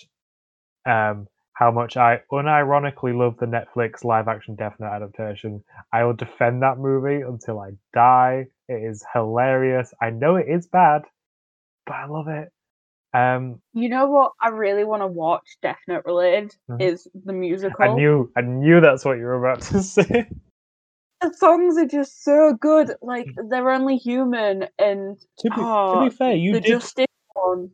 um, 0.86 1.28
how 1.56 1.72
much 1.72 1.98
I 1.98 2.22
unironically 2.32 3.18
love 3.18 3.38
the 3.39 3.48
Netflix 3.48 4.04
live 4.06 4.28
action 4.30 4.56
Death 4.56 4.76
Note 4.80 4.94
adaptation. 4.94 5.63
I 5.94 6.04
will 6.06 6.13
defend 6.13 6.63
that 6.63 6.80
movie 6.80 7.22
until 7.22 7.60
I 7.60 7.72
die. 7.94 8.48
It 8.70 8.84
is 8.84 9.06
hilarious. 9.13 9.94
I 10.02 10.12
know 10.12 10.36
it 10.38 10.48
is 10.50 10.68
bad, 10.68 11.04
but 11.86 11.94
I 11.96 12.06
love 12.08 12.28
it. 12.30 12.50
Um, 13.13 13.62
You 13.74 13.89
know 13.89 14.08
what 14.08 14.34
I 14.41 14.50
really 14.50 14.84
want 14.84 15.02
to 15.04 15.08
watch, 15.08 15.58
Death 15.62 15.80
Note 15.88 16.06
related, 16.06 16.56
Mhm. 16.70 16.82
is 16.82 17.08
the 17.26 17.34
musical. 17.34 17.86
I 17.86 17.96
knew 17.96 18.32
I 18.36 18.41
knew 18.41 18.82
that's 18.82 19.06
what 19.06 19.18
you 19.18 19.26
were 19.26 19.36
about 19.46 19.62
to 19.63 19.84
say. 19.84 20.30
the 21.22 21.34
songs 21.34 21.78
are 21.78 21.88
just 21.88 22.24
so 22.24 22.54
good. 22.54 22.96
Like 23.02 23.34
they're 23.50 23.70
only 23.72 23.98
human, 23.98 24.68
and 24.80 25.18
to, 25.39 25.50
be, 25.52 25.56
to 25.56 25.68
Oh, 25.68 26.00
be 26.00 26.10
fair, 26.10 26.36
you 26.36 26.54
the 26.54 26.62
did. 26.62 26.68
Justice 26.68 27.06
one. 27.34 27.72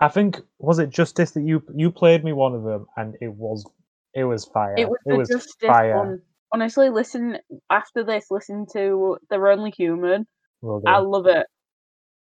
I 0.00 0.08
think 0.08 0.40
was 0.58 0.78
it 0.78 0.90
Justice 0.90 1.32
that 1.32 1.42
you 1.42 1.62
you 1.74 1.90
played 1.90 2.24
me 2.24 2.32
one 2.32 2.54
of 2.54 2.64
them, 2.64 2.86
and 2.96 3.14
it 3.20 3.32
was 3.32 3.64
it 4.14 4.24
was 4.24 4.44
fire. 4.44 4.74
It 4.76 4.88
was 4.88 4.98
the 5.04 5.34
Justice 5.34 5.54
fire. 5.66 5.96
one. 5.96 6.22
Honestly, 6.52 6.88
listen 6.88 7.38
after 7.70 8.04
this. 8.04 8.26
Listen 8.30 8.66
to 8.72 9.18
"They're 9.30 9.48
Only 9.48 9.70
Human." 9.70 10.26
I 10.86 10.98
love 10.98 11.26
it. 11.26 11.46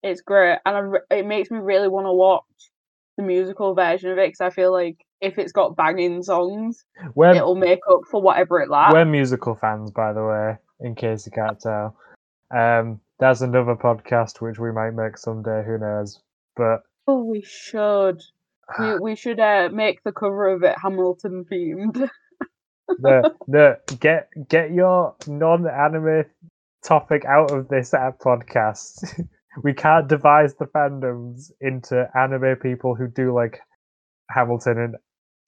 It's 0.04 0.22
great, 0.22 0.60
and 0.66 0.96
I, 1.12 1.16
it 1.16 1.26
makes 1.26 1.50
me 1.50 1.58
really 1.58 1.88
want 1.88 2.06
to 2.06 2.14
watch 2.14 2.44
the 3.18 3.24
musical 3.24 3.74
version 3.74 4.12
of 4.12 4.18
it 4.20 4.28
because 4.28 4.42
I 4.42 4.52
feel 4.52 4.72
like 4.72 4.98
if 5.22 5.40
it's 5.40 5.52
got 5.52 5.76
banging 5.76 6.22
songs, 6.22 6.86
We're 7.16 7.34
it'll 7.36 7.56
make 7.56 7.80
up 7.90 8.02
for 8.12 8.22
whatever 8.22 8.62
it 8.62 8.70
lacks. 8.70 8.94
we're 8.94 9.06
musical 9.06 9.56
fans, 9.56 9.90
by 9.90 10.14
the 10.14 10.24
way, 10.24 10.58
in 10.82 10.94
case 10.94 11.26
you 11.26 11.32
can't 11.32 11.60
tell. 11.60 11.98
Um, 12.56 13.02
there's 13.20 13.42
another 13.42 13.76
podcast 13.76 14.40
which 14.40 14.60
we 14.60 14.72
might 14.72 14.92
make 14.92 15.18
someday. 15.18 15.64
Who 15.66 15.80
knows? 15.80 16.22
But 16.56 16.84
Oh, 17.08 17.24
we 17.24 17.42
should. 17.42 18.22
We 18.80 19.00
we 19.00 19.16
should 19.16 19.40
uh, 19.40 19.70
make 19.72 20.04
the 20.04 20.12
cover 20.12 20.50
of 20.50 20.64
it 20.64 20.76
Hamilton 20.82 21.46
themed. 21.50 22.10
the 22.90 23.34
the 23.48 23.80
get 24.00 24.30
get 24.50 24.72
your 24.72 25.16
non-anime 25.26 26.26
topic 26.84 27.24
out 27.26 27.52
of 27.52 27.70
this 27.70 27.94
uh, 27.94 28.12
podcast. 28.20 29.26
we 29.64 29.74
can't 29.74 30.10
devise 30.10 30.54
the 30.56 30.66
fandoms 30.66 31.52
into 31.62 32.10
anime 32.14 32.58
people 32.62 32.94
who 32.94 33.08
do 33.08 33.34
like 33.34 33.62
Hamilton 34.30 34.78
and 34.78 34.96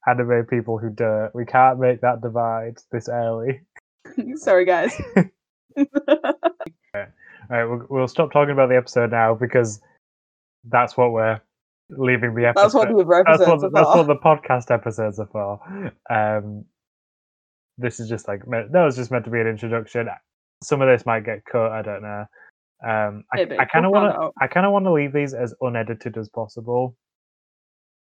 anime 0.08 0.46
people 0.46 0.78
who 0.78 0.90
don't. 0.90 1.36
We 1.36 1.46
can't 1.46 1.78
make 1.78 2.00
that 2.02 2.22
divide 2.22 2.78
this 2.92 3.10
early. 3.10 3.62
Sorry, 4.36 4.64
guys. 4.64 5.00
All 5.78 5.86
right, 7.50 7.66
we'll, 7.66 7.86
we'll 7.90 8.08
stop 8.08 8.32
talking 8.32 8.54
about 8.54 8.70
the 8.70 8.78
episode 8.78 9.12
now 9.12 9.34
because 9.34 9.82
that's 10.64 10.96
what 10.96 11.12
we're 11.12 11.42
leaving 11.90 12.36
the 12.36 12.46
episode. 12.48 12.64
That's 12.64 12.74
what 12.74 12.88
the 12.90 13.24
that's 13.26 13.40
what, 13.40 13.64
are 13.64 13.70
that's 13.72 13.96
what 13.96 14.08
the 14.08 14.16
podcast 14.16 14.72
episodes 14.72 15.20
are 15.20 15.28
for. 15.32 15.92
Um, 16.10 16.66
this 17.78 18.00
is 18.00 18.10
just 18.10 18.28
like 18.28 18.42
that 18.46 18.72
was 18.74 18.96
just 18.96 19.12
meant 19.12 19.26
to 19.26 19.32
be 19.32 19.40
an 19.40 19.48
introduction. 19.48 20.08
Some 20.64 20.82
of 20.82 20.88
this 20.90 21.06
might 21.06 21.26
get 21.26 21.46
cut. 21.46 21.72
I 21.72 21.82
don't 21.82 22.02
know. 22.02 22.26
Um, 22.86 23.24
I, 23.34 23.42
I 23.60 23.66
kind 23.66 23.86
of 23.86 23.92
want 23.92 24.14
to. 24.14 24.30
I 24.42 24.48
kind 24.48 24.66
of 24.66 24.72
want 24.72 24.86
to 24.86 24.94
leave 24.94 25.14
these 25.14 25.34
as 25.34 25.54
unedited 25.62 26.18
as 26.18 26.30
possible. 26.30 26.96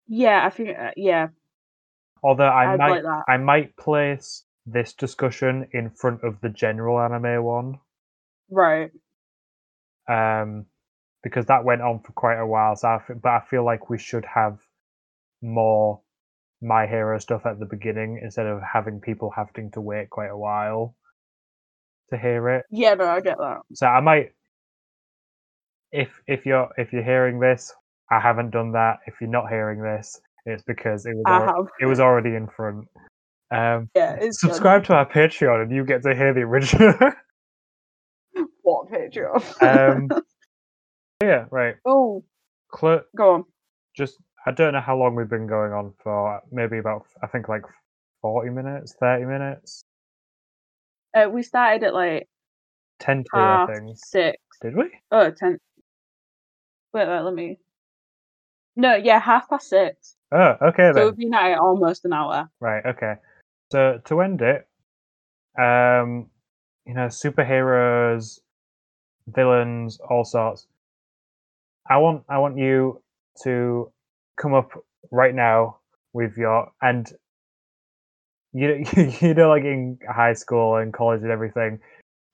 Yeah, 0.07 0.45
I 0.45 0.51
think 0.51 0.71
uh, 0.79 0.91
yeah, 0.97 1.29
Although 2.23 2.49
I 2.49 2.73
I'd 2.73 2.79
might, 2.79 3.05
like. 3.05 3.25
I 3.29 3.37
might 3.37 3.77
place 3.77 4.45
this 4.67 4.93
discussion 4.93 5.69
in 5.73 5.91
front 5.91 6.23
of 6.25 6.41
the 6.41 6.49
general 6.49 7.01
anime 7.01 7.43
one. 7.43 7.79
Right. 8.51 8.91
um, 10.09 10.67
because 11.29 11.47
that 11.47 11.65
went 11.65 11.83
on 11.83 12.01
for 12.01 12.13
quite 12.13 12.39
a 12.39 12.47
while. 12.47 12.75
So, 12.77 12.89
I 12.89 12.95
f- 12.97 13.11
but 13.23 13.29
I 13.31 13.41
feel 13.51 13.65
like 13.65 13.91
we 13.91 13.99
should 13.99 14.25
have 14.25 14.59
more 15.43 16.01
My 16.61 16.87
Hero 16.87 17.19
stuff 17.19 17.47
at 17.47 17.59
the 17.59 17.67
beginning 17.67 18.21
instead 18.23 18.47
of 18.47 18.61
having 18.63 19.01
people 19.01 19.31
having 19.35 19.71
to 19.73 19.81
wait 19.81 20.11
quite 20.11 20.31
a 20.31 20.37
while 20.37 20.95
to 22.11 22.19
hear 22.19 22.49
it. 22.49 22.65
Yeah, 22.71 22.95
no, 22.95 23.05
I 23.07 23.21
get 23.21 23.39
that. 23.39 23.59
So 23.75 23.87
I 23.87 24.01
might, 24.01 24.33
if 25.93 26.09
if 26.27 26.45
you're 26.47 26.69
if 26.77 26.93
you're 26.93 27.05
hearing 27.05 27.39
this, 27.41 27.73
I 28.11 28.19
haven't 28.21 28.51
done 28.51 28.73
that. 28.73 28.99
If 29.07 29.15
you're 29.21 29.31
not 29.31 29.49
hearing 29.49 29.83
this, 29.83 30.21
it's 30.47 30.63
because 30.63 31.07
it 31.07 31.15
was 31.15 31.25
I 31.27 31.41
alre- 31.41 31.57
have. 31.57 31.67
it 31.81 31.87
was 31.87 32.01
already 32.01 32.35
in 32.35 32.47
front. 32.49 32.87
Um, 33.51 33.89
Yeah, 33.95 34.15
it's 34.15 34.43
good. 34.43 34.51
subscribe 34.51 34.85
to 34.85 34.95
our 34.95 35.07
Patreon 35.09 35.63
and 35.63 35.71
you 35.75 35.85
get 35.85 36.03
to 36.03 36.15
hear 36.15 36.33
the 36.35 36.41
original. 36.43 36.95
What 38.63 38.91
picture? 38.91 39.35
um, 39.63 40.09
yeah, 41.23 41.47
right. 41.51 41.77
oh, 41.85 42.25
Cl- 42.77 43.03
go 43.17 43.35
on. 43.35 43.45
just 43.97 44.17
I 44.47 44.53
don't 44.53 44.73
know 44.73 44.81
how 44.81 44.97
long 44.97 45.15
we've 45.15 45.29
been 45.29 45.47
going 45.47 45.73
on 45.73 45.93
for. 46.03 46.41
Maybe 46.53 46.79
about 46.79 47.07
I 47.23 47.27
think 47.27 47.49
like 47.49 47.63
forty 48.23 48.51
minutes, 48.51 48.95
thirty 49.01 49.25
minutes, 49.25 49.83
Uh, 51.15 51.29
we 51.31 51.43
started 51.43 51.85
at 51.85 51.95
like 51.95 52.29
ten 53.01 53.25
to 53.35 53.39
I 53.41 53.67
think. 53.67 53.97
six. 53.97 54.39
Did 54.63 54.77
we? 54.77 54.91
Oh, 55.11 55.31
ten. 55.31 55.59
Wait, 56.93 57.09
wait, 57.09 57.21
let 57.21 57.35
me. 57.35 57.59
No, 58.77 58.95
yeah, 58.95 59.19
half 59.19 59.49
past 59.49 59.69
six. 59.69 60.15
Oh, 60.31 60.55
okay 60.63 60.93
So 60.95 60.95
then. 60.95 61.07
we've 61.07 61.17
been 61.17 61.35
at 61.35 61.53
it 61.53 61.59
almost 61.59 62.05
an 62.05 62.13
hour. 62.13 62.49
Right. 62.61 62.85
Okay. 62.87 63.15
So 63.73 64.01
to 64.05 64.21
end 64.21 64.41
it, 64.41 64.67
um, 65.59 66.31
you 66.87 66.95
know, 66.95 67.07
superheroes, 67.07 68.41
villains, 69.27 69.99
all 70.09 70.25
sorts. 70.25 70.67
I 71.89 71.97
want 71.99 72.25
I 72.29 72.39
want 72.39 72.59
you 72.59 73.03
to 73.45 73.91
come 74.37 74.55
up 74.55 74.71
right 75.11 75.35
now 75.35 75.79
with 76.13 76.37
your 76.37 76.71
and 76.83 77.11
you 78.53 78.85
you 79.21 79.35
know 79.35 79.49
like 79.49 79.65
in 79.65 79.99
high 80.09 80.35
school 80.35 80.77
and 80.77 80.93
college 80.93 81.23
and 81.23 81.31
everything, 81.31 81.79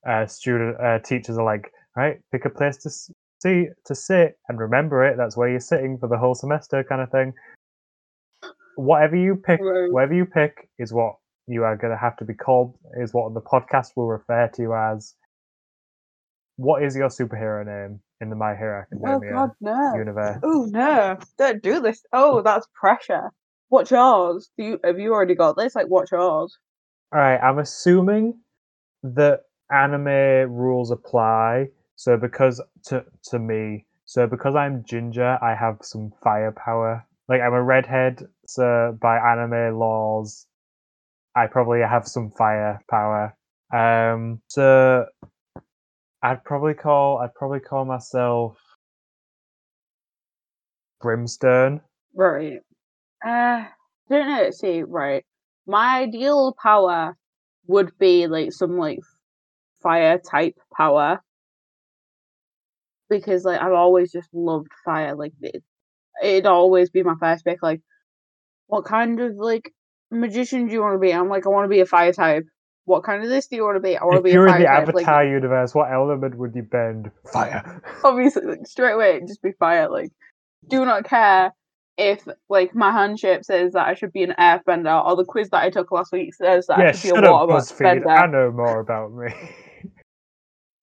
uh, 0.08 0.26
student 0.26 0.80
uh, 0.80 0.98
teachers 1.00 1.38
are 1.38 1.44
like, 1.44 1.70
right, 1.96 2.18
pick 2.32 2.44
a 2.44 2.50
place 2.50 2.76
to 2.78 2.90
see 2.90 3.68
to 3.86 3.94
sit 3.94 4.38
and 4.48 4.58
remember 4.58 5.04
it. 5.04 5.16
That's 5.16 5.36
where 5.36 5.48
you're 5.48 5.60
sitting 5.60 5.98
for 5.98 6.08
the 6.08 6.18
whole 6.18 6.34
semester, 6.34 6.84
kind 6.84 7.02
of 7.02 7.10
thing. 7.10 7.32
Whatever 8.76 9.16
you 9.16 9.36
pick, 9.36 9.60
Right. 9.60 9.92
whatever 9.92 10.14
you 10.14 10.26
pick 10.26 10.68
is 10.78 10.92
what 10.92 11.16
you 11.46 11.62
are 11.62 11.76
going 11.76 11.92
to 11.92 11.98
have 11.98 12.16
to 12.16 12.24
be 12.24 12.34
called. 12.34 12.74
Is 13.00 13.14
what 13.14 13.32
the 13.34 13.40
podcast 13.40 13.92
will 13.96 14.08
refer 14.08 14.48
to 14.54 14.62
you 14.62 14.74
as. 14.74 15.14
What 16.56 16.84
is 16.84 16.94
your 16.94 17.08
superhero 17.08 17.66
name 17.66 18.00
in 18.24 18.30
the 18.30 18.36
My 18.36 18.56
Hero 18.56 18.82
Oh 19.04 19.22
Academia 19.22 19.28
God, 19.28 19.50
no! 19.60 20.00
universe? 20.00 20.42
Oh 20.42 20.66
no! 20.70 21.18
Don't 21.38 21.62
do 21.62 21.80
this. 21.80 22.04
Oh, 22.12 22.42
that's 22.42 22.66
pressure. 22.74 23.30
What's 23.70 23.90
yours? 23.92 24.50
Do 24.58 24.64
you 24.64 24.80
have 24.84 24.98
you 25.00 25.12
already 25.14 25.36
got 25.36 25.56
this? 25.56 25.76
Like, 25.76 25.86
what's 25.88 26.12
yours? 26.12 26.58
All 27.12 27.20
right, 27.20 27.38
I'm 27.38 27.58
assuming 27.60 28.40
that 29.04 29.42
anime 29.72 30.52
rules 30.52 30.92
apply. 30.92 31.68
So 31.96 32.16
because 32.18 32.62
to 32.86 33.04
to 33.30 33.38
me, 33.40 33.86
so 34.06 34.26
because 34.26 34.56
I'm 34.56 34.84
ginger, 34.84 35.38
I 35.42 35.54
have 35.56 35.78
some 35.82 36.12
firepower. 36.24 37.06
Like 37.28 37.42
I'm 37.42 37.54
a 37.54 37.62
redhead, 37.62 38.26
so 38.46 38.98
by 39.00 39.18
anime 39.18 39.78
laws, 39.78 40.46
I 41.36 41.46
probably 41.48 41.80
have 41.80 42.06
some 42.08 42.30
firepower. 42.32 43.36
Um, 43.74 44.40
so 44.48 45.06
I'd 46.24 46.42
probably 46.42 46.72
call 46.72 47.18
I'd 47.18 47.34
probably 47.34 47.60
call 47.60 47.84
myself 47.84 48.56
Brimstone. 51.02 51.82
Right. 52.14 52.60
Uh, 53.24 53.64
don't 54.08 54.28
know. 54.28 54.50
See, 54.50 54.82
right. 54.82 55.22
My 55.66 56.00
ideal 56.00 56.54
power 56.60 57.14
would 57.66 57.92
be 57.98 58.26
like 58.26 58.52
some 58.52 58.78
like 58.78 59.00
fire 59.82 60.18
type 60.18 60.54
power 60.74 61.20
because 63.10 63.44
like 63.44 63.60
I've 63.60 63.72
always 63.72 64.10
just 64.10 64.30
loved 64.32 64.68
fire. 64.82 65.14
Like 65.14 65.32
it, 65.42 65.62
it'd 66.22 66.46
always 66.46 66.88
be 66.88 67.02
my 67.02 67.16
first 67.20 67.44
pick. 67.44 67.62
Like, 67.62 67.82
what 68.66 68.86
kind 68.86 69.20
of 69.20 69.34
like 69.36 69.70
magician 70.10 70.68
do 70.68 70.72
you 70.72 70.80
want 70.80 70.94
to 70.94 70.98
be? 70.98 71.12
I'm 71.12 71.28
like, 71.28 71.46
I 71.46 71.50
want 71.50 71.66
to 71.66 71.74
be 71.74 71.80
a 71.80 71.86
fire 71.86 72.14
type. 72.14 72.44
What 72.86 73.02
kind 73.02 73.22
of 73.22 73.28
this 73.30 73.46
do 73.46 73.56
you 73.56 73.64
want 73.64 73.76
to 73.76 73.80
be? 73.80 73.96
I 73.96 74.04
want 74.04 74.16
to 74.16 74.18
If 74.18 74.24
be 74.24 74.30
you're 74.32 74.46
in 74.46 74.58
the 74.60 74.66
type. 74.66 74.92
Like, 74.92 75.06
Avatar 75.06 75.26
universe, 75.26 75.74
what 75.74 75.90
element 75.90 76.36
would 76.36 76.54
you 76.54 76.62
bend? 76.62 77.10
Fire. 77.32 77.82
obviously 78.04 78.44
like 78.44 78.66
straight 78.66 78.92
away 78.92 79.20
just 79.26 79.42
be 79.42 79.52
fire 79.52 79.88
like 79.88 80.12
do 80.68 80.84
not 80.84 81.04
care 81.04 81.52
if 81.96 82.26
like 82.48 82.74
my 82.74 82.90
handshake 82.90 83.44
says 83.44 83.72
that 83.72 83.86
I 83.86 83.94
should 83.94 84.12
be 84.12 84.24
an 84.24 84.34
airbender 84.38 85.04
or 85.04 85.16
the 85.16 85.24
quiz 85.24 85.50
that 85.50 85.62
I 85.62 85.70
took 85.70 85.92
last 85.92 86.12
week 86.12 86.34
says 86.34 86.66
that 86.66 86.78
yeah, 86.78 86.88
I 86.88 86.92
should 86.92 87.14
be 87.14 87.26
a 87.26 87.30
water 87.30 87.52
BuzzFeed. 87.52 87.78
bender. 87.78 88.08
I 88.08 88.26
know 88.26 88.50
more 88.50 88.80
about 88.80 89.12
me. 89.12 89.32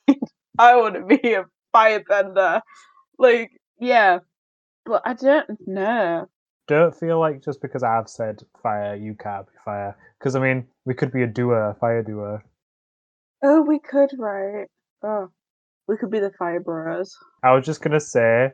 I 0.58 0.76
want 0.76 0.95
to 0.95 1.02
be 1.06 1.34
a 1.34 1.45
firebender. 1.76 2.62
Like, 3.18 3.52
yeah. 3.80 4.20
But 4.86 5.02
I 5.06 5.14
don't 5.14 5.49
know. 5.68 6.28
Don't 6.72 6.95
feel 6.95 7.19
like 7.19 7.43
just 7.43 7.61
because 7.61 7.84
I've 7.84 8.07
said 8.07 8.45
fire, 8.63 8.95
you 8.95 9.13
can't 9.13 9.45
be 9.45 9.51
fire. 9.65 9.93
Because 10.17 10.38
I 10.38 10.39
mean, 10.39 10.65
we 10.86 10.93
could 10.93 11.11
be 11.11 11.22
a 11.22 11.28
duo, 11.28 11.72
a 11.72 11.74
fire 11.74 12.01
duo. 12.01 12.39
Oh, 13.43 13.61
we 13.61 13.78
could, 13.78 14.11
right? 14.17 14.67
Oh, 15.03 15.28
we 15.89 15.97
could 15.97 16.11
be 16.11 16.19
the 16.19 16.32
Fire 16.39 16.61
Bros. 16.61 17.13
I 17.43 17.51
was 17.51 17.65
just 17.65 17.82
gonna 17.82 17.99
say, 17.99 18.53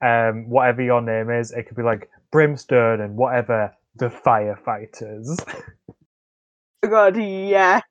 um, 0.00 0.48
whatever 0.48 0.82
your 0.82 1.00
name 1.00 1.30
is, 1.30 1.50
it 1.50 1.64
could 1.64 1.76
be 1.76 1.82
like 1.82 2.08
Brimstone 2.30 3.00
and 3.00 3.16
whatever 3.16 3.74
the 3.96 4.06
firefighters. 4.06 5.44
Oh 6.84 6.88
God, 6.88 7.16
yes. 7.16 7.82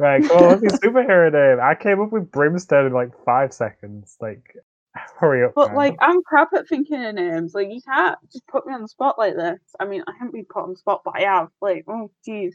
Like, 0.00 0.24
oh, 0.32 0.48
what's 0.48 0.62
your 0.62 0.72
superhero 0.72 1.32
name? 1.32 1.64
I 1.64 1.76
came 1.76 2.00
up 2.00 2.10
with 2.10 2.32
Brimstone 2.32 2.86
in 2.86 2.92
like 2.92 3.12
five 3.24 3.52
seconds. 3.52 4.16
Like, 4.20 4.56
hurry 5.18 5.44
up. 5.44 5.52
But 5.54 5.68
man. 5.68 5.76
like, 5.76 5.96
I'm 6.00 6.22
crap 6.22 6.52
at 6.54 6.68
thinking 6.68 7.02
of 7.04 7.14
names. 7.14 7.54
Like, 7.54 7.68
you 7.70 7.80
can't 7.86 8.18
just 8.32 8.46
put 8.46 8.66
me 8.66 8.74
on 8.74 8.82
the 8.82 8.88
spot 8.88 9.18
like 9.18 9.36
this. 9.36 9.60
I 9.80 9.84
mean, 9.86 10.02
I 10.06 10.12
haven't 10.18 10.32
been 10.34 10.44
put 10.44 10.62
on 10.64 10.70
the 10.70 10.76
spot, 10.76 11.02
but 11.04 11.14
I 11.16 11.22
have. 11.22 11.48
Like, 11.60 11.84
oh, 11.88 12.10
jeez. 12.28 12.52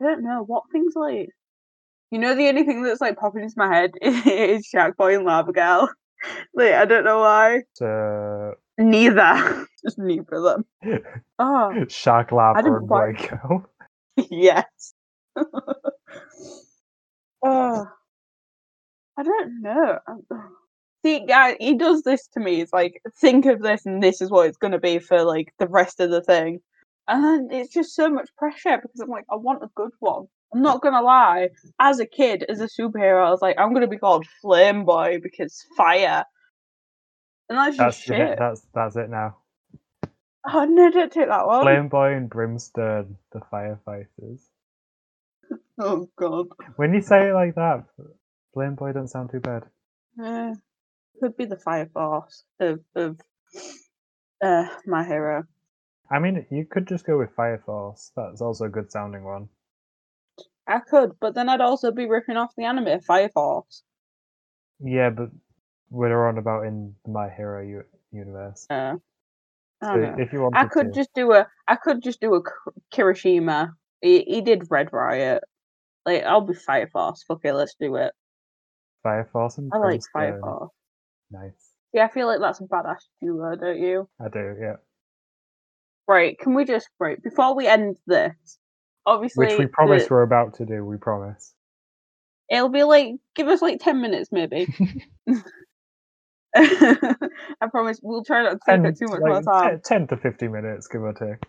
I 0.00 0.04
don't 0.04 0.22
know 0.24 0.42
what 0.44 0.64
things 0.72 0.94
like. 0.96 1.30
You 2.10 2.18
know, 2.18 2.34
the 2.34 2.48
only 2.48 2.64
thing 2.64 2.82
that's 2.82 3.00
like 3.00 3.16
popping 3.16 3.42
into 3.42 3.54
my 3.56 3.74
head 3.74 3.92
is 4.02 4.66
Shark 4.66 4.96
Boy 4.96 5.16
and 5.16 5.24
Lava 5.24 5.52
Girl. 5.52 5.88
like, 6.54 6.72
I 6.72 6.84
don't 6.84 7.04
know 7.04 7.20
why. 7.20 7.62
So, 7.74 7.86
uh, 7.86 8.54
Neither. 8.82 9.66
just 9.84 9.98
neither 9.98 10.24
of 10.32 10.64
them. 10.82 11.00
Oh, 11.38 11.84
Shark 11.88 12.32
Lava 12.32 12.58
and 12.58 12.88
quite- 12.88 13.30
Waco. 13.32 13.66
yes. 14.16 14.94
oh, 17.44 17.86
I 19.16 19.22
don't 19.22 19.62
know. 19.62 19.98
I'm- 20.06 20.26
See, 21.04 21.26
guy, 21.26 21.56
he 21.60 21.74
does 21.74 22.02
this 22.02 22.26
to 22.28 22.40
me. 22.40 22.60
It's 22.60 22.72
like, 22.72 23.02
think 23.20 23.46
of 23.46 23.60
this, 23.60 23.84
and 23.84 24.02
this 24.02 24.22
is 24.22 24.30
what 24.30 24.46
it's 24.48 24.56
going 24.56 24.72
to 24.72 24.78
be 24.78 24.98
for 24.98 25.22
like 25.22 25.52
the 25.58 25.68
rest 25.68 26.00
of 26.00 26.10
the 26.10 26.22
thing. 26.22 26.60
And 27.06 27.52
it's 27.52 27.72
just 27.72 27.94
so 27.94 28.08
much 28.08 28.30
pressure 28.36 28.78
because 28.80 29.00
I'm 29.00 29.10
like, 29.10 29.26
I 29.30 29.36
want 29.36 29.62
a 29.62 29.68
good 29.74 29.90
one. 30.00 30.26
I'm 30.54 30.62
not 30.62 30.82
gonna 30.82 31.02
lie. 31.02 31.50
As 31.80 31.98
a 31.98 32.06
kid, 32.06 32.44
as 32.48 32.60
a 32.60 32.68
superhero, 32.68 33.26
I 33.26 33.30
was 33.30 33.42
like, 33.42 33.56
I'm 33.58 33.74
gonna 33.74 33.88
be 33.88 33.98
called 33.98 34.24
Flame 34.40 34.84
Boy 34.84 35.18
because 35.20 35.64
fire. 35.76 36.24
And 37.48 37.58
that's 37.58 37.76
just 37.76 38.06
That's 38.06 38.10
it. 38.10 38.28
shit. 38.28 38.38
That's 38.38 38.66
that's 38.72 38.96
it 38.96 39.10
now. 39.10 39.36
Oh 40.46 40.64
no, 40.64 40.90
don't 40.90 41.12
take 41.12 41.28
that 41.28 41.46
one. 41.46 41.62
Flame 41.62 41.88
Boy 41.88 42.14
and 42.14 42.30
Brimstone, 42.30 43.16
the 43.32 43.40
firefighters. 43.52 44.40
Oh 45.76 46.08
god. 46.16 46.46
When 46.76 46.94
you 46.94 47.00
say 47.02 47.30
it 47.30 47.34
like 47.34 47.56
that, 47.56 47.84
Flame 48.52 48.76
Boy 48.76 48.92
doesn't 48.92 49.08
sound 49.08 49.30
too 49.30 49.40
bad. 49.40 49.64
Uh, 50.22 50.54
could 51.20 51.36
be 51.36 51.44
the 51.44 51.56
fire 51.56 51.88
force 51.92 52.44
of 52.60 52.80
of 52.94 53.20
uh 54.42 54.66
my 54.86 55.04
hero. 55.04 55.44
I 56.10 56.18
mean, 56.18 56.46
you 56.50 56.66
could 56.66 56.86
just 56.86 57.06
go 57.06 57.18
with 57.18 57.34
Fire 57.34 57.62
Force. 57.64 58.12
That's 58.14 58.42
also 58.42 58.64
a 58.66 58.68
good 58.68 58.92
sounding 58.92 59.24
one. 59.24 59.48
I 60.66 60.80
could, 60.80 61.12
but 61.18 61.34
then 61.34 61.48
I'd 61.48 61.62
also 61.62 61.92
be 61.92 62.06
ripping 62.06 62.36
off 62.36 62.54
the 62.56 62.64
anime 62.64 63.00
Fire 63.00 63.30
Force. 63.30 63.82
Yeah, 64.80 65.10
but 65.10 65.30
we're 65.90 66.28
on 66.28 66.38
about 66.38 66.66
in 66.66 66.94
My 67.06 67.30
Hero 67.30 67.62
u- 67.62 67.84
universe. 68.12 68.66
Uh, 68.68 68.96
I, 69.80 69.94
So 69.94 70.14
if 70.18 70.32
you 70.32 70.42
wanted 70.42 70.58
I 70.58 70.64
could 70.66 70.88
to, 70.88 70.92
just 70.92 71.10
do 71.14 71.32
a 71.32 71.46
I 71.66 71.76
could 71.76 72.02
just 72.02 72.20
do 72.20 72.34
a 72.34 72.42
Kirishima. 72.92 73.72
He, 74.02 74.24
he 74.24 74.40
did 74.42 74.70
Red 74.70 74.92
Riot. 74.92 75.42
Like 76.04 76.24
I'll 76.24 76.42
be 76.42 76.54
Fire 76.54 76.88
Force. 76.92 77.24
Fuck 77.26 77.40
it, 77.44 77.54
let's 77.54 77.76
do 77.80 77.96
it. 77.96 78.12
Fire 79.02 79.28
Force 79.32 79.58
and 79.58 79.70
I 79.72 79.78
like 79.78 80.02
Fire. 80.12 80.38
Force. 80.40 80.70
Nice. 81.30 81.72
Yeah, 81.92 82.06
I 82.06 82.08
feel 82.08 82.26
like 82.26 82.40
that's 82.40 82.60
a 82.60 82.64
badass 82.64 82.96
duo, 83.22 83.54
don't 83.56 83.78
you? 83.78 84.08
I 84.20 84.28
do, 84.28 84.56
yeah. 84.60 84.74
Right, 86.08 86.38
can 86.38 86.54
we 86.54 86.64
just 86.64 86.88
right 87.00 87.22
before 87.22 87.54
we 87.56 87.66
end 87.66 87.96
this? 88.06 88.32
Obviously, 89.06 89.46
Which 89.46 89.58
we 89.58 89.64
the- 89.66 89.70
promise 89.70 90.10
we're 90.10 90.22
about 90.22 90.54
to 90.54 90.66
do. 90.66 90.84
We 90.84 90.96
promise. 90.96 91.54
it'll 92.50 92.68
be 92.68 92.82
like 92.82 93.14
give 93.34 93.48
us 93.48 93.62
like 93.62 93.80
ten 93.80 94.00
minutes 94.00 94.30
maybe. 94.32 94.66
I 96.56 97.66
promise 97.70 97.98
we'll 98.02 98.22
try 98.24 98.42
not 98.42 98.52
to 98.52 98.58
take 98.66 98.74
And 98.76 98.86
up 98.86 98.94
too 98.96 99.06
much 99.08 99.20
like, 99.20 99.44
more 99.44 99.60
time. 99.60 99.80
10 99.84 100.06
to 100.08 100.16
50 100.16 100.48
minutes, 100.48 100.86
give 100.86 101.02
or 101.02 101.12
take. 101.12 101.42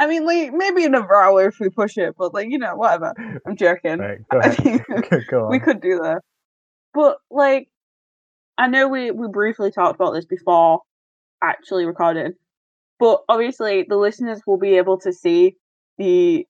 I 0.00 0.08
mean, 0.08 0.26
like 0.26 0.52
maybe 0.52 0.84
another 0.84 1.14
hour 1.14 1.46
if 1.46 1.60
we 1.60 1.68
push 1.70 1.96
it, 1.96 2.14
but 2.18 2.34
like 2.34 2.48
you 2.50 2.58
know, 2.58 2.74
whatever. 2.74 3.12
I'm 3.46 3.56
joking. 3.56 3.98
Right, 3.98 4.18
go 4.30 4.38
ahead. 4.40 4.84
go, 5.10 5.20
go 5.30 5.44
on. 5.44 5.50
we 5.50 5.60
could 5.60 5.80
do 5.80 6.00
that, 6.02 6.22
but 6.92 7.18
like, 7.30 7.68
I 8.58 8.68
know 8.68 8.88
we 8.88 9.10
we 9.10 9.28
briefly 9.28 9.70
talked 9.70 9.96
about 9.96 10.12
this 10.12 10.24
before 10.26 10.82
actually 11.42 11.86
recording, 11.86 12.34
but 12.98 13.22
obviously 13.28 13.84
the 13.88 13.96
listeners 13.96 14.40
will 14.46 14.58
be 14.58 14.76
able 14.76 14.98
to 15.00 15.12
see 15.12 15.56
the 15.98 16.46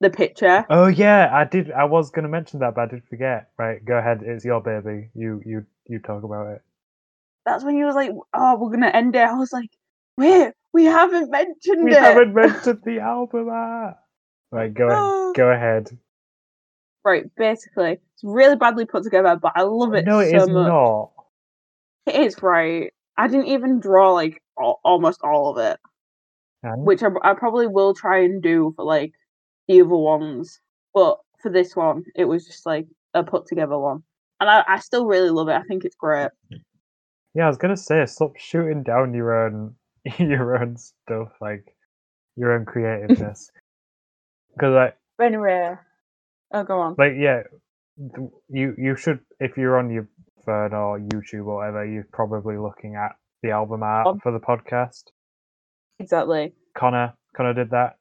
the 0.00 0.10
picture. 0.10 0.64
Oh 0.70 0.86
yeah, 0.86 1.30
I 1.32 1.44
did. 1.44 1.70
I 1.72 1.84
was 1.84 2.10
going 2.10 2.24
to 2.24 2.28
mention 2.28 2.60
that, 2.60 2.74
but 2.74 2.82
I 2.82 2.86
did 2.86 3.04
forget. 3.08 3.50
Right, 3.58 3.84
go 3.84 3.96
ahead. 3.96 4.22
It's 4.24 4.44
your 4.44 4.60
baby. 4.60 5.10
You 5.14 5.40
you 5.44 5.66
you 5.86 5.98
talk 6.00 6.22
about 6.24 6.48
it. 6.48 6.62
That's 7.44 7.64
when 7.64 7.76
you 7.76 7.86
was 7.86 7.94
like, 7.94 8.10
"Oh, 8.34 8.58
we're 8.58 8.70
gonna 8.70 8.88
end 8.88 9.16
it." 9.16 9.22
I 9.22 9.34
was 9.34 9.52
like, 9.52 9.70
"Wait, 10.16 10.52
we 10.72 10.84
haven't 10.84 11.30
mentioned 11.30 11.84
We 11.84 11.92
it." 11.92 11.98
haven't 11.98 12.34
mentioned 12.34 12.82
the 12.84 13.00
album 13.00 13.48
art. 13.48 13.96
Right, 14.50 14.72
go 14.72 14.88
ahead. 14.88 14.98
Oh. 15.00 15.32
Go 15.36 15.48
ahead. 15.50 15.96
Right, 17.04 17.24
basically, 17.36 17.92
it's 17.92 18.24
really 18.24 18.56
badly 18.56 18.84
put 18.84 19.04
together, 19.04 19.36
but 19.36 19.52
I 19.56 19.62
love 19.62 19.94
it 19.94 20.04
no, 20.04 20.20
it 20.20 20.30
so 20.30 20.36
is 20.42 20.48
much. 20.48 20.66
not. 20.66 21.10
It 22.08 22.14
is 22.14 22.42
right. 22.42 22.92
I 23.16 23.28
didn't 23.28 23.46
even 23.48 23.80
draw 23.80 24.12
like 24.12 24.40
al- 24.58 24.80
almost 24.84 25.20
all 25.22 25.50
of 25.50 25.58
it, 25.58 25.78
which 26.84 27.02
I, 27.02 27.08
I 27.22 27.34
probably 27.34 27.66
will 27.66 27.94
try 27.94 28.20
and 28.24 28.42
do 28.42 28.72
for 28.76 28.84
like 28.84 29.12
the 29.66 29.80
other 29.82 29.96
ones. 29.96 30.60
But 30.94 31.18
for 31.42 31.50
this 31.50 31.76
one, 31.76 32.04
it 32.16 32.24
was 32.24 32.46
just 32.46 32.64
like 32.64 32.86
a 33.14 33.22
put 33.22 33.46
together 33.46 33.78
one, 33.78 34.02
and 34.40 34.48
I, 34.48 34.64
I 34.66 34.78
still 34.78 35.06
really 35.06 35.30
love 35.30 35.48
it. 35.48 35.52
I 35.52 35.62
think 35.62 35.84
it's 35.84 35.96
great. 35.96 36.30
yeah, 37.34 37.44
I 37.44 37.48
was 37.48 37.58
gonna 37.58 37.76
say, 37.76 38.06
stop 38.06 38.36
shooting 38.38 38.82
down 38.82 39.12
your 39.14 39.46
own 39.46 39.74
your 40.18 40.56
own 40.60 40.76
stuff, 40.76 41.28
like 41.40 41.64
your 42.36 42.52
own 42.52 42.64
creativeness. 42.72 43.50
Because 44.54 44.72
like 44.72 44.96
anyway, 45.20 45.74
oh, 46.52 46.64
go 46.64 46.80
on. 46.80 46.94
like 46.96 47.12
yeah, 47.18 47.42
you 48.48 48.74
you 48.78 48.96
should 48.96 49.20
if 49.40 49.56
you're 49.56 49.78
on 49.78 49.90
your 49.90 50.08
phone 50.44 50.74
or 50.74 50.98
YouTube 50.98 51.46
or 51.46 51.56
whatever, 51.56 51.84
you're 51.84 52.08
probably 52.12 52.56
looking 52.56 52.96
at 52.96 53.12
the 53.42 53.50
album 53.50 53.82
art 53.82 54.06
Um, 54.06 54.20
for 54.20 54.32
the 54.32 54.40
podcast. 54.40 55.04
Exactly. 55.98 56.52
Connor 56.76 57.14
Connor 57.36 57.54
did 57.54 57.70
that. 57.70 57.96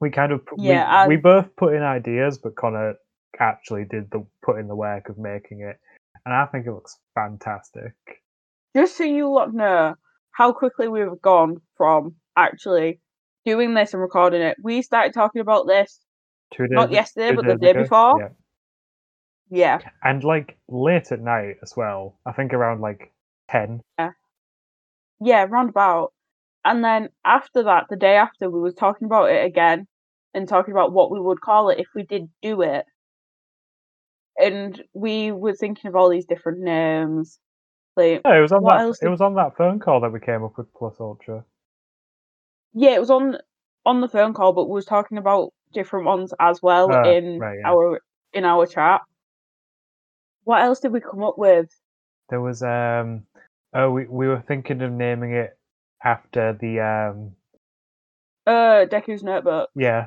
We 0.00 0.10
kind 0.10 0.32
of 0.32 0.42
Yeah, 0.56 1.06
we, 1.06 1.16
we 1.16 1.22
both 1.22 1.54
put 1.56 1.74
in 1.74 1.82
ideas, 1.82 2.38
but 2.38 2.56
Connor 2.56 2.94
actually 3.38 3.84
did 3.84 4.10
the 4.10 4.26
put 4.42 4.58
in 4.58 4.68
the 4.68 4.76
work 4.76 5.08
of 5.08 5.18
making 5.18 5.60
it, 5.60 5.78
and 6.24 6.34
I 6.34 6.46
think 6.46 6.66
it 6.66 6.72
looks 6.72 6.98
fantastic. 7.14 7.92
Just 8.76 8.96
so 8.96 9.04
you 9.04 9.28
lot 9.28 9.52
know 9.54 9.94
how 10.32 10.52
quickly 10.52 10.88
we've 10.88 11.20
gone 11.20 11.60
from 11.76 12.14
actually 12.36 13.00
doing 13.44 13.74
this 13.74 13.92
and 13.92 14.02
recording 14.02 14.42
it. 14.42 14.56
We 14.62 14.82
started 14.82 15.14
talking 15.14 15.40
about 15.40 15.66
this 15.66 16.00
Two 16.54 16.66
days, 16.66 16.74
not 16.74 16.92
yesterday, 16.92 17.34
but 17.34 17.46
the 17.46 17.56
day 17.56 17.70
ago, 17.70 17.82
before. 17.82 18.20
Yeah. 18.20 18.28
Yeah. 19.50 19.78
and 20.02 20.22
like 20.24 20.58
late 20.68 21.12
at 21.12 21.20
night 21.20 21.56
as 21.62 21.74
well. 21.76 22.18
I 22.26 22.32
think 22.32 22.52
around 22.52 22.80
like 22.80 23.12
ten. 23.50 23.80
Yeah, 23.98 24.10
Yeah, 25.20 25.46
roundabout. 25.48 26.12
And 26.64 26.84
then 26.84 27.08
after 27.24 27.62
that, 27.64 27.86
the 27.88 27.96
day 27.96 28.16
after, 28.16 28.50
we 28.50 28.60
were 28.60 28.72
talking 28.72 29.06
about 29.06 29.30
it 29.30 29.44
again 29.44 29.86
and 30.34 30.48
talking 30.48 30.72
about 30.72 30.92
what 30.92 31.10
we 31.10 31.20
would 31.20 31.40
call 31.40 31.70
it 31.70 31.78
if 31.78 31.86
we 31.94 32.02
did 32.02 32.28
do 32.42 32.62
it. 32.62 32.84
And 34.36 34.82
we 34.94 35.32
were 35.32 35.54
thinking 35.54 35.88
of 35.88 35.96
all 35.96 36.08
these 36.10 36.26
different 36.26 36.60
names. 36.60 37.38
Like, 37.96 38.22
No, 38.24 38.32
it 38.38 38.40
was 38.40 38.52
on 38.52 38.62
that. 38.64 38.80
else 38.80 39.02
It 39.02 39.08
was 39.08 39.20
on 39.20 39.34
that 39.34 39.56
phone 39.56 39.80
call 39.80 40.00
that 40.00 40.12
we 40.12 40.20
came 40.20 40.44
up 40.44 40.56
with 40.58 40.72
Plus 40.74 40.94
Ultra. 41.00 41.44
yeah, 42.74 42.94
it 42.94 43.00
was 43.00 43.10
on 43.10 43.38
on 43.86 44.00
the 44.00 44.08
phone 44.08 44.34
call, 44.34 44.52
but 44.52 44.68
we 44.68 44.74
was 44.74 44.84
talking 44.84 45.18
about 45.18 45.52
different 45.72 46.06
ones 46.06 46.32
as 46.38 46.60
well 46.62 46.92
Ah, 46.92 47.02
in 47.02 47.38
right, 47.38 47.58
yeah. 47.58 47.68
our 47.70 48.00
in 48.34 48.44
our 48.44 48.66
chat. 48.66 49.00
What 50.48 50.62
else 50.62 50.80
did 50.80 50.92
we 50.94 51.00
come 51.00 51.22
up 51.22 51.36
with? 51.36 51.68
There 52.30 52.40
was 52.40 52.62
um. 52.62 53.24
Oh, 53.74 53.90
we 53.90 54.06
we 54.06 54.26
were 54.28 54.42
thinking 54.48 54.80
of 54.80 54.90
naming 54.90 55.34
it 55.34 55.58
after 56.02 56.56
the 56.58 56.80
um. 56.80 57.32
Uh, 58.46 58.86
Deku's 58.86 59.22
Notebook. 59.22 59.68
Yeah, 59.76 60.06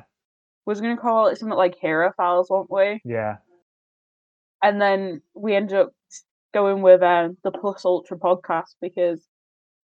We 0.66 0.72
was 0.72 0.80
gonna 0.80 0.96
call 0.96 1.28
it 1.28 1.38
something 1.38 1.56
like 1.56 1.76
Hero 1.80 2.12
Files, 2.16 2.50
weren't 2.50 2.72
we? 2.72 3.00
yeah. 3.04 3.36
and 4.64 4.82
then 4.82 5.22
we 5.32 5.54
ended 5.54 5.78
up 5.78 5.92
going 6.52 6.82
with 6.82 7.02
um, 7.02 7.36
the 7.44 7.52
Plus 7.52 7.84
Ultra 7.84 8.18
podcast 8.18 8.74
because 8.80 9.24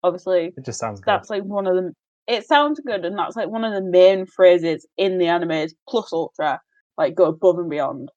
obviously 0.03 0.55
It 0.57 0.65
just 0.65 0.81
sounds 0.81 1.01
good. 1.01 1.07
that's 1.13 1.29
like 1.29 1.43
one 1.43 1.67
of 1.67 1.75
the. 1.77 1.93
It 2.27 2.47
sounds 2.47 2.81
good, 2.81 3.05
and 3.05 3.19
that's 3.19 3.37
like 3.37 3.51
one 3.51 3.63
of 3.67 3.75
the 3.75 3.83
main 3.91 4.25
phrases 4.25 4.87
in 4.97 5.19
the 5.19 5.27
anime 5.27 5.51
is 5.51 5.75
Plus 5.87 6.15
Ultra, 6.15 6.63
like 6.97 7.15
go 7.15 7.27
above 7.27 7.59
and 7.59 7.69
beyond. 7.69 8.11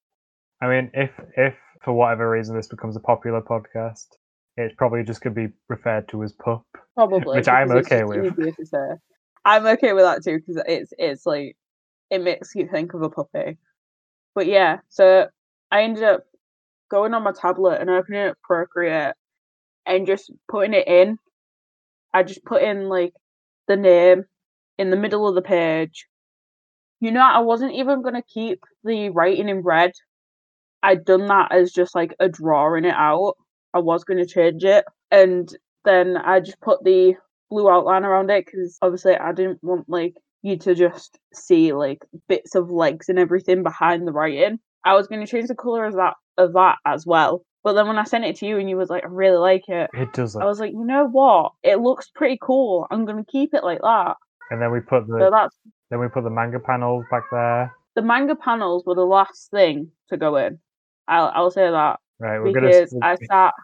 I 0.62 0.68
mean, 0.68 0.90
if 0.94 1.10
if 1.36 1.54
for 1.80 1.92
whatever 1.92 2.30
reason 2.30 2.56
this 2.56 2.68
becomes 2.68 2.96
a 2.96 3.00
popular 3.00 3.40
podcast, 3.40 4.06
it's 4.56 4.74
probably 4.76 5.02
just 5.02 5.22
going 5.22 5.34
to 5.34 5.48
be 5.48 5.54
referred 5.68 6.08
to 6.08 6.22
as 6.22 6.32
Pup. 6.32 6.64
Probably, 6.94 7.38
Which 7.38 7.48
I'm 7.48 7.70
okay 7.72 8.04
with. 8.04 8.38
easier 8.38 8.52
to 8.52 8.66
say. 8.66 8.88
I'm 9.44 9.66
okay 9.66 9.92
with 9.94 10.04
that 10.04 10.22
too 10.22 10.38
because 10.38 10.62
it's 10.66 10.92
it's 10.98 11.24
like 11.24 11.56
it 12.10 12.22
makes 12.22 12.54
you 12.54 12.68
think 12.70 12.92
of 12.92 13.02
a 13.02 13.08
puppy. 13.08 13.56
But 14.34 14.46
yeah, 14.46 14.78
so 14.88 15.28
I 15.70 15.82
ended 15.82 16.02
up 16.04 16.24
going 16.90 17.14
on 17.14 17.22
my 17.22 17.32
tablet 17.32 17.80
and 17.80 17.88
opening 17.88 18.28
up 18.28 18.38
Procreate 18.42 19.14
and 19.86 20.06
just 20.06 20.30
putting 20.48 20.74
it 20.74 20.86
in. 20.86 21.18
I 22.12 22.22
just 22.22 22.44
put 22.44 22.62
in 22.62 22.88
like 22.88 23.14
the 23.66 23.76
name 23.76 24.24
in 24.76 24.90
the 24.90 24.96
middle 24.96 25.26
of 25.26 25.34
the 25.34 25.42
page. 25.42 26.06
You 27.00 27.12
know, 27.12 27.22
I 27.22 27.38
wasn't 27.38 27.72
even 27.74 28.02
gonna 28.02 28.22
keep 28.22 28.60
the 28.84 29.08
writing 29.10 29.48
in 29.48 29.60
red. 29.60 29.92
I'd 30.82 31.04
done 31.04 31.26
that 31.28 31.52
as 31.52 31.72
just 31.72 31.94
like 31.94 32.14
a 32.20 32.28
drawing 32.28 32.84
it 32.84 32.94
out. 32.94 33.34
I 33.74 33.78
was 33.78 34.04
gonna 34.04 34.26
change 34.26 34.64
it, 34.64 34.84
and 35.10 35.48
then 35.84 36.16
I 36.16 36.40
just 36.40 36.60
put 36.60 36.82
the 36.84 37.14
blue 37.50 37.68
outline 37.70 38.04
around 38.04 38.30
it 38.30 38.46
because 38.46 38.78
obviously 38.82 39.16
I 39.16 39.32
didn't 39.32 39.58
want 39.62 39.88
like 39.88 40.14
you 40.42 40.56
to 40.58 40.74
just 40.74 41.18
see 41.34 41.72
like 41.72 42.04
bits 42.28 42.54
of 42.54 42.70
legs 42.70 43.08
and 43.08 43.18
everything 43.18 43.62
behind 43.62 44.06
the 44.06 44.12
writing. 44.12 44.58
I 44.84 44.94
was 44.94 45.06
going 45.06 45.20
to 45.24 45.30
change 45.30 45.48
the 45.48 45.54
color 45.54 45.84
of 45.84 45.94
that 45.94 46.14
of 46.38 46.52
that 46.54 46.76
as 46.86 47.04
well. 47.06 47.42
But 47.62 47.74
then 47.74 47.86
when 47.86 47.98
I 47.98 48.04
sent 48.04 48.24
it 48.24 48.36
to 48.36 48.46
you 48.46 48.56
and 48.58 48.70
you 48.70 48.76
was 48.78 48.88
like, 48.88 49.04
I 49.04 49.08
really 49.08 49.36
like 49.36 49.68
it, 49.68 49.90
It 49.92 50.12
does. 50.14 50.34
I 50.34 50.46
was 50.46 50.60
like, 50.60 50.72
you 50.72 50.84
know 50.84 51.06
what? 51.06 51.52
It 51.62 51.80
looks 51.80 52.08
pretty 52.14 52.38
cool. 52.40 52.86
I'm 52.90 53.04
gonna 53.04 53.24
keep 53.30 53.52
it 53.52 53.62
like 53.64 53.82
that. 53.82 54.14
And 54.50 54.62
then 54.62 54.72
we 54.72 54.80
put 54.80 55.06
the 55.06 55.18
So 55.20 55.30
that's 55.30 55.56
then 55.90 56.00
we 56.00 56.08
put 56.08 56.24
the 56.24 56.30
manga 56.30 56.58
panels 56.60 57.04
back 57.10 57.24
there. 57.30 57.74
the 57.96 58.02
manga 58.02 58.34
panels 58.36 58.84
were 58.86 58.94
the 58.94 59.04
last 59.04 59.50
thing 59.50 59.90
to 60.08 60.16
go 60.16 60.36
in. 60.36 60.58
I'll 61.10 61.32
I'll 61.34 61.50
say 61.50 61.70
that 61.70 61.98
Right, 62.20 62.38
we're 62.38 62.52
gonna 62.52 62.68
because 62.68 62.92
s- 62.92 62.94
I 63.02 63.16
sat. 63.16 63.54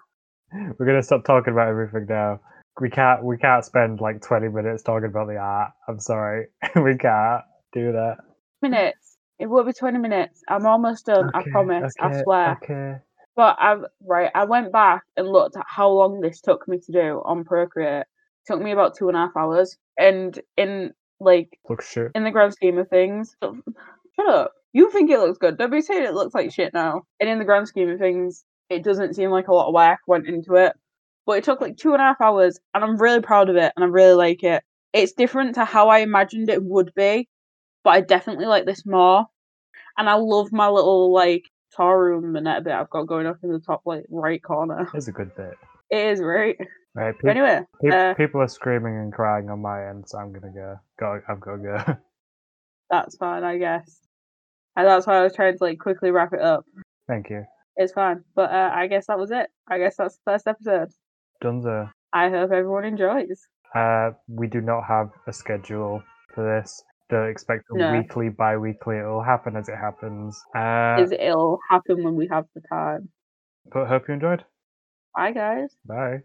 we're 0.79 0.87
gonna 0.87 1.03
stop 1.03 1.25
talking 1.25 1.53
about 1.53 1.69
everything 1.69 2.07
now. 2.09 2.41
We 2.81 2.91
can't 2.91 3.25
we 3.25 3.39
can't 3.39 3.65
spend 3.65 4.01
like 4.01 4.21
twenty 4.23 4.49
minutes 4.49 4.83
talking 4.83 5.09
about 5.09 5.29
the 5.29 5.37
art. 5.39 5.73
I'm 5.89 6.01
sorry, 6.01 6.49
we 6.77 6.97
can't 6.99 7.43
do 7.73 7.93
that. 7.93 8.17
minutes. 8.63 9.17
It 9.39 9.47
will 9.47 9.65
be 9.65 9.75
20 9.75 9.99
minutes. 9.99 10.43
I'm 10.49 10.67
almost 10.67 11.07
done. 11.07 11.31
I 11.35 11.41
Okay, 11.41 11.51
promise. 11.51 11.95
I 12.01 12.23
swear. 12.23 12.59
Okay. 12.63 12.97
But 13.37 13.57
I've 13.61 13.85
right. 14.03 14.31
I 14.35 14.45
went 14.45 14.73
back 14.73 15.03
and 15.17 15.29
looked 15.29 15.57
at 15.57 15.67
how 15.69 15.91
long 15.91 16.21
this 16.23 16.41
took 16.41 16.67
me 16.67 16.79
to 16.79 16.93
do 16.93 17.23
on 17.25 17.45
Procreate. 17.45 18.03
It 18.03 18.07
took 18.53 18.63
me 18.63 18.73
about 18.73 18.97
two 18.97 19.09
and 19.09 19.17
a 19.17 19.21
half 19.21 19.37
hours, 19.37 19.77
and 19.99 20.39
in 20.57 20.93
like 21.21 21.59
Looks 21.69 21.91
shit. 21.91 22.13
in 22.15 22.25
the 22.25 22.31
grand 22.31 22.55
scheme 22.55 22.79
of 22.79 22.89
things, 22.89 23.37
shut 23.43 24.29
up. 24.29 24.53
You 24.77 24.91
think 24.91 25.11
it 25.11 25.19
looks 25.19 25.39
good? 25.39 25.57
Don't 25.57 25.71
be 25.71 25.81
saying 25.81 26.05
it 26.05 26.13
looks 26.13 26.35
like 26.35 26.53
shit 26.53 26.75
now. 26.75 27.05
And 27.19 27.31
in 27.31 27.39
the 27.39 27.47
grand 27.47 27.67
scheme 27.67 27.89
of 27.89 27.99
things, 27.99 28.45
it 28.69 28.85
doesn't 28.85 29.15
seem 29.15 29.31
like 29.31 29.49
a 29.49 29.55
lot 29.55 29.69
of 29.69 29.73
work 29.75 30.01
went 30.07 30.27
into 30.27 30.57
it. 30.57 30.75
But 31.25 31.39
it 31.39 31.45
took 31.45 31.63
like 31.63 31.79
two 31.79 31.95
and 31.95 32.03
a 32.03 32.05
half 32.05 32.21
hours, 32.21 32.61
and 32.75 32.85
I'm 32.85 32.99
really 32.99 33.23
proud 33.23 33.49
of 33.49 33.57
it, 33.57 33.73
and 33.75 33.83
I 33.83 33.89
really 33.89 34.13
like 34.13 34.43
it. 34.43 34.63
It's 34.93 35.15
different 35.15 35.55
to 35.55 35.65
how 35.65 35.89
I 35.89 36.01
imagined 36.01 36.51
it 36.51 36.63
would 36.63 36.93
be, 36.95 37.27
but 37.85 37.91
I 37.95 38.03
definitely 38.03 38.45
like 38.45 38.67
this 38.67 38.85
more. 38.85 39.25
And 39.97 40.11
I 40.11 40.15
love 40.17 40.53
my 40.53 40.69
little 40.69 41.11
like 41.11 41.45
Toru 41.75 42.21
Minette 42.21 42.65
bit 42.65 42.75
I've 42.75 42.91
got 42.91 43.07
going 43.07 43.27
up 43.27 43.39
in 43.43 43.53
the 43.53 43.61
top 43.61 43.81
like 43.87 44.05
right 44.11 44.43
corner. 44.43 44.91
It's 44.93 45.09
a 45.09 45.13
good 45.13 45.35
bit. 45.35 45.55
It 45.89 46.07
is 46.07 46.21
right. 46.21 46.59
Right. 46.95 47.15
Pe- 47.19 47.31
anyway, 47.31 47.63
pe- 47.83 47.89
uh, 47.89 48.13
people 48.13 48.43
are 48.43 48.49
screaming 48.49 48.99
and 48.99 49.11
crying 49.11 49.49
on 49.49 49.63
my 49.63 49.89
end, 49.89 50.05
so 50.07 50.19
I'm 50.19 50.35
gonna 50.35 50.53
go. 50.53 50.77
Go. 51.01 51.19
I've 51.27 51.41
got 51.41 51.53
to 51.53 51.63
go. 51.63 51.97
that's 52.91 53.17
fine, 53.17 53.43
I 53.43 53.57
guess. 53.57 54.06
And 54.77 54.87
that's 54.87 55.07
why 55.07 55.19
I 55.19 55.23
was 55.23 55.35
trying 55.35 55.57
to 55.57 55.65
like 55.65 55.79
quickly 55.79 56.11
wrap 56.11 56.33
it 56.33 56.41
up. 56.41 56.65
Thank 57.09 57.31
you. 57.31 57.45
It's 57.77 57.93
fine. 57.93 58.23
But 58.35 58.51
uh, 58.51 58.71
I 58.75 58.87
guess 58.87 59.07
that 59.07 59.19
was 59.19 59.31
it. 59.31 59.49
I 59.69 59.79
guess 59.79 59.97
that's 59.97 60.17
the 60.17 60.33
first 60.33 60.47
episode. 60.47 60.89
Dunzo. 61.43 61.91
I 62.13 62.29
hope 62.31 62.51
everyone 62.53 62.85
enjoys. 62.85 63.41
Uh, 63.75 64.11
we 64.29 64.47
do 64.47 64.61
not 64.61 64.83
have 64.85 65.11
a 65.27 65.33
schedule 65.33 66.03
for 66.35 66.45
this. 66.45 66.83
Don't 67.11 67.29
expect 67.29 67.65
a 67.71 67.77
No. 67.79 67.93
weekly, 67.93 68.31
bi-weekly. 68.31 68.99
It'll 68.99 69.23
happen 69.23 69.57
as 69.57 69.69
it 69.69 69.77
happens. 69.77 70.41
Uh, 70.55 71.07
it'll 71.19 71.59
happen 71.71 72.03
when 72.03 72.17
we 72.17 72.27
have 72.29 72.47
the 72.55 72.63
time. 72.69 73.09
but 73.73 73.87
hope 73.87 74.09
you 74.09 74.15
enjoyed. 74.15 74.45
Bye 75.15 75.33
guys. 75.33 75.77
Bye. 75.85 76.19